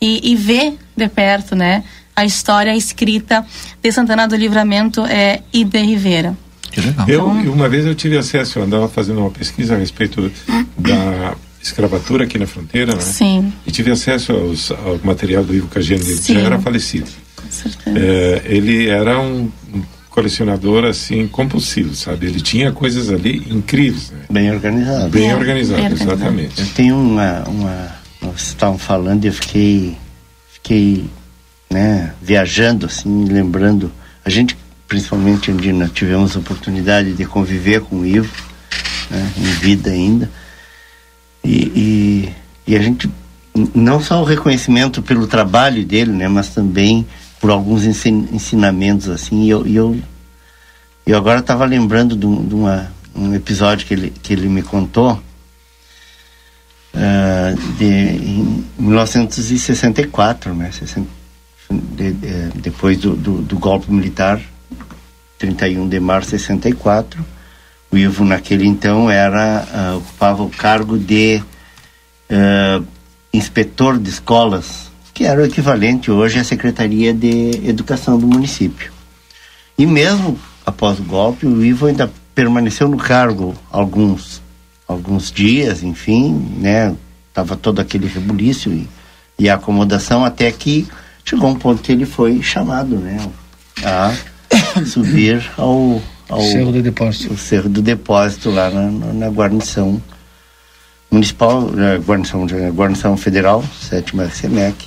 e, 0.00 0.32
e 0.32 0.34
ver 0.34 0.78
de 0.96 1.08
perto 1.08 1.54
né, 1.54 1.84
a 2.16 2.24
história 2.24 2.74
escrita 2.74 3.44
de 3.82 3.92
Santana 3.92 4.26
do 4.26 4.36
Livramento 4.36 5.04
é, 5.04 5.42
e 5.52 5.64
de 5.64 5.78
Rivera. 5.78 6.36
Que 6.70 6.80
legal. 6.80 7.08
Eu, 7.08 7.26
uma 7.26 7.68
vez 7.68 7.86
eu 7.86 7.94
tive 7.94 8.16
acesso, 8.16 8.58
eu 8.58 8.64
andava 8.64 8.88
fazendo 8.88 9.20
uma 9.20 9.30
pesquisa 9.30 9.74
a 9.74 9.78
respeito 9.78 10.30
da 10.76 11.34
escravatura 11.68 12.24
aqui 12.24 12.38
na 12.38 12.46
fronteira, 12.46 12.94
né? 12.94 13.00
Sim. 13.00 13.52
E 13.66 13.70
tive 13.70 13.90
acesso 13.90 14.32
aos, 14.32 14.70
ao 14.70 14.98
material 15.02 15.44
do 15.44 15.54
Ivo 15.54 15.68
Cageni, 15.68 16.02
ele 16.02 16.20
já 16.20 16.40
era 16.40 16.58
falecido. 16.58 17.10
Com 17.36 17.50
certeza. 17.50 17.98
É, 17.98 18.42
ele 18.46 18.88
era 18.88 19.20
um, 19.20 19.50
colecionador 20.18 20.84
assim 20.84 21.28
compulsivo, 21.28 21.94
sabe? 21.94 22.26
Ele 22.26 22.40
tinha 22.40 22.72
coisas 22.72 23.08
ali 23.10 23.46
incríveis, 23.50 24.10
né? 24.10 24.24
Bem 24.28 24.50
organizado. 24.50 25.10
Bem 25.10 25.32
organizado, 25.32 25.94
exatamente. 25.94 26.60
Eu 26.60 26.66
tenho 26.74 26.96
uma, 26.96 27.44
uma 27.44 27.98
vocês 28.20 28.48
estavam 28.48 28.78
falando 28.78 29.24
e 29.24 29.28
eu 29.28 29.32
fiquei, 29.32 29.96
fiquei, 30.52 31.04
né, 31.70 32.12
viajando 32.20 32.86
assim, 32.86 33.24
lembrando. 33.26 33.92
A 34.24 34.30
gente, 34.30 34.56
principalmente 34.86 35.50
Andina, 35.50 35.88
tivemos 35.88 36.36
a 36.36 36.40
oportunidade 36.40 37.12
de 37.12 37.24
conviver 37.24 37.80
com 37.82 38.00
o 38.00 38.06
Ivo, 38.06 38.32
né, 39.10 39.32
em 39.36 39.52
vida 39.60 39.90
ainda. 39.90 40.30
E, 41.44 42.32
e, 42.66 42.72
e 42.72 42.76
a 42.76 42.80
gente, 42.82 43.08
não 43.74 44.00
só 44.00 44.20
o 44.20 44.24
reconhecimento 44.24 45.02
pelo 45.02 45.26
trabalho 45.26 45.84
dele, 45.84 46.12
né, 46.12 46.28
mas 46.28 46.48
também 46.48 47.06
por 47.40 47.50
alguns 47.50 47.84
ensin- 47.84 48.28
ensinamentos 48.32 49.08
assim. 49.08 49.44
E 49.44 49.50
eu, 49.50 49.66
e 49.66 49.76
eu, 49.76 49.98
eu 51.06 51.16
agora 51.16 51.40
estava 51.40 51.64
lembrando 51.64 52.16
de, 52.16 52.26
um, 52.26 52.46
de 52.46 52.54
uma, 52.54 52.90
um 53.14 53.34
episódio 53.34 53.86
que 53.86 53.94
ele, 53.94 54.10
que 54.22 54.32
ele 54.32 54.48
me 54.48 54.62
contou. 54.62 55.20
ah, 56.94 57.54
de, 57.78 57.84
em 57.84 58.64
1964, 58.78 60.54
né, 60.54 60.70
60, 60.72 61.06
de- 61.70 62.12
de- 62.12 62.58
depois 62.60 62.98
do, 62.98 63.14
do, 63.16 63.42
do 63.42 63.58
golpe 63.58 63.90
militar, 63.92 64.40
31 65.38 65.88
de 65.88 66.00
março 66.00 66.30
de 66.30 66.38
64. 66.40 67.24
O 67.90 67.96
Ivo, 67.96 68.24
naquele 68.24 68.66
então, 68.66 69.10
era, 69.10 69.66
ah, 69.72 69.96
ocupava 69.96 70.42
o 70.42 70.50
cargo 70.50 70.98
de 70.98 71.42
ah, 72.30 72.82
inspetor 73.32 73.98
de 73.98 74.10
escolas, 74.10 74.90
que 75.14 75.24
era 75.24 75.40
o 75.40 75.44
equivalente 75.44 76.10
hoje 76.10 76.38
à 76.38 76.44
Secretaria 76.44 77.12
de 77.12 77.68
Educação 77.68 78.18
do 78.18 78.26
município. 78.26 78.92
E 79.76 79.86
mesmo 79.86 80.38
após 80.66 80.98
o 80.98 81.02
golpe, 81.02 81.46
o 81.46 81.64
Ivo 81.64 81.86
ainda 81.86 82.10
permaneceu 82.34 82.88
no 82.88 82.98
cargo 82.98 83.54
alguns, 83.70 84.42
alguns 84.86 85.32
dias, 85.32 85.82
enfim, 85.82 86.34
né? 86.58 86.94
Tava 87.32 87.56
todo 87.56 87.80
aquele 87.80 88.06
rebuliço 88.06 88.68
e, 88.70 88.88
e 89.38 89.48
a 89.48 89.54
acomodação 89.54 90.24
até 90.24 90.50
que 90.52 90.86
chegou 91.24 91.50
um 91.50 91.54
ponto 91.54 91.82
que 91.82 91.90
ele 91.90 92.04
foi 92.04 92.42
chamado, 92.42 92.96
né? 92.96 93.28
A 93.84 94.14
subir 94.86 95.50
ao, 95.56 96.02
ao 96.28 96.40
Cerro 96.40 96.72
do 96.72 96.82
Depósito. 96.82 97.32
o 97.34 97.38
Cerro 97.38 97.68
do 97.68 97.82
Depósito 97.82 98.50
lá 98.50 98.70
na, 98.70 98.90
na- 98.90 99.12
na 99.12 99.28
guarnição 99.28 100.00
municipal, 101.10 101.70
eh, 101.78 101.98
guarnição, 101.98 102.46
eh, 102.50 102.70
guarnição 102.70 103.16
federal, 103.16 103.64
sétima 103.80 104.28
SEMEC. 104.28 104.86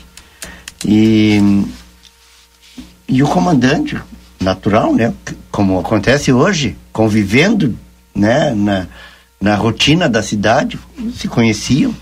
E, 0.86 1.40
e 3.08 3.22
o 3.24 3.28
comandante, 3.28 3.98
natural, 4.40 4.94
né? 4.94 5.14
Como 5.52 5.80
acontece 5.80 6.32
hoje, 6.32 6.76
convivendo 6.92 7.78
né, 8.16 8.54
na, 8.56 8.88
na 9.40 9.56
rotina 9.56 10.08
da 10.10 10.22
cidade, 10.24 10.80
se 11.16 11.28
conheciam. 11.28 11.94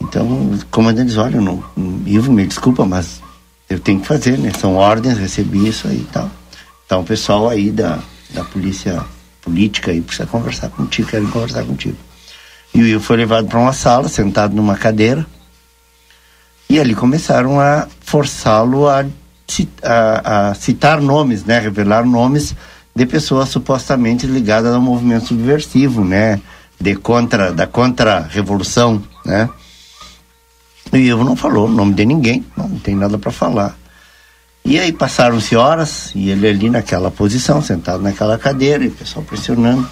Então, 0.00 0.26
o 0.26 0.58
comandante 0.70 1.08
diz, 1.08 1.16
olha, 1.16 1.40
não, 1.40 1.62
Ivo, 2.06 2.32
me 2.32 2.46
desculpa, 2.46 2.84
mas 2.84 3.20
eu 3.68 3.78
tenho 3.80 4.00
que 4.00 4.06
fazer, 4.06 4.38
né? 4.38 4.50
São 4.58 4.74
ordens, 4.76 5.18
recebi 5.18 5.68
isso 5.68 5.86
aí 5.88 5.98
e 6.00 6.08
tal. 6.12 6.30
Então, 6.86 7.00
o 7.00 7.04
pessoal 7.04 7.48
aí 7.48 7.70
da, 7.70 7.98
da 8.30 8.44
polícia 8.44 9.04
política 9.40 9.90
aí 9.90 10.00
precisa 10.00 10.26
conversar 10.26 10.68
contigo, 10.68 11.08
querem 11.08 11.28
conversar 11.28 11.64
contigo. 11.64 11.96
E 12.74 12.82
o 12.82 12.86
Ivo 12.86 13.02
foi 13.02 13.16
levado 13.16 13.46
para 13.48 13.58
uma 13.58 13.72
sala, 13.72 14.08
sentado 14.08 14.54
numa 14.54 14.76
cadeira, 14.76 15.26
e 16.68 16.78
ali 16.78 16.94
começaram 16.94 17.58
a 17.58 17.88
forçá-lo 18.00 18.86
a, 18.88 19.06
a, 19.82 20.50
a 20.50 20.54
citar 20.54 21.00
nomes, 21.00 21.44
né? 21.44 21.58
Revelar 21.58 22.04
nomes 22.04 22.54
de 22.94 23.06
pessoas 23.06 23.48
supostamente 23.48 24.26
ligadas 24.26 24.74
ao 24.74 24.80
movimento 24.80 25.28
subversivo, 25.28 26.04
né? 26.04 26.38
De 26.78 26.94
contra, 26.94 27.52
da 27.52 27.66
contra-revolução, 27.66 29.02
né? 29.24 29.48
E 30.92 30.96
o 30.96 31.00
Ivo 31.00 31.24
não 31.24 31.36
falou 31.36 31.66
o 31.66 31.70
nome 31.70 31.94
de 31.94 32.04
ninguém, 32.04 32.44
não 32.56 32.68
tem 32.78 32.94
nada 32.94 33.16
para 33.16 33.32
falar. 33.32 33.77
E 34.64 34.78
aí 34.78 34.92
passaram-se 34.92 35.56
horas 35.56 36.10
e 36.14 36.30
ele 36.30 36.46
ali 36.46 36.70
naquela 36.70 37.10
posição, 37.10 37.62
sentado 37.62 38.02
naquela 38.02 38.36
cadeira, 38.36 38.84
e 38.84 38.88
o 38.88 38.92
pessoal 38.92 39.24
pressionando, 39.24 39.88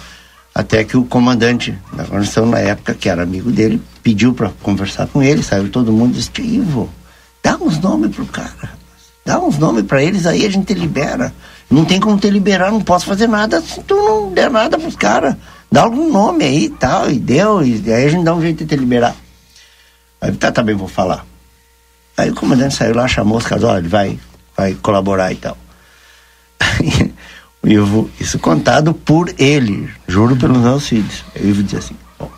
até 0.53 0.83
que 0.83 0.95
o 0.95 1.03
comandante 1.03 1.77
da 1.93 2.03
guarnição 2.03 2.45
na 2.45 2.59
época, 2.59 2.93
que 2.93 3.09
era 3.09 3.23
amigo 3.23 3.51
dele, 3.51 3.81
pediu 4.03 4.33
para 4.33 4.49
conversar 4.61 5.07
com 5.07 5.21
ele, 5.21 5.41
saiu 5.41 5.69
todo 5.69 5.91
mundo 5.91 6.11
e 6.11 6.17
disse, 6.17 6.31
"Tio 6.31 6.45
Ivo, 6.45 6.89
dá 7.43 7.57
uns 7.57 7.79
nomes 7.79 8.15
pro 8.15 8.25
cara, 8.25 8.71
dá 9.25 9.39
uns 9.39 9.57
nomes 9.57 9.83
para 9.85 10.03
eles, 10.03 10.25
aí 10.25 10.45
a 10.45 10.49
gente 10.49 10.73
libera. 10.73 11.33
Não 11.69 11.83
tem 11.83 11.99
como 11.99 12.17
te 12.17 12.29
liberar, 12.29 12.71
não 12.71 12.81
posso 12.81 13.05
fazer 13.05 13.27
nada 13.27 13.61
se 13.61 13.81
tu 13.81 13.95
não 13.95 14.31
der 14.31 14.49
nada 14.49 14.77
pros 14.77 14.95
caras. 14.95 15.35
Dá 15.71 15.81
algum 15.81 16.11
nome 16.11 16.45
aí 16.45 16.65
e 16.65 16.69
tal, 16.69 17.09
e 17.09 17.19
deu, 17.19 17.61
e 17.61 17.91
aí 17.91 18.05
a 18.05 18.09
gente 18.09 18.23
dá 18.23 18.33
um 18.33 18.41
jeito 18.41 18.63
de 18.63 18.65
te 18.65 18.79
liberar. 18.79 19.15
Aí, 20.21 20.31
tá, 20.31 20.51
tá 20.51 20.63
vou 20.63 20.87
falar. 20.87 21.25
Aí 22.15 22.31
o 22.31 22.35
comandante 22.35 22.73
saiu 22.73 22.95
lá, 22.95 23.07
chamou 23.07 23.37
os 23.37 23.45
caras, 23.45 23.65
olha, 23.65 23.79
ele 23.79 23.87
vai, 23.87 24.17
vai 24.57 24.73
colaborar 24.73 25.31
e 25.31 25.35
tal. 25.35 25.55
o 27.61 27.67
Ivo, 27.67 28.09
isso 28.19 28.39
contado 28.39 28.93
por 28.93 29.31
ele, 29.37 29.87
juro 30.07 30.35
pelos 30.35 30.57
meus 30.57 30.87
filhos. 30.87 31.23
O 31.35 31.47
Ivo 31.47 31.61
dizia 31.61 31.79
assim, 31.79 31.95
bom, 32.17 32.31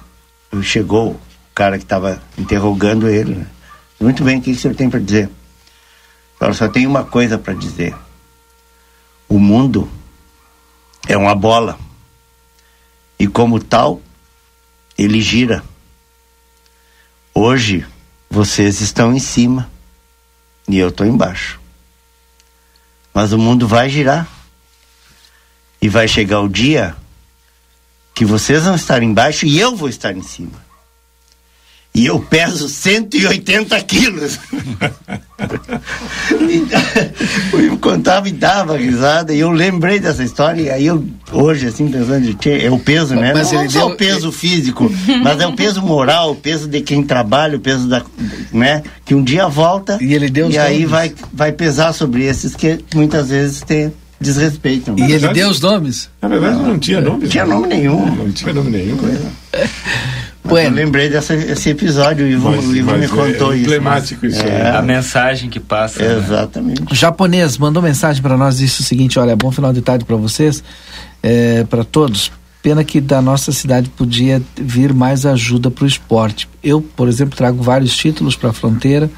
chegou 0.62 1.12
o 1.12 1.20
cara 1.56 1.78
que 1.78 1.86
estava 1.86 2.22
interrogando 2.38 3.08
ele, 3.08 3.36
né? 3.36 3.48
Muito 4.00 4.24
bem, 4.24 4.40
o 4.40 4.42
que, 4.42 4.52
o 4.52 4.56
senhor 4.56 4.76
tem 4.76 4.90
para 4.90 5.00
dizer? 5.00 5.30
Eu 6.40 6.54
só 6.54 6.70
tenho 6.70 6.90
uma 6.90 7.04
coisa 7.04 7.38
para 7.38 7.54
dizer. 7.54 7.94
O 9.28 9.38
mundo 9.38 9.90
é 11.06 11.18
uma 11.18 11.36
bola. 11.36 11.78
E 13.20 13.28
como 13.28 13.60
tal, 13.60 14.02
ele 14.98 15.20
gira. 15.20 15.62
Hoje, 17.34 17.86
vocês 18.30 18.80
estão 18.80 19.14
em 19.14 19.20
cima 19.20 19.70
e 20.66 20.80
eu 20.80 20.88
estou 20.88 21.06
embaixo. 21.06 21.59
Mas 23.20 23.34
o 23.34 23.38
mundo 23.38 23.68
vai 23.68 23.90
girar. 23.90 24.26
E 25.82 25.90
vai 25.90 26.08
chegar 26.08 26.40
o 26.40 26.48
dia 26.48 26.96
que 28.16 28.24
vocês 28.24 28.64
vão 28.64 28.76
estar 28.76 29.04
embaixo 29.04 29.46
e 29.46 29.60
eu 29.60 29.76
vou 29.76 29.90
estar 29.90 30.16
em 30.16 30.22
cima. 30.22 30.69
E 31.94 32.06
eu 32.06 32.20
peso 32.20 32.70
180 32.70 33.80
quilos. 33.82 34.40
E 36.42 37.56
o 37.56 37.60
Ivo 37.62 37.78
contava 37.78 38.28
e 38.28 38.32
dava 38.32 38.78
risada. 38.78 39.34
E 39.34 39.40
eu 39.40 39.50
lembrei 39.52 40.00
dessa 40.00 40.24
história. 40.24 40.62
E 40.62 40.70
aí 40.70 40.86
eu, 40.86 41.04
hoje, 41.32 41.68
assim, 41.68 41.88
pensando, 41.90 42.34
tchê, 42.36 42.60
é 42.66 42.72
o 42.72 42.78
peso, 42.80 43.16
né? 43.16 43.34
Mas 43.34 43.52
não 43.52 43.62
ele 43.62 43.70
só 43.70 43.80
deu- 43.86 43.94
o 43.94 43.98
peso 43.98 44.32
físico, 44.32 44.92
mas 45.24 45.40
é 45.40 45.48
o 45.48 45.54
peso 45.56 45.82
moral, 45.82 46.32
o 46.32 46.36
peso 46.36 46.68
de 46.68 46.82
quem 46.82 47.04
trabalha, 47.04 47.58
o 47.58 47.60
peso 47.60 47.88
da. 47.88 48.04
né? 48.52 48.84
Que 49.06 49.16
um 49.16 49.24
dia 49.24 49.48
volta. 49.48 49.98
E 50.02 50.14
ele 50.14 50.30
deu 50.30 50.48
os 50.48 50.56
E 50.56 50.58
aí 50.58 50.74
nomes. 50.80 50.90
vai, 50.92 51.14
vai 51.32 51.52
pesar 51.52 51.94
sobre 51.94 52.24
esses 52.26 52.56
que 52.56 52.80
muitas 52.94 53.30
vezes 53.30 53.62
te 53.62 53.90
desrespeitam. 54.20 54.96
E 54.98 55.12
ele 55.14 55.28
deu 55.30 55.50
os 55.50 55.62
nomes? 55.62 56.10
Na 56.22 56.28
verdade, 56.28 56.58
não 56.62 56.78
tinha 56.78 57.00
nome. 57.02 57.24
Não 57.24 57.30
tinha 57.30 57.46
nome 57.46 57.68
nenhum. 57.68 58.16
Não 58.16 58.32
tinha 58.32 58.54
nome 58.54 58.72
nenhum. 58.72 58.96
né? 58.98 59.32
Eu 60.58 60.72
lembrei 60.72 61.10
desse 61.10 61.34
esse 61.34 61.70
episódio, 61.70 62.26
o 62.26 62.30
Ivo, 62.30 62.50
Mas- 62.52 62.66
o 62.66 62.76
Ivo 62.76 62.92
mas 62.92 63.00
me 63.00 63.06
é 63.06 63.10
contou 63.10 63.54
isso. 63.54 63.64
emblemático 63.64 64.26
isso. 64.26 64.42
É. 64.42 64.72
A 64.76 64.82
mensagem 64.82 65.50
que 65.50 65.60
passa. 65.60 66.02
né? 66.04 66.18
Exatamente. 66.18 66.82
O 66.92 66.96
japonês 66.96 67.58
mandou 67.58 67.82
mensagem 67.84 68.22
para 68.22 68.38
nós 68.38 68.58
disse 68.58 68.82
o 68.82 68.84
seguinte: 68.84 69.18
olha, 69.20 69.36
bom 69.36 69.52
final 69.52 69.72
de 69.74 69.82
tarde 69.82 70.06
para 70.06 70.16
vocês. 70.16 70.64
é, 71.22 71.64
para 71.66 71.84
todos. 71.84 72.32
Pena 72.62 72.84
que 72.84 73.00
da 73.00 73.22
nossa 73.22 73.54
cidade 73.54 73.90
podia 73.90 74.42
vir 74.58 74.94
mais 74.94 75.26
ajuda 75.26 75.72
para 75.72 75.86
o 75.86 75.88
esporte. 75.88 76.48
Eu, 76.62 76.82
por 76.82 77.08
exemplo, 77.08 77.34
trago 77.38 77.64
vários 77.64 77.96
títulos 77.96 78.36
para 78.36 78.50
a 78.50 78.54
fronteira 78.54 79.10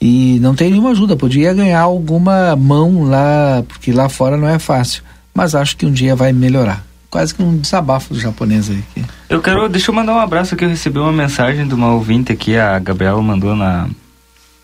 e 0.00 0.38
não 0.40 0.54
tem 0.54 0.70
nenhuma 0.70 0.90
ajuda. 0.90 1.16
Podia 1.16 1.52
ganhar 1.52 1.80
alguma 1.80 2.54
mão 2.54 3.02
lá, 3.02 3.64
porque 3.66 3.90
lá 3.92 4.08
fora 4.08 4.36
não 4.36 4.48
é 4.48 4.58
fácil. 4.60 5.02
Mas 5.34 5.54
acho 5.54 5.76
que 5.76 5.84
um 5.84 5.90
dia 5.92 6.14
vai 6.14 6.32
melhorar. 6.32 6.84
Quase 7.10 7.34
que 7.34 7.42
um 7.42 7.56
desabafo 7.56 8.14
do 8.14 8.20
japonês 8.20 8.70
aí. 8.70 8.82
Aqui. 8.90 9.04
Eu 9.28 9.40
quero, 9.40 9.68
deixa 9.68 9.90
eu 9.90 9.94
mandar 9.94 10.14
um 10.14 10.20
abraço 10.20 10.54
que 10.54 10.64
eu 10.64 10.68
recebi 10.68 10.98
uma 10.98 11.12
mensagem 11.12 11.66
de 11.66 11.74
uma 11.74 11.92
ouvinte 11.92 12.32
aqui, 12.32 12.56
a 12.56 12.78
Gabriela 12.78 13.20
mandou 13.20 13.56
na, 13.56 13.88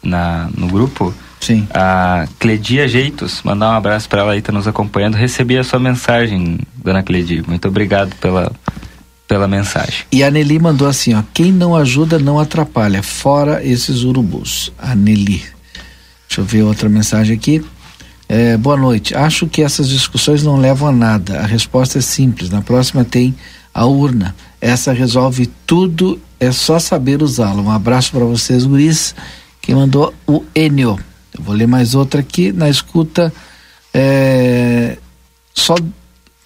na 0.03 0.49
no 0.57 0.69
grupo. 0.69 1.13
Sim. 1.41 1.67
A 1.75 2.29
Cledia 2.39 2.87
Jeitos, 2.87 3.43
mandar 3.43 3.71
um 3.71 3.77
abraço 3.77 4.09
para 4.09 4.21
ela 4.23 4.33
aí, 4.33 4.41
tá 4.41 4.53
nos 4.53 4.69
acompanhando. 4.69 5.17
Recebi 5.17 5.59
a 5.59 5.65
sua 5.65 5.81
mensagem, 5.81 6.61
dona 6.77 7.03
Cledia. 7.03 7.43
Muito 7.45 7.67
obrigado 7.67 8.15
pela, 8.21 8.53
pela 9.27 9.49
mensagem. 9.49 10.05
E 10.13 10.23
a 10.23 10.31
Nelly 10.31 10.61
mandou 10.61 10.87
assim, 10.87 11.15
ó, 11.15 11.23
quem 11.35 11.51
não 11.51 11.75
ajuda 11.75 12.21
não 12.21 12.39
atrapalha, 12.39 13.03
fora 13.03 13.65
esses 13.65 14.05
urubus. 14.05 14.73
A 14.79 14.95
Nelly. 14.95 15.43
Deixa 16.29 16.41
eu 16.41 16.45
ver 16.45 16.63
outra 16.63 16.89
mensagem 16.89 17.37
aqui. 17.37 17.65
É, 18.29 18.57
boa 18.57 18.77
noite. 18.77 19.13
Acho 19.15 19.49
que 19.49 19.63
essas 19.63 19.89
discussões 19.89 20.45
não 20.45 20.57
levam 20.57 20.89
a 20.89 20.93
nada. 20.93 21.41
A 21.41 21.47
resposta 21.47 21.99
é 21.99 22.01
simples. 22.01 22.51
Na 22.51 22.63
próxima 22.63 23.05
tem 23.05 23.35
a 23.75 23.85
urna. 23.85 24.35
Essa 24.63 24.93
resolve 24.93 25.47
tudo, 25.67 26.21
é 26.39 26.53
só 26.53 26.79
saber 26.79 27.21
usá-la. 27.21 27.61
Um 27.61 27.71
abraço 27.73 28.13
para 28.13 28.25
vocês, 28.25 28.65
guris. 28.65 29.13
Quem 29.61 29.75
mandou 29.75 30.15
o 30.25 30.45
Enio. 30.55 30.97
Eu 31.37 31.43
vou 31.43 31.53
ler 31.53 31.67
mais 31.67 31.97
outra 31.97 32.21
aqui 32.21 32.53
na 32.53 32.71
escuta. 32.71 33.33
É, 33.93 34.99
só 35.53 35.75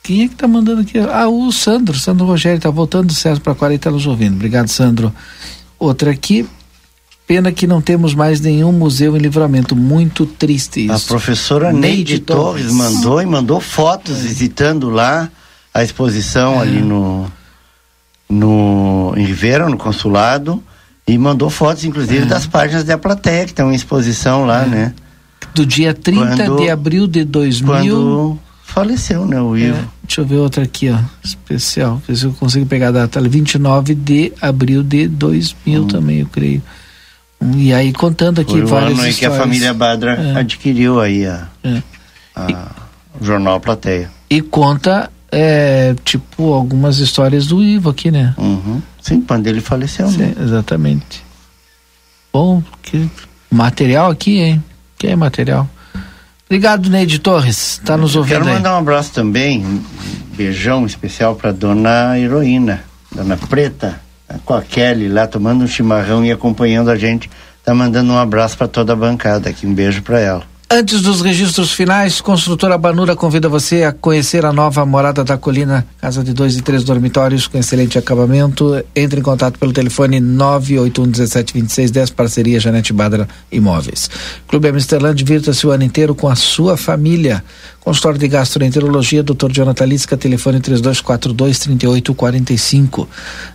quem 0.02 0.22
é 0.22 0.28
que 0.28 0.34
tá 0.34 0.48
mandando 0.48 0.80
aqui? 0.80 0.98
Ah, 0.98 1.28
o 1.28 1.52
Sandro, 1.52 1.98
Sandro 1.98 2.24
Rogério, 2.24 2.59
tá 2.59 2.70
voltando 2.70 3.09
do 3.09 3.12
César 3.12 3.38
para 3.40 3.55
40 3.55 3.90
nos 3.90 4.06
ouvindo. 4.06 4.36
Obrigado, 4.36 4.68
Sandro. 4.68 5.12
Outra 5.78 6.10
aqui. 6.10 6.48
Pena 7.26 7.52
que 7.52 7.66
não 7.66 7.82
temos 7.82 8.14
mais 8.14 8.40
nenhum 8.40 8.72
museu 8.72 9.14
em 9.14 9.20
livramento. 9.20 9.76
Muito 9.76 10.24
triste 10.24 10.86
isso. 10.86 10.94
A 10.94 11.01
professora 11.01 11.70
Neide 11.70 12.20
Torres 12.20 12.72
mandou 12.72 13.20
e 13.20 13.26
mandou 13.26 13.60
fotos 13.60 14.20
é. 14.20 14.22
visitando 14.22 14.88
lá 14.88 15.28
a 15.74 15.82
exposição 15.82 16.55
é. 16.55 16.59
ali 16.60 16.80
no, 16.80 17.30
no 18.28 19.15
em 19.16 19.24
Ribeira, 19.24 19.69
no 19.69 19.77
consulado. 19.77 20.62
E 21.07 21.16
mandou 21.16 21.48
fotos, 21.48 21.85
inclusive, 21.85 22.23
é. 22.23 22.27
das 22.27 22.47
páginas 22.47 22.82
da 22.82 22.98
plateia, 22.98 23.44
que 23.44 23.53
estão 23.53 23.70
em 23.70 23.74
exposição 23.77 24.44
lá, 24.44 24.65
é. 24.65 24.66
né? 24.66 24.94
Do 25.55 25.65
dia 25.65 25.94
30 25.94 26.27
quando, 26.27 26.57
de 26.57 26.69
abril 26.69 27.07
de 27.07 27.24
2000. 27.24 27.94
Quando 27.94 28.40
faleceu, 28.66 29.24
né, 29.24 29.40
o 29.40 29.57
Ivo. 29.57 29.78
É, 29.78 29.85
deixa 30.03 30.20
eu 30.20 30.27
ver 30.27 30.36
outra 30.36 30.65
aqui, 30.65 30.90
ó, 30.90 30.98
especial, 31.24 32.03
ver 32.07 32.16
se 32.16 32.24
eu 32.24 32.32
consigo 32.32 32.66
pegar 32.66 32.89
a 32.89 32.93
data. 32.93 33.20
29 33.20 33.94
de 33.94 34.32
abril 34.40 34.82
de 34.82 35.07
2000 35.07 35.82
hum. 35.82 35.86
também, 35.86 36.19
eu 36.20 36.27
creio. 36.27 36.61
E 37.57 37.73
aí 37.73 37.93
contando 37.93 38.40
aqui 38.40 38.53
Foi 38.53 38.62
o 38.62 38.66
várias 38.66 38.98
ano 38.98 39.09
histórias. 39.09 39.19
que 39.19 39.27
a 39.27 39.31
família 39.31 39.73
Badra 39.73 40.15
é. 40.15 40.40
adquiriu 40.40 41.01
aí 41.01 41.27
a, 41.27 41.47
é. 41.62 41.82
a 42.35 42.51
e, 42.51 42.55
o 43.20 43.24
jornal 43.24 43.61
Plateia. 43.61 44.11
E 44.28 44.43
conta, 44.43 45.11
é, 45.31 45.94
tipo, 46.05 46.53
algumas 46.53 46.98
histórias 46.98 47.47
do 47.47 47.62
Ivo 47.62 47.90
aqui, 47.90 48.11
né? 48.11 48.35
Uhum. 48.39 48.81
Sim, 49.01 49.20
quando 49.20 49.47
ele 49.47 49.61
faleceu, 49.61 50.09
Sim, 50.09 50.19
né? 50.19 50.35
Exatamente. 50.40 51.24
Bom, 52.32 52.62
que 52.82 53.09
material 53.51 54.11
aqui, 54.11 54.39
hein? 54.39 54.65
Que 54.98 55.09
é 55.09 55.16
material. 55.16 55.69
Obrigado, 56.47 56.89
Neide 56.89 57.19
Torres. 57.19 57.81
Tá 57.85 57.97
nos 57.97 58.15
ouvindo 58.15 58.39
Quero 58.39 58.48
aí. 58.48 58.55
mandar 58.55 58.74
um 58.74 58.78
abraço 58.78 59.12
também, 59.12 59.65
um 59.65 59.82
beijão 60.36 60.86
especial 60.86 61.35
para 61.35 61.51
dona 61.51 62.19
Heroína, 62.19 62.85
dona 63.11 63.36
Preta, 63.36 64.01
com 64.44 64.55
a 64.55 64.62
Kelly 64.62 65.09
lá 65.09 65.27
tomando 65.27 65.65
um 65.65 65.66
chimarrão 65.66 66.24
e 66.24 66.31
acompanhando 66.31 66.90
a 66.90 66.97
gente. 66.97 67.28
Tá 67.65 67.74
mandando 67.74 68.12
um 68.12 68.19
abraço 68.19 68.57
para 68.57 68.69
toda 68.69 68.93
a 68.93 68.97
bancada 68.97 69.51
aqui. 69.51 69.66
Um 69.66 69.74
beijo 69.74 70.03
para 70.03 70.20
ela. 70.20 70.44
Antes 70.68 71.01
dos 71.01 71.20
registros 71.20 71.70
finais, 71.70 72.20
Construtora 72.20 72.76
Banura 72.76 73.14
convida 73.14 73.48
você 73.48 73.84
a 73.84 73.93
conhecer 73.93 74.44
a 74.44 74.52
nova 74.52 74.84
Morada 74.84 75.22
da 75.22 75.38
Colina, 75.38 75.86
casa 76.01 76.24
de 76.24 76.32
dois 76.32 76.56
e 76.56 76.60
três 76.60 76.82
dormitórios 76.82 77.47
com 77.47 77.56
excelente 77.56 77.97
acabamento. 77.97 78.84
Entre 78.94 79.20
em 79.20 79.22
contato 79.22 79.60
pelo 79.60 79.72
telefone 79.72 80.20
981172610, 80.20 82.12
parceria 82.12 82.59
Janete 82.59 82.93
Badra 82.93 83.28
Imóveis. 83.51 84.10
Clube 84.48 84.68
Amsterland, 84.68 85.16
divirta-se 85.16 85.64
o 85.68 85.70
ano 85.70 85.84
inteiro 85.84 86.16
com 86.16 86.26
a 86.26 86.34
sua 86.34 86.76
família. 86.76 87.44
Consultório 87.86 88.18
de 88.18 88.26
Gastroenterologia, 88.26 89.22
Dr. 89.22 89.52
Jonathan 89.52 89.84
Lisca, 89.84 90.16
telefone 90.16 90.58
3242-3845. 90.58 93.06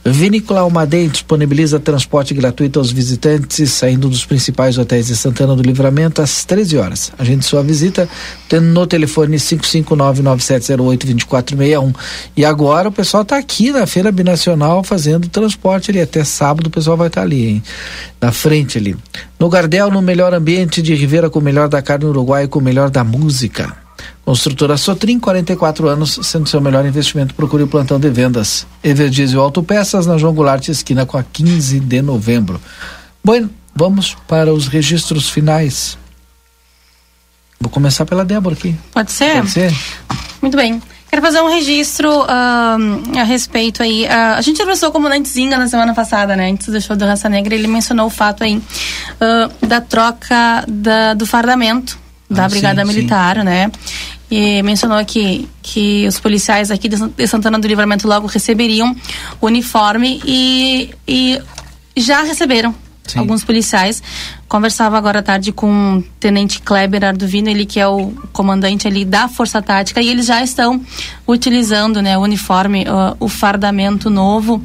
Vinícola 0.05 0.61
Almaden 0.61 1.09
disponibiliza 1.09 1.81
transporte 1.81 2.33
gratuito 2.33 2.79
aos 2.79 2.91
visitantes, 2.91 3.71
saindo 3.71 4.07
dos 4.07 4.25
principais 4.25 4.77
hotéis 4.77 5.07
de 5.07 5.17
Santana 5.17 5.53
do 5.53 5.61
Livramento 5.61 6.21
às 6.21 6.45
13 6.45 6.77
horas. 6.77 7.11
Agende 7.19 7.43
sua 7.43 7.61
visita 7.61 8.07
no 8.61 8.87
telefone 8.87 9.35
55997082461. 9.35 11.93
E 12.37 12.45
agora 12.45 12.87
o 12.87 12.91
pessoal 12.93 13.23
está 13.23 13.37
aqui 13.37 13.73
na 13.73 13.85
Feira 13.85 14.13
Binacional 14.13 14.81
fazendo 14.81 15.27
transporte 15.27 15.91
ali. 15.91 15.99
Até 15.99 16.23
sábado 16.23 16.67
o 16.67 16.71
pessoal 16.71 16.95
vai 16.95 17.07
estar 17.07 17.19
tá 17.19 17.27
ali, 17.27 17.47
hein? 17.47 17.61
Na 18.21 18.31
frente 18.31 18.77
ali. 18.77 18.95
No 19.37 19.49
Gardel, 19.49 19.91
no 19.91 20.01
melhor 20.01 20.33
ambiente 20.33 20.81
de 20.81 20.95
Ribeira, 20.95 21.29
com 21.29 21.39
o 21.39 21.43
melhor 21.43 21.67
da 21.67 21.81
carne 21.81 22.05
uruguaia, 22.05 22.47
com 22.47 22.59
o 22.59 22.63
melhor 22.63 22.89
da 22.89 23.03
música. 23.03 23.80
Construtora 24.23 24.77
Sotrim, 24.77 25.19
44 25.19 25.87
anos, 25.87 26.19
sendo 26.23 26.47
seu 26.47 26.61
melhor 26.61 26.85
investimento, 26.85 27.33
procure 27.33 27.63
o 27.63 27.67
plantão 27.67 27.99
de 27.99 28.09
vendas. 28.09 28.65
Everdiesel 28.83 29.41
Autopeças, 29.41 30.05
na 30.05 30.17
João 30.17 30.33
Goulart, 30.33 30.67
esquina 30.69 31.05
com 31.05 31.17
a 31.17 31.23
15 31.23 31.79
de 31.79 32.01
novembro. 32.01 32.61
Bom, 33.23 33.49
vamos 33.75 34.15
para 34.27 34.53
os 34.53 34.67
registros 34.67 35.29
finais. 35.29 35.97
Vou 37.59 37.69
começar 37.69 38.05
pela 38.05 38.25
Débora 38.25 38.55
aqui. 38.55 38.75
Pode 38.91 39.11
ser? 39.11 39.35
Pode 39.35 39.51
ser. 39.51 39.73
Muito 40.41 40.57
bem. 40.57 40.81
Quero 41.11 41.21
fazer 41.21 41.41
um 41.41 41.49
registro 41.49 42.09
a 42.23 43.23
respeito 43.25 43.83
aí. 43.83 44.05
Uh, 44.05 44.37
a 44.37 44.41
gente 44.41 44.57
conversou 44.57 44.91
com 44.91 44.97
o 44.97 45.01
comandante 45.01 45.27
Zinga 45.27 45.57
na 45.57 45.67
semana 45.67 45.93
passada, 45.93 46.37
né? 46.37 46.49
Antes 46.49 46.67
do 46.67 46.79
show 46.79 46.95
do 46.95 47.05
Raça 47.05 47.27
Negra, 47.27 47.53
ele 47.53 47.67
mencionou 47.67 48.07
o 48.07 48.09
fato 48.09 48.45
aí 48.45 48.55
uh, 48.55 49.67
da 49.67 49.81
troca 49.81 50.63
da, 50.69 51.13
do 51.13 51.25
fardamento 51.25 51.99
da 52.31 52.45
ah, 52.45 52.49
Brigada 52.49 52.81
sim, 52.81 52.87
Militar, 52.87 53.37
sim. 53.37 53.43
né? 53.43 53.71
E 54.29 54.63
mencionou 54.63 55.03
que, 55.03 55.47
que 55.61 56.07
os 56.07 56.19
policiais 56.19 56.71
aqui 56.71 56.87
de 56.87 57.27
Santana 57.27 57.59
do 57.59 57.67
Livramento 57.67 58.07
logo 58.07 58.27
receberiam 58.27 58.95
o 59.41 59.45
uniforme 59.45 60.21
e, 60.25 60.89
e 61.05 61.41
já 61.97 62.23
receberam 62.23 62.73
Sim. 63.05 63.19
alguns 63.19 63.43
policiais. 63.43 64.01
Conversava 64.47 64.97
agora 64.97 65.19
à 65.19 65.23
tarde 65.23 65.51
com 65.51 65.97
o 65.97 66.01
Tenente 66.19 66.61
Kleber 66.61 67.03
Arduvino, 67.03 67.49
ele 67.49 67.65
que 67.65 67.79
é 67.79 67.87
o 67.87 68.11
comandante 68.31 68.87
ali 68.87 69.03
da 69.03 69.27
Força 69.27 69.61
Tática, 69.61 70.01
e 70.01 70.07
eles 70.07 70.25
já 70.25 70.41
estão 70.41 70.81
utilizando 71.27 72.01
né, 72.01 72.17
o 72.17 72.21
uniforme, 72.21 72.83
uh, 72.83 73.15
o 73.19 73.27
fardamento 73.27 74.09
novo. 74.09 74.63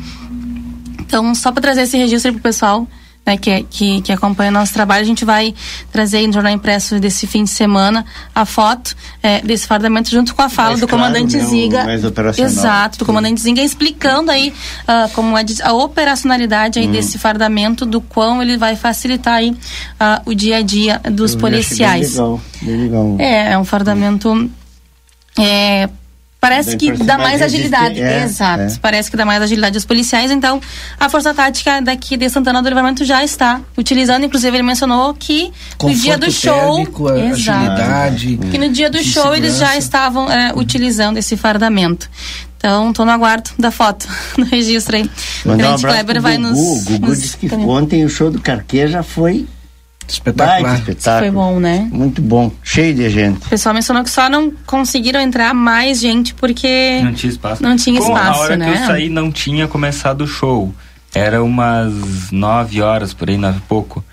Então, 1.00 1.34
só 1.34 1.50
para 1.50 1.62
trazer 1.62 1.82
esse 1.82 1.96
registro 1.96 2.32
para 2.32 2.38
o 2.38 2.42
pessoal, 2.42 2.88
né, 3.26 3.36
que, 3.36 3.64
que, 3.64 4.00
que, 4.02 4.12
acompanha 4.12 4.50
o 4.50 4.54
nosso 4.54 4.72
trabalho, 4.72 5.02
a 5.02 5.06
gente 5.06 5.24
vai 5.24 5.52
trazer 5.90 6.24
no 6.26 6.32
Jornal 6.32 6.52
Impresso 6.52 7.00
desse 7.00 7.26
fim 7.26 7.42
de 7.42 7.50
semana 7.50 8.06
a 8.32 8.46
foto 8.46 8.94
é, 9.20 9.40
desse 9.40 9.66
fardamento 9.66 10.08
junto 10.10 10.34
com 10.34 10.42
a 10.42 10.48
fala 10.48 10.68
mais 10.70 10.80
do 10.80 10.86
claro, 10.86 11.04
comandante 11.04 11.36
né, 11.36 11.44
Ziga. 11.44 11.86
Exato, 12.38 12.98
do 12.98 13.04
comandante 13.04 13.40
Ziga 13.40 13.60
explicando 13.60 14.30
aí 14.30 14.54
uh, 14.82 15.12
como 15.12 15.36
é 15.36 15.44
a 15.62 15.72
operacionalidade 15.72 16.78
aí 16.78 16.86
hum. 16.86 16.92
desse 16.92 17.18
fardamento, 17.18 17.84
do 17.84 18.00
quão 18.00 18.40
ele 18.40 18.56
vai 18.56 18.76
facilitar 18.76 19.34
aí 19.34 19.50
uh, 19.50 19.56
o 20.24 20.32
dia 20.32 20.58
a 20.58 20.62
dia 20.62 21.00
dos 21.10 21.32
Eu 21.32 21.40
policiais. 21.40 22.12
Bem 22.12 22.22
legal, 22.22 22.40
bem 22.62 22.76
legal. 22.76 23.16
É, 23.18 23.52
é 23.52 23.58
um 23.58 23.64
fardamento. 23.64 24.50
É, 25.38 25.88
parece 26.48 26.76
que 26.76 26.92
dá 26.92 27.18
mais 27.18 27.42
agilidade. 27.42 28.00
É, 28.00 28.24
Exato. 28.24 28.62
É. 28.62 28.78
Parece 28.80 29.10
que 29.10 29.16
dá 29.16 29.24
mais 29.24 29.42
agilidade 29.42 29.76
aos 29.76 29.84
policiais. 29.84 30.30
Então, 30.30 30.60
a 30.98 31.08
Força 31.08 31.34
Tática 31.34 31.80
daqui 31.82 32.16
de 32.16 32.28
Santana 32.28 32.62
do 32.62 32.68
Livramento 32.68 33.04
já 33.04 33.24
está 33.24 33.60
utilizando. 33.76 34.24
Inclusive, 34.24 34.56
ele 34.56 34.62
mencionou 34.62 35.12
que 35.14 35.52
Conforto 35.76 35.96
no 35.96 36.02
dia 36.02 36.18
do 36.18 36.30
show. 36.30 36.76
Térmico, 36.76 37.10
exato. 37.10 37.82
Agilidade, 37.82 38.38
que 38.50 38.58
no 38.58 38.68
dia 38.70 38.90
do 38.90 38.98
show 38.98 39.22
segurança. 39.22 39.36
eles 39.36 39.58
já 39.58 39.76
estavam 39.76 40.30
é, 40.30 40.52
utilizando 40.54 41.16
esse 41.16 41.36
fardamento. 41.36 42.08
Então, 42.56 42.90
estou 42.90 43.04
no 43.04 43.12
aguardo 43.12 43.50
da 43.58 43.70
foto, 43.70 44.08
no 44.38 44.44
registro 44.44 44.96
aí. 44.96 45.10
Mandar 45.44 45.70
um 45.70 45.74
abraço 45.74 45.86
Kleber 45.86 46.22
vai 46.22 46.36
Gugu. 46.36 46.48
nos. 46.48 46.58
O 46.58 46.84
Gugu 46.84 47.06
nos... 47.08 47.22
disse 47.22 47.36
que 47.36 47.54
ontem 47.54 48.04
o 48.04 48.08
show 48.08 48.30
do 48.30 48.40
Carquê 48.40 48.88
já 48.88 49.02
foi 49.02 49.46
Espetacular. 50.08 50.74
espetáculo. 50.78 51.18
Foi 51.20 51.30
bom, 51.30 51.60
né? 51.60 51.88
Muito 51.92 52.22
bom. 52.22 52.50
Cheio 52.62 52.94
de 52.94 53.08
gente. 53.10 53.46
O 53.46 53.48
pessoal 53.50 53.74
mencionou 53.74 54.02
que 54.04 54.10
só 54.10 54.28
não 54.28 54.50
conseguiram 54.64 55.20
entrar 55.20 55.52
mais 55.54 56.00
gente 56.00 56.34
porque. 56.34 57.00
Não 57.02 57.12
tinha 57.12 57.30
espaço. 57.32 57.62
Não 57.62 57.76
tinha 57.76 57.98
espaço, 58.00 58.30
na 58.30 58.36
hora 58.36 58.56
né? 58.56 58.72
que 58.72 58.82
eu 58.82 58.86
saí 58.86 59.08
não 59.08 59.30
tinha 59.32 59.66
começado 59.68 60.22
o 60.22 60.26
show. 60.26 60.72
Era 61.14 61.42
umas 61.42 61.92
nove 62.30 62.82
horas, 62.82 63.14
por 63.14 63.28
aí, 63.30 63.36
nove 63.38 63.58
e 63.58 63.62
pouco. 63.62 64.04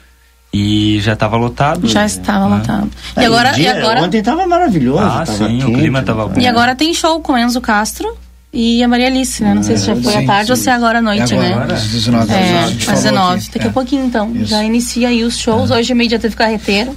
E 0.53 0.99
já 1.01 1.13
estava 1.13 1.35
lotado. 1.35 1.87
Já 1.87 2.05
estava 2.05 2.47
né? 2.47 2.57
lotado. 2.57 2.89
E 3.17 3.25
agora, 3.25 3.51
o 3.51 3.55
dia- 3.55 3.63
e 3.73 3.77
agora, 3.79 4.01
Ontem 4.03 4.19
estava 4.19 4.45
maravilhoso. 4.45 4.99
Ah, 4.99 5.23
tava 5.25 5.25
sim, 5.25 5.57
o 5.63 5.65
quente, 5.65 5.79
clima 5.79 6.03
tava 6.03 6.27
né? 6.27 6.33
bom. 6.35 6.39
e 6.41 6.47
agora 6.47 6.75
tem 6.75 6.93
show 6.93 7.19
com 7.21 7.35
Enzo 7.37 7.59
Castro 7.59 8.15
e 8.53 8.83
a 8.83 8.87
Maria 8.87 9.07
Alice, 9.07 9.41
né? 9.43 9.53
Não 9.53 9.63
sei 9.63 9.77
se 9.77 9.85
já 9.87 9.95
foi 9.95 10.15
à 10.15 10.19
sim, 10.19 10.25
tarde 10.27 10.51
ou 10.51 10.55
sim. 10.55 10.63
se 10.63 10.69
é 10.69 10.73
agora 10.73 10.99
à 10.99 11.01
noite, 11.01 11.33
É 11.33 11.37
né? 11.37 11.53
agora, 11.53 11.73
às 11.73 11.83
19 11.87 12.31
horas, 12.31 12.45
É, 12.45 12.59
às 12.63 12.83
falou 12.83 13.01
19. 13.01 13.37
aqui. 13.39 13.51
Daqui 13.53 13.65
a 13.65 13.69
É. 13.69 13.73
pouquinho, 13.73 14.05
então. 14.05 14.31
Isso. 14.35 14.45
Já 14.45 14.63
inicia 14.63 15.07
aí 15.07 15.23
os 15.23 15.37
shows. 15.37 15.71
Hoje 15.71 15.93
meio 15.93 16.09
dia 16.09 16.19
teve 16.19 16.35
carreteiro. 16.35 16.95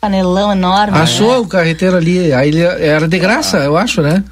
Panelão 0.00 0.52
enorme. 0.52 0.96
Achou 0.98 1.32
né? 1.32 1.38
o 1.38 1.46
carreteiro 1.46 1.96
ali, 1.96 2.32
aí 2.32 2.52
era 2.60 3.06
de 3.06 3.18
graça, 3.18 3.58
eu 3.58 3.76
acho, 3.76 4.00
né? 4.02 4.22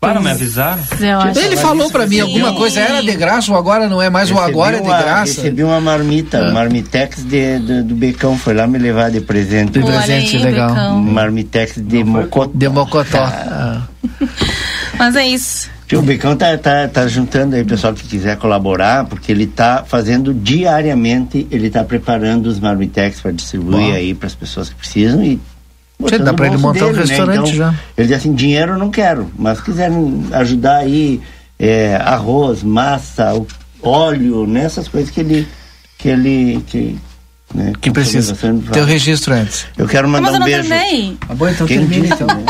Para, 0.00 0.20
me 0.20 0.30
avisaram. 0.30 0.82
Eu 1.00 1.18
acho. 1.20 1.38
Ele 1.40 1.56
falou 1.56 1.90
pra 1.90 2.06
mim 2.06 2.20
alguma 2.20 2.52
coisa, 2.54 2.80
era 2.80 3.00
de 3.02 3.14
graça, 3.16 3.50
ou 3.50 3.56
agora 3.58 3.88
não 3.88 4.00
é 4.02 4.10
mais, 4.10 4.30
o 4.30 4.34
Recebi 4.34 4.50
agora 4.50 4.76
é 4.76 4.80
de 4.80 4.86
uma- 4.86 4.98
graça. 5.02 5.40
Recebi 5.40 5.64
uma 5.64 5.80
marmita, 5.80 6.38
Ah. 6.48 6.52
marmitex 6.52 7.24
de, 7.24 7.58
de- 7.60 7.82
do 7.82 7.94
Becão, 7.94 8.36
foi 8.38 8.52
lá 8.54 8.66
me 8.66 8.78
levar 8.78 9.10
de 9.10 9.20
presente. 9.22 9.72
De 9.72 9.80
presente, 9.82 10.36
aí, 10.36 10.42
legal. 10.42 10.68
Becão. 10.68 11.00
Marmitex 11.02 11.72
de 11.78 12.04
Mocotó. 12.04 12.50
De 12.54 12.68
Mocotó. 12.68 13.22
Ah. 13.24 13.82
Mas 14.98 15.16
é 15.16 15.26
isso. 15.26 15.70
O 15.94 16.02
Becão 16.02 16.34
tá, 16.36 16.56
tá, 16.58 16.88
tá 16.88 17.06
juntando 17.06 17.54
aí 17.54 17.62
o 17.62 17.66
pessoal 17.66 17.94
que 17.94 18.02
quiser 18.08 18.36
colaborar, 18.38 19.04
porque 19.04 19.30
ele 19.30 19.46
tá 19.46 19.84
fazendo 19.86 20.34
diariamente, 20.34 21.46
ele 21.50 21.70
tá 21.70 21.84
preparando 21.84 22.46
os 22.46 22.58
marmitex 22.58 23.20
para 23.20 23.30
distribuir 23.30 23.78
Bom. 23.88 23.92
aí 23.92 24.14
para 24.14 24.26
as 24.26 24.34
pessoas 24.34 24.68
que 24.70 24.74
precisam 24.74 25.22
e 25.22 25.38
botando 25.98 26.24
dá 26.24 26.34
pra 26.34 26.46
ele 26.48 26.56
montar 26.56 26.86
um 26.86 26.92
dele, 26.92 26.98
né? 26.98 27.04
restaurante 27.06 27.38
Então, 27.38 27.52
já. 27.54 27.74
Ele 27.96 28.08
diz 28.08 28.16
assim, 28.16 28.34
dinheiro 28.34 28.72
eu 28.72 28.78
não 28.78 28.90
quero, 28.90 29.30
mas 29.38 29.58
se 29.58 29.64
quiserem 29.64 30.24
ajudar 30.32 30.78
aí, 30.78 31.20
é, 31.58 31.96
arroz, 31.96 32.62
massa, 32.64 33.34
o- 33.34 33.46
óleo, 33.82 34.46
né? 34.46 34.64
Essas 34.64 34.88
coisas 34.88 35.10
que 35.10 35.20
ele 35.20 35.46
que 35.98 36.08
ele 36.08 36.62
que, 36.66 36.98
né, 37.54 37.72
Que 37.80 37.90
precisa. 37.92 38.36
Teu 38.72 38.84
registro 38.84 39.32
antes. 39.34 39.66
Eu 39.78 39.86
quero 39.86 40.08
mandar 40.08 40.22
Mas 40.22 40.30
eu 40.32 40.36
um 40.36 40.38
não 40.40 40.46
beijo. 40.46 40.68
terminei. 40.68 41.16
Tá 41.26 41.34
bom, 41.34 41.48
então 41.48 41.66
Quem 41.66 41.78
termina 41.86 42.06
então. 42.14 42.26
né? 42.26 42.44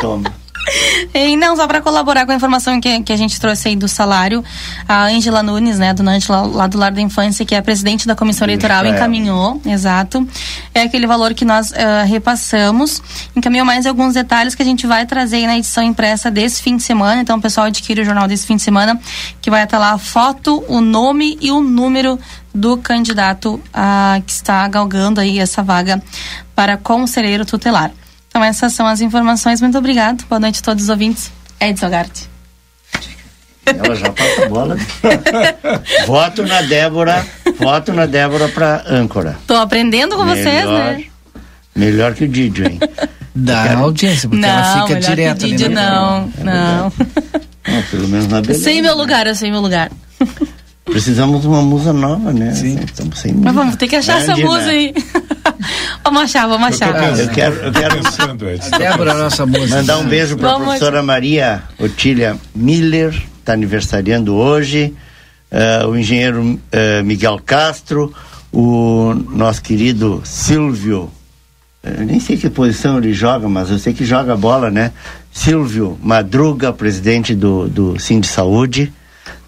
Toma. 0.00 0.41
E 1.14 1.36
não, 1.36 1.56
só 1.56 1.66
para 1.66 1.80
colaborar 1.80 2.24
com 2.24 2.32
a 2.32 2.34
informação 2.34 2.80
que, 2.80 3.02
que 3.02 3.12
a 3.12 3.16
gente 3.16 3.38
trouxe 3.38 3.68
aí 3.68 3.76
do 3.76 3.86
salário, 3.86 4.42
a 4.88 5.04
Ângela 5.04 5.42
Nunes, 5.42 5.78
né, 5.78 5.92
dona 5.92 6.12
Ângela, 6.12 6.42
lá 6.42 6.66
do 6.66 6.78
Lar 6.78 6.92
da 6.92 7.00
Infância, 7.00 7.44
que 7.44 7.54
é 7.54 7.58
a 7.58 7.62
presidente 7.62 8.06
da 8.06 8.14
Comissão 8.14 8.46
Eleitoral, 8.46 8.78
Israel. 8.78 8.96
encaminhou, 8.96 9.60
exato. 9.64 10.26
É 10.74 10.82
aquele 10.82 11.06
valor 11.06 11.34
que 11.34 11.44
nós 11.44 11.72
eh, 11.72 12.04
repassamos. 12.04 13.02
Encaminhou 13.36 13.66
mais 13.66 13.86
alguns 13.86 14.14
detalhes 14.14 14.54
que 14.54 14.62
a 14.62 14.64
gente 14.64 14.86
vai 14.86 15.04
trazer 15.06 15.36
aí 15.36 15.46
na 15.46 15.58
edição 15.58 15.82
impressa 15.82 16.30
desse 16.30 16.62
fim 16.62 16.76
de 16.76 16.82
semana. 16.82 17.20
Então, 17.20 17.38
o 17.38 17.40
pessoal 17.40 17.66
adquire 17.66 18.00
o 18.00 18.04
jornal 18.04 18.26
desse 18.26 18.46
fim 18.46 18.56
de 18.56 18.62
semana, 18.62 18.98
que 19.40 19.50
vai 19.50 19.64
estar 19.64 19.78
lá 19.78 19.92
a 19.92 19.98
foto, 19.98 20.64
o 20.68 20.80
nome 20.80 21.38
e 21.40 21.50
o 21.50 21.60
número 21.60 22.18
do 22.54 22.76
candidato 22.76 23.60
ah, 23.72 24.20
que 24.26 24.32
está 24.32 24.66
galgando 24.68 25.20
aí 25.20 25.38
essa 25.38 25.62
vaga 25.62 26.02
para 26.54 26.76
conselheiro 26.76 27.44
tutelar. 27.44 27.90
Então 28.32 28.42
essas 28.42 28.72
são 28.72 28.86
as 28.86 29.02
informações. 29.02 29.60
Muito 29.60 29.76
obrigado. 29.76 30.24
Boa 30.26 30.40
noite 30.40 30.60
a 30.60 30.62
todos 30.62 30.84
os 30.84 30.88
ouvintes. 30.88 31.30
Edson 31.60 31.90
Garte. 31.90 32.30
Ela 33.66 33.94
já 33.94 34.10
passa 34.10 34.46
a 34.46 34.48
bola. 34.48 34.76
voto 36.06 36.42
na 36.46 36.62
Débora, 36.62 37.24
voto 37.58 37.92
na 37.92 38.06
Débora 38.06 38.48
para 38.48 38.82
âncora. 38.88 39.36
Tô 39.46 39.54
aprendendo 39.54 40.16
com 40.16 40.24
vocês, 40.24 40.46
Melhor- 40.64 40.94
né? 40.96 41.04
Melhor 41.76 42.14
que 42.14 42.24
o 42.24 42.28
Didio, 42.28 42.66
hein? 42.66 42.80
Da 43.34 43.74
audiência, 43.78 44.28
porque 44.30 44.44
ela 44.44 44.62
Não, 44.62 44.72
fica 44.88 44.94
melhor 44.94 45.10
direto 45.10 45.38
que 45.46 45.54
ali. 45.54 45.68
Né? 45.68 45.68
não, 45.90 46.32
não. 46.38 46.92
Ah, 47.64 47.82
pelo 47.90 48.08
menos 48.08 48.26
na 48.28 48.40
beleza. 48.40 48.64
sei 48.64 48.80
meu 48.82 48.96
lugar, 48.96 49.26
eu 49.26 49.34
sei 49.34 49.50
meu 49.50 49.60
lugar. 49.60 49.90
Precisamos 50.84 51.42
de 51.42 51.46
uma 51.46 51.62
musa 51.62 51.92
nova, 51.92 52.32
né? 52.32 52.52
Sim. 52.52 52.78
Estamos 52.84 53.18
sem 53.18 53.32
Mas 53.34 53.54
vamos 53.54 53.76
ter 53.76 53.86
que 53.86 53.96
achar 53.96 54.18
essa 54.18 54.34
Grande, 54.34 54.44
musa 54.44 54.66
né? 54.66 54.72
aí. 54.72 54.94
vamos 56.04 56.22
achar, 56.22 56.46
vamos 56.48 56.68
achar. 56.68 57.18
Eu 57.18 57.28
quero, 57.28 57.54
eu 57.56 57.72
quero 57.72 58.00
A 58.72 58.78
Débora, 58.78 59.14
nossa 59.14 59.46
moça. 59.46 59.76
mandar 59.76 59.98
um 59.98 60.06
beijo 60.06 60.36
para 60.36 60.52
a 60.52 60.60
professora 60.60 61.02
Maria 61.02 61.62
Otília 61.78 62.36
Miller, 62.54 63.14
está 63.38 63.52
aniversariando 63.52 64.34
hoje, 64.34 64.92
eh, 65.50 65.86
o 65.86 65.96
engenheiro 65.96 66.58
eh, 66.72 67.02
Miguel 67.02 67.40
Castro, 67.46 68.12
o 68.52 69.14
nosso 69.30 69.62
querido 69.62 70.20
Silvio, 70.24 71.10
eu 71.82 72.04
nem 72.06 72.20
sei 72.20 72.36
que 72.36 72.48
posição 72.50 72.98
ele 72.98 73.12
joga, 73.12 73.48
mas 73.48 73.70
eu 73.70 73.78
sei 73.78 73.92
que 73.92 74.04
joga 74.04 74.36
bola, 74.36 74.70
né? 74.70 74.92
Silvio 75.32 75.98
Madruga, 76.02 76.72
presidente 76.72 77.34
do, 77.34 77.68
do 77.68 77.98
Sim 77.98 78.20
de 78.20 78.28
Saúde, 78.28 78.92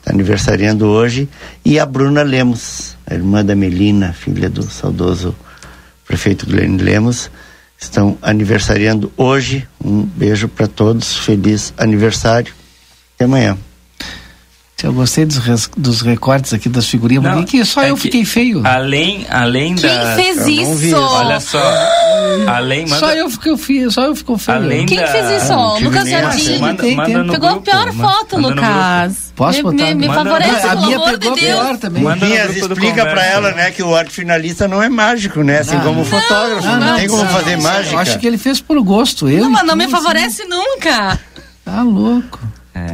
está 0.04 0.12
aniversariando 0.12 0.86
hoje, 0.86 1.26
e 1.64 1.78
a 1.78 1.86
Bruna 1.86 2.22
Lemos, 2.22 2.94
a 3.06 3.14
irmã 3.14 3.42
da 3.42 3.56
Melina, 3.56 4.12
filha 4.12 4.50
do 4.50 4.62
saudoso 4.62 5.34
prefeito 6.06 6.46
Glenn 6.46 6.76
Lemos, 6.76 7.30
estão 7.80 8.18
aniversariando 8.20 9.10
hoje. 9.16 9.66
Um 9.82 10.02
beijo 10.02 10.46
para 10.46 10.66
todos, 10.66 11.16
feliz 11.16 11.72
aniversário. 11.78 12.52
Até 13.14 13.24
amanhã. 13.24 13.56
Eu 14.82 14.92
gostei 14.92 15.24
dos, 15.24 15.38
res- 15.38 15.70
dos 15.78 16.02
recortes 16.02 16.52
aqui 16.52 16.68
das 16.68 16.86
figurinhas, 16.86 17.24
Não, 17.24 17.42
que 17.42 17.64
só 17.64 17.82
é 17.82 17.90
eu 17.90 17.94
que 17.96 18.02
fiquei 18.02 18.22
feio. 18.26 18.60
Além, 18.66 19.26
além 19.30 19.74
Quem 19.76 19.88
da. 19.88 20.14
fez 20.14 20.36
Eu 20.36 20.44
não 20.46 20.74
vi 20.74 20.88
isso? 20.88 20.96
Olha 20.98 21.40
só. 21.40 21.58
Além, 22.48 22.82
manda, 22.86 22.98
Só 22.98 23.10
eu 23.12 23.30
fiquei 23.30 23.56
feio, 23.56 23.90
só 23.90 24.02
eu 24.02 24.14
ficou 24.14 24.36
feio. 24.36 24.58
Além 24.58 24.84
Quem 24.84 24.98
da- 24.98 25.06
fez 25.06 25.42
isso? 25.42 25.52
Não 25.52 25.74
tive 25.76 25.88
Lucas. 25.88 26.08
Jardim. 26.10 26.58
Manda- 26.58 26.82
Tem, 26.82 26.96
manda 26.96 27.08
tem. 27.08 27.26
Pegou 27.30 27.48
a 27.48 27.52
grupo, 27.52 27.64
pior 27.70 27.92
ma- 27.92 28.08
foto, 28.12 28.36
Lucas. 28.38 29.32
Posso 29.34 29.56
me, 29.58 29.62
botar? 29.62 29.84
me, 29.86 29.94
me 29.94 30.08
Manda- 30.08 30.24
favorece, 30.24 30.66
a 30.66 30.68
pelo 30.70 30.82
minha 30.86 30.98
de 30.98 31.04
pegou 31.04 31.34
Deus. 31.34 31.40
pior 31.40 31.78
também. 31.78 32.02
Manda 32.02 32.26
Minhas 32.26 32.56
explica 32.56 33.06
para 33.06 33.24
ela, 33.24 33.52
né, 33.52 33.70
que 33.70 33.82
o 33.82 33.94
arte 33.96 34.10
finalista 34.12 34.68
não 34.68 34.82
é 34.82 34.90
mágico, 34.90 35.42
né? 35.42 35.60
Assim 35.60 35.76
Ah. 35.76 35.80
como 35.80 36.02
o 36.02 36.04
fotógrafo, 36.04 36.68
Ah, 36.68 36.76
não, 36.78 36.96
tem 36.96 37.08
como 37.08 37.24
fazer 37.26 37.54
Eu 37.54 37.62
mágica. 37.62 38.00
acho 38.00 38.18
que 38.18 38.26
ele 38.26 38.36
fez 38.38 38.60
por 38.60 38.78
gosto. 38.82 39.30
Eu 39.30 39.44
Não, 39.44 39.50
mas 39.50 39.64
não 39.66 39.76
me 39.76 39.84
assim, 39.84 39.92
favorece 39.92 40.44
nunca. 40.44 41.18
Tá 41.64 41.82
louco. 41.82 42.38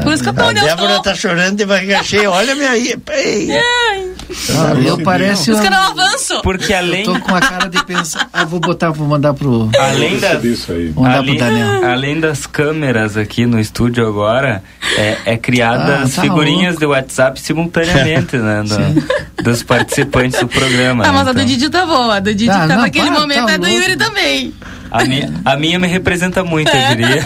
Por 0.02 0.12
isso 0.12 0.22
que 0.22 0.28
eu 0.28 0.34
tô 0.34 0.42
A 0.44 0.52
Débora 0.52 0.96
tô. 0.96 1.02
tá 1.02 1.14
chorando 1.14 1.56
de 1.56 1.64
barriga 1.64 2.02
cheia. 2.02 2.30
Olha 2.30 2.54
minha 2.54 2.70
aí. 2.70 2.94
Ei. 3.12 3.48
Ah, 3.52 4.74
eu 4.86 4.98
pareço. 5.02 5.46
Por 5.46 5.50
isso 5.52 5.60
que 5.60 5.66
eu 5.66 5.70
não 5.70 5.78
avanço. 5.90 6.40
Porque 6.42 6.72
além, 6.72 7.04
Eu 7.04 7.14
tô 7.14 7.20
com 7.20 7.34
a 7.34 7.40
cara 7.40 7.68
de 7.68 7.82
pensar. 7.84 8.28
Ah, 8.32 8.44
vou 8.44 8.60
botar, 8.60 8.90
vou 8.90 9.06
mandar 9.08 9.32
pro. 9.34 9.68
além 9.78 10.18
das. 10.18 10.44
Isso 10.44 10.72
aí. 10.72 10.92
Mandar 10.94 11.10
pro 11.22 11.30
Além, 11.32 11.38
Daniel. 11.38 11.90
além 11.90 12.20
das 12.20 12.46
câmeras 12.46 13.16
aqui 13.16 13.46
no 13.46 13.58
estúdio 13.58 14.06
agora, 14.06 14.62
é, 14.98 15.16
é 15.24 15.36
criadas 15.36 16.12
Ah, 16.12 16.16
tá 16.16 16.22
figurinhas 16.22 16.76
de 16.76 16.86
WhatsApp 16.86 17.40
simultaneamente, 17.40 18.36
né? 18.36 18.62
do- 18.62 19.42
dos 19.42 19.62
participantes 19.62 20.38
do 20.38 20.46
programa. 20.48 21.04
Ah, 21.06 21.12
mas 21.12 21.24
né, 21.24 21.30
a 21.30 21.32
do 21.32 21.40
então. 21.40 21.44
Didi 21.46 21.70
tá 21.70 21.86
boa. 21.86 22.16
A 22.16 22.20
do 22.20 22.34
Didi 22.34 22.50
Ah, 22.50 22.58
tá 22.58 22.66
não, 22.68 22.76
naquele 22.82 23.10
para, 23.10 23.20
momento, 23.20 23.46
tá 23.46 23.54
a 23.54 23.56
do 23.56 23.66
louco. 23.66 23.80
Yuri 23.82 23.96
também. 23.96 24.54
A 24.90 25.04
minha, 25.04 25.32
a 25.44 25.56
minha 25.56 25.78
me 25.78 25.86
representa 25.86 26.42
muito, 26.44 26.68
eu 26.74 26.88
diria. 26.96 27.24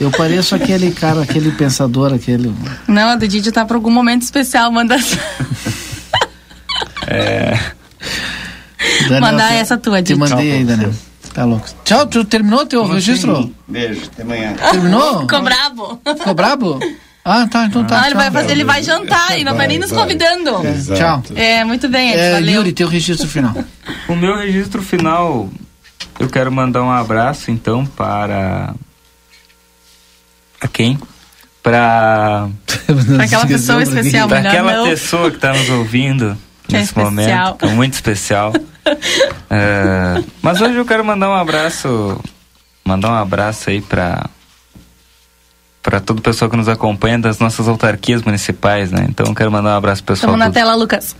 Eu 0.00 0.10
pareço 0.10 0.54
aquele 0.54 0.90
cara, 0.90 1.22
aquele 1.22 1.52
pensador, 1.52 2.12
aquele. 2.12 2.52
Não, 2.88 3.08
a 3.10 3.16
do 3.16 3.28
Didi 3.28 3.52
tá 3.52 3.64
pra 3.64 3.76
algum 3.76 3.90
momento 3.90 4.22
especial. 4.22 4.70
Manda 4.72 4.96
É, 7.06 7.58
Daniel, 9.02 9.20
mandar 9.20 9.48
te- 9.48 9.54
essa 9.54 9.76
tua, 9.76 10.02
Te 10.02 10.14
Didi. 10.14 10.18
mandei 10.18 10.52
aí, 10.52 10.64
Daniel. 10.64 10.92
Tá 11.34 11.44
louco. 11.44 11.66
Tchau, 11.84 12.06
tu 12.06 12.24
terminou 12.24 12.66
teu 12.66 12.86
registro? 12.86 13.52
Beijo, 13.66 14.02
até 14.12 14.22
amanhã. 14.22 14.54
Terminou? 14.70 15.20
Ficou 15.20 15.42
brabo. 15.42 16.00
Ficou 16.18 16.34
brabo? 16.34 16.78
Ah, 17.24 17.46
tá, 17.46 17.64
então 17.66 17.84
tá. 17.84 18.02
Ah, 18.02 18.06
ele 18.06 18.16
vai 18.16 18.30
fazer, 18.30 18.50
ele 18.52 18.64
vai 18.64 18.82
jantar 18.82 19.38
e 19.38 19.44
não 19.44 19.54
vai 19.54 19.66
nem 19.68 19.78
nos 19.78 19.92
convidando. 19.92 20.66
Exato. 20.66 20.98
Tchau. 20.98 21.36
É, 21.36 21.64
muito 21.64 21.88
bem, 21.88 22.10
Edson, 22.10 22.20
É, 22.20 22.32
valeu. 22.32 22.54
Yuri, 22.56 22.72
teu 22.72 22.88
registro 22.88 23.28
final. 23.28 23.54
o 24.08 24.16
meu 24.16 24.36
registro 24.36 24.82
final, 24.82 25.48
eu 26.18 26.28
quero 26.28 26.50
mandar 26.52 26.82
um 26.82 26.90
abraço 26.90 27.50
então 27.50 27.84
para. 27.86 28.74
A 30.60 30.68
quem? 30.68 30.98
Para 31.62 32.48
aquela 33.22 33.46
pessoa 33.46 33.82
especial, 33.82 34.28
Para 34.28 34.40
aquela 34.40 34.72
não. 34.78 34.84
pessoa 34.84 35.30
que 35.30 35.36
está 35.36 35.52
nos 35.52 35.68
ouvindo 35.70 36.36
Que 36.66 36.76
é 36.76 36.78
nesse 36.80 36.90
especial. 36.90 37.10
momento, 37.10 37.58
que 37.58 37.64
é 37.64 37.68
muito 37.68 37.94
especial. 37.94 38.52
É, 39.54 40.24
mas 40.40 40.60
hoje 40.60 40.74
eu 40.74 40.84
quero 40.84 41.04
mandar 41.04 41.28
um 41.28 41.34
abraço, 41.34 42.18
mandar 42.84 43.10
um 43.10 43.14
abraço 43.14 43.68
aí 43.70 43.80
para 43.82 44.28
para 45.82 46.00
todo 46.00 46.20
o 46.20 46.22
pessoal 46.22 46.50
que 46.50 46.56
nos 46.56 46.68
acompanha 46.68 47.18
das 47.18 47.38
nossas 47.38 47.68
autarquias 47.68 48.22
municipais, 48.22 48.90
né? 48.90 49.06
Então 49.08 49.26
eu 49.26 49.34
quero 49.34 49.52
mandar 49.52 49.74
um 49.74 49.76
abraço 49.76 50.02
pro 50.02 50.14
pessoal 50.14 50.32
Estamos 50.32 50.38
na 50.38 50.48
do, 50.48 50.54
tela, 50.54 50.74
Lucas. 50.74 51.14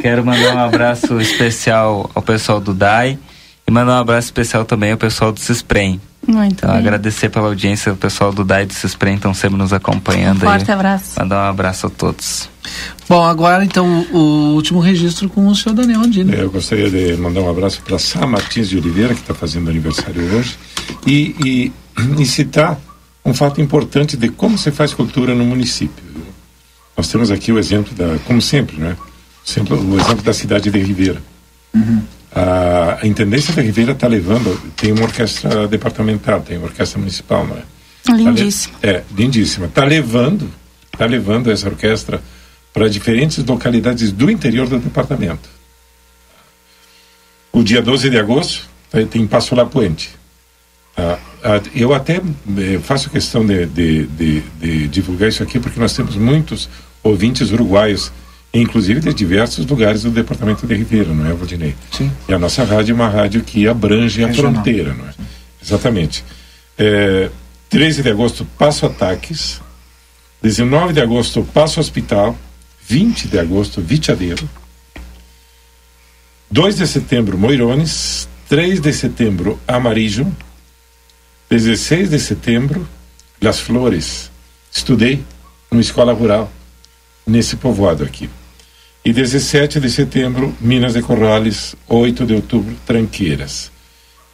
quero 0.00 0.24
mandar 0.24 0.56
um 0.56 0.58
abraço 0.58 1.20
especial 1.20 2.10
ao 2.14 2.22
pessoal 2.22 2.58
do 2.58 2.72
DAI 2.72 3.18
e 3.66 3.70
mandar 3.70 3.96
um 3.96 4.00
abraço 4.00 4.26
especial 4.28 4.64
também 4.64 4.92
ao 4.92 4.98
pessoal 4.98 5.32
do 5.32 5.40
Cisprem. 5.40 6.00
Muito 6.26 6.54
Então, 6.54 6.70
bem. 6.70 6.78
agradecer 6.78 7.28
pela 7.28 7.46
audiência, 7.46 7.92
o 7.92 7.96
pessoal 7.96 8.32
do 8.32 8.44
DAI 8.44 8.66
do 8.66 8.72
Cisprem 8.74 9.14
estão 9.14 9.32
sempre 9.32 9.56
nos 9.58 9.72
acompanhando 9.72 10.38
Um 10.38 10.40
forte 10.40 10.70
aí. 10.70 10.74
abraço. 10.74 11.12
Mandar 11.18 11.46
um 11.46 11.50
abraço 11.50 11.86
a 11.86 11.90
todos. 11.90 12.48
Bom, 13.08 13.22
agora 13.24 13.64
então 13.64 14.04
o, 14.12 14.54
último 14.54 14.80
registro 14.80 15.28
com 15.28 15.46
o 15.46 15.54
senhor 15.54 15.74
Daniel 15.74 16.00
Andino. 16.00 16.32
Eu 16.34 16.50
gostaria 16.50 16.90
de 16.90 17.16
mandar 17.16 17.40
um 17.42 17.48
abraço 17.50 17.80
para 17.82 17.96
Sá 17.98 18.26
Martins 18.26 18.68
de 18.68 18.76
Oliveira, 18.76 19.14
que 19.14 19.20
está 19.20 19.34
fazendo 19.34 19.70
aniversário 19.70 20.20
hoje, 20.36 20.58
e, 21.06 21.36
e, 21.44 21.72
e 22.20 22.26
citar 22.26 22.76
um 23.24 23.32
fato 23.32 23.60
importante 23.60 24.16
de 24.16 24.28
como 24.28 24.58
se 24.58 24.72
faz 24.72 24.92
cultura 24.92 25.32
no 25.34 25.44
município. 25.44 26.04
Nós 26.96 27.06
temos 27.08 27.30
aqui 27.30 27.52
o 27.52 27.58
exemplo 27.58 27.94
da, 27.94 28.18
como 28.26 28.40
sempre, 28.42 28.76
né? 28.78 28.96
Sempre 29.44 29.74
o 29.74 29.94
exemplo 30.00 30.22
da 30.22 30.32
cidade 30.32 30.70
de 30.70 30.78
Ribeira. 30.80 31.22
A, 32.36 32.98
a 33.02 33.06
Intendência 33.06 33.54
da 33.54 33.62
Ribeira 33.62 33.92
está 33.92 34.06
levando, 34.06 34.60
tem 34.76 34.92
uma 34.92 35.04
orquestra 35.04 35.66
departamental, 35.66 36.42
tem 36.42 36.58
uma 36.58 36.66
orquestra 36.66 36.98
municipal, 36.98 37.46
não 37.46 37.56
é? 37.56 37.62
Lindíssima. 38.14 38.78
Tá 38.78 38.88
é, 38.88 39.04
lindíssima. 39.16 39.66
Está 39.66 39.84
levando, 39.84 40.50
tá 40.96 41.06
levando 41.06 41.50
essa 41.50 41.66
orquestra 41.66 42.22
para 42.74 42.90
diferentes 42.90 43.42
localidades 43.42 44.12
do 44.12 44.30
interior 44.30 44.68
do 44.68 44.78
departamento. 44.78 45.48
O 47.50 47.62
dia 47.62 47.80
12 47.80 48.10
de 48.10 48.18
agosto 48.18 48.68
tem 49.10 49.26
Passo 49.26 49.54
La 49.54 49.64
Puente. 49.64 50.10
Ah, 50.94 51.18
ah, 51.42 51.60
eu 51.74 51.94
até 51.94 52.16
eh, 52.16 52.78
faço 52.82 53.08
questão 53.08 53.46
de, 53.46 53.64
de, 53.64 54.06
de, 54.06 54.40
de, 54.40 54.88
divulgar 54.88 55.30
isso 55.30 55.42
aqui 55.42 55.58
porque 55.58 55.80
nós 55.80 55.94
temos 55.94 56.16
muitos 56.16 56.68
ouvintes 57.02 57.50
uruguaios, 57.50 58.12
inclusive 58.60 59.00
de 59.00 59.12
diversos 59.12 59.66
lugares 59.66 60.02
do 60.02 60.10
departamento 60.10 60.66
de 60.66 60.74
Ribeira, 60.74 61.12
não 61.12 61.26
é, 61.26 61.32
Valdinei? 61.32 61.74
Sim. 61.90 62.10
E 62.28 62.32
a 62.32 62.38
nossa 62.38 62.64
rádio 62.64 62.92
é 62.92 62.94
uma 62.94 63.08
rádio 63.08 63.42
que 63.42 63.66
abrange 63.66 64.22
a 64.22 64.28
Regional. 64.28 64.52
fronteira, 64.52 64.94
não 64.94 65.06
é? 65.06 65.14
Exatamente. 65.62 66.24
É, 66.78 67.30
13 67.68 68.02
de 68.02 68.10
agosto, 68.10 68.44
Passo 68.58 68.86
Ataques. 68.86 69.60
19 70.42 70.92
de 70.92 71.00
agosto, 71.00 71.42
Passo 71.52 71.80
Hospital. 71.80 72.36
20 72.88 73.28
de 73.28 73.38
agosto, 73.38 73.80
Vitiadeiro. 73.80 74.48
2 76.50 76.76
de 76.76 76.86
setembro, 76.86 77.36
Moirones. 77.36 78.28
3 78.48 78.80
de 78.80 78.92
setembro, 78.92 79.58
Amarijo. 79.66 80.26
16 81.50 82.10
de 82.10 82.18
setembro, 82.20 82.88
Las 83.40 83.58
Flores. 83.60 84.30
Estudei 84.72 85.24
numa 85.70 85.80
escola 85.80 86.12
rural, 86.12 86.50
nesse 87.26 87.56
povoado 87.56 88.04
aqui. 88.04 88.28
E 89.06 89.12
17 89.12 89.78
de 89.78 89.88
setembro, 89.88 90.52
Minas 90.60 90.94
de 90.94 91.00
Corrales. 91.00 91.76
8 91.86 92.26
de 92.26 92.34
outubro, 92.34 92.74
Tranqueiras. 92.84 93.70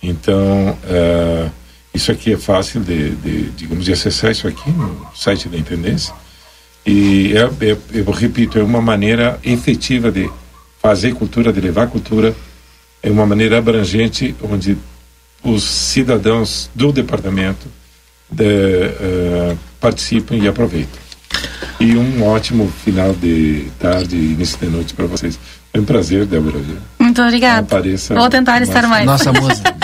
Então, 0.02 0.70
uh, 0.70 1.50
isso 1.92 2.10
aqui 2.10 2.32
é 2.32 2.38
fácil 2.38 2.80
de, 2.80 3.10
de, 3.16 3.50
digamos, 3.50 3.84
de 3.84 3.92
acessar 3.92 4.30
isso 4.30 4.48
aqui 4.48 4.70
no 4.70 5.06
site 5.14 5.46
da 5.46 5.58
Intendência. 5.58 6.14
E 6.86 7.34
é, 7.36 7.66
é, 7.66 7.76
eu 7.92 8.10
repito, 8.12 8.58
é 8.58 8.62
uma 8.62 8.80
maneira 8.80 9.38
efetiva 9.44 10.10
de 10.10 10.30
fazer 10.80 11.12
cultura, 11.16 11.52
de 11.52 11.60
levar 11.60 11.88
cultura, 11.88 12.34
é 13.02 13.10
uma 13.10 13.26
maneira 13.26 13.58
abrangente 13.58 14.34
onde 14.42 14.78
os 15.44 15.64
cidadãos 15.64 16.70
do 16.74 16.90
departamento 16.90 17.68
de, 18.30 18.44
uh, 18.46 19.58
participam 19.78 20.36
e 20.36 20.48
aproveitam. 20.48 21.11
E 21.80 21.96
um 21.96 22.24
ótimo 22.26 22.72
final 22.84 23.12
de 23.14 23.66
tarde 23.78 24.16
e 24.16 24.32
início 24.32 24.58
de 24.58 24.66
noite 24.66 24.94
para 24.94 25.06
vocês. 25.06 25.38
É 25.74 25.80
um 25.80 25.84
prazer, 25.84 26.26
Débora. 26.26 26.58
Muito 26.98 27.22
obrigada. 27.22 27.60
Apareça 27.60 28.14
Vou 28.14 28.28
tentar 28.28 28.60
estar 28.62 28.86
mais. 28.86 29.04
Nossa 29.06 29.32
música. 29.32 29.74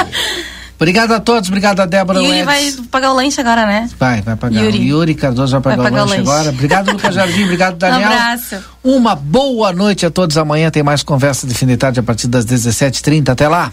Obrigado 0.81 1.11
a 1.13 1.19
todos, 1.19 1.49
obrigado 1.49 1.81
a 1.81 1.87
Débora 1.87 2.21
Yuri 2.23 2.45
Wetz. 2.45 2.77
vai 2.77 2.85
pagar 2.89 3.11
o 3.11 3.17
lanche 3.17 3.41
agora, 3.41 3.67
né? 3.67 3.91
Vai, 3.99 4.23
vai 4.23 4.37
pagar. 4.37 4.63
Yuri. 4.63 4.87
Yuri 4.87 5.15
Cardoso 5.17 5.51
vai 5.51 5.61
pagar, 5.61 5.77
Vai 5.83 5.91
pagar 5.91 6.05
o 6.05 6.07
lanche 6.07 6.21
o 6.21 6.25
lanche. 6.25 6.39
agora. 6.39 6.51
Obrigado, 6.51 6.93
Lucas 6.95 7.15
Jardim. 7.17 7.43
Obrigado, 7.43 7.77
Daniel. 7.79 8.09
Um 8.09 8.13
abraço. 8.13 8.57
Uma 8.85 9.17
boa 9.17 9.73
noite 9.73 10.07
a 10.07 10.11
todos. 10.11 10.39
Amanhã 10.39 10.71
tem 10.71 10.85
mais 10.85 11.03
conversa 11.03 11.49
de 11.49 11.55
fim 11.55 11.67
de 11.67 11.77
tarde 11.77 11.99
a 11.99 12.03
partir 12.05 12.29
das 12.29 12.47
17h30. 12.47 13.29
Até 13.31 13.49
lá. 13.49 13.73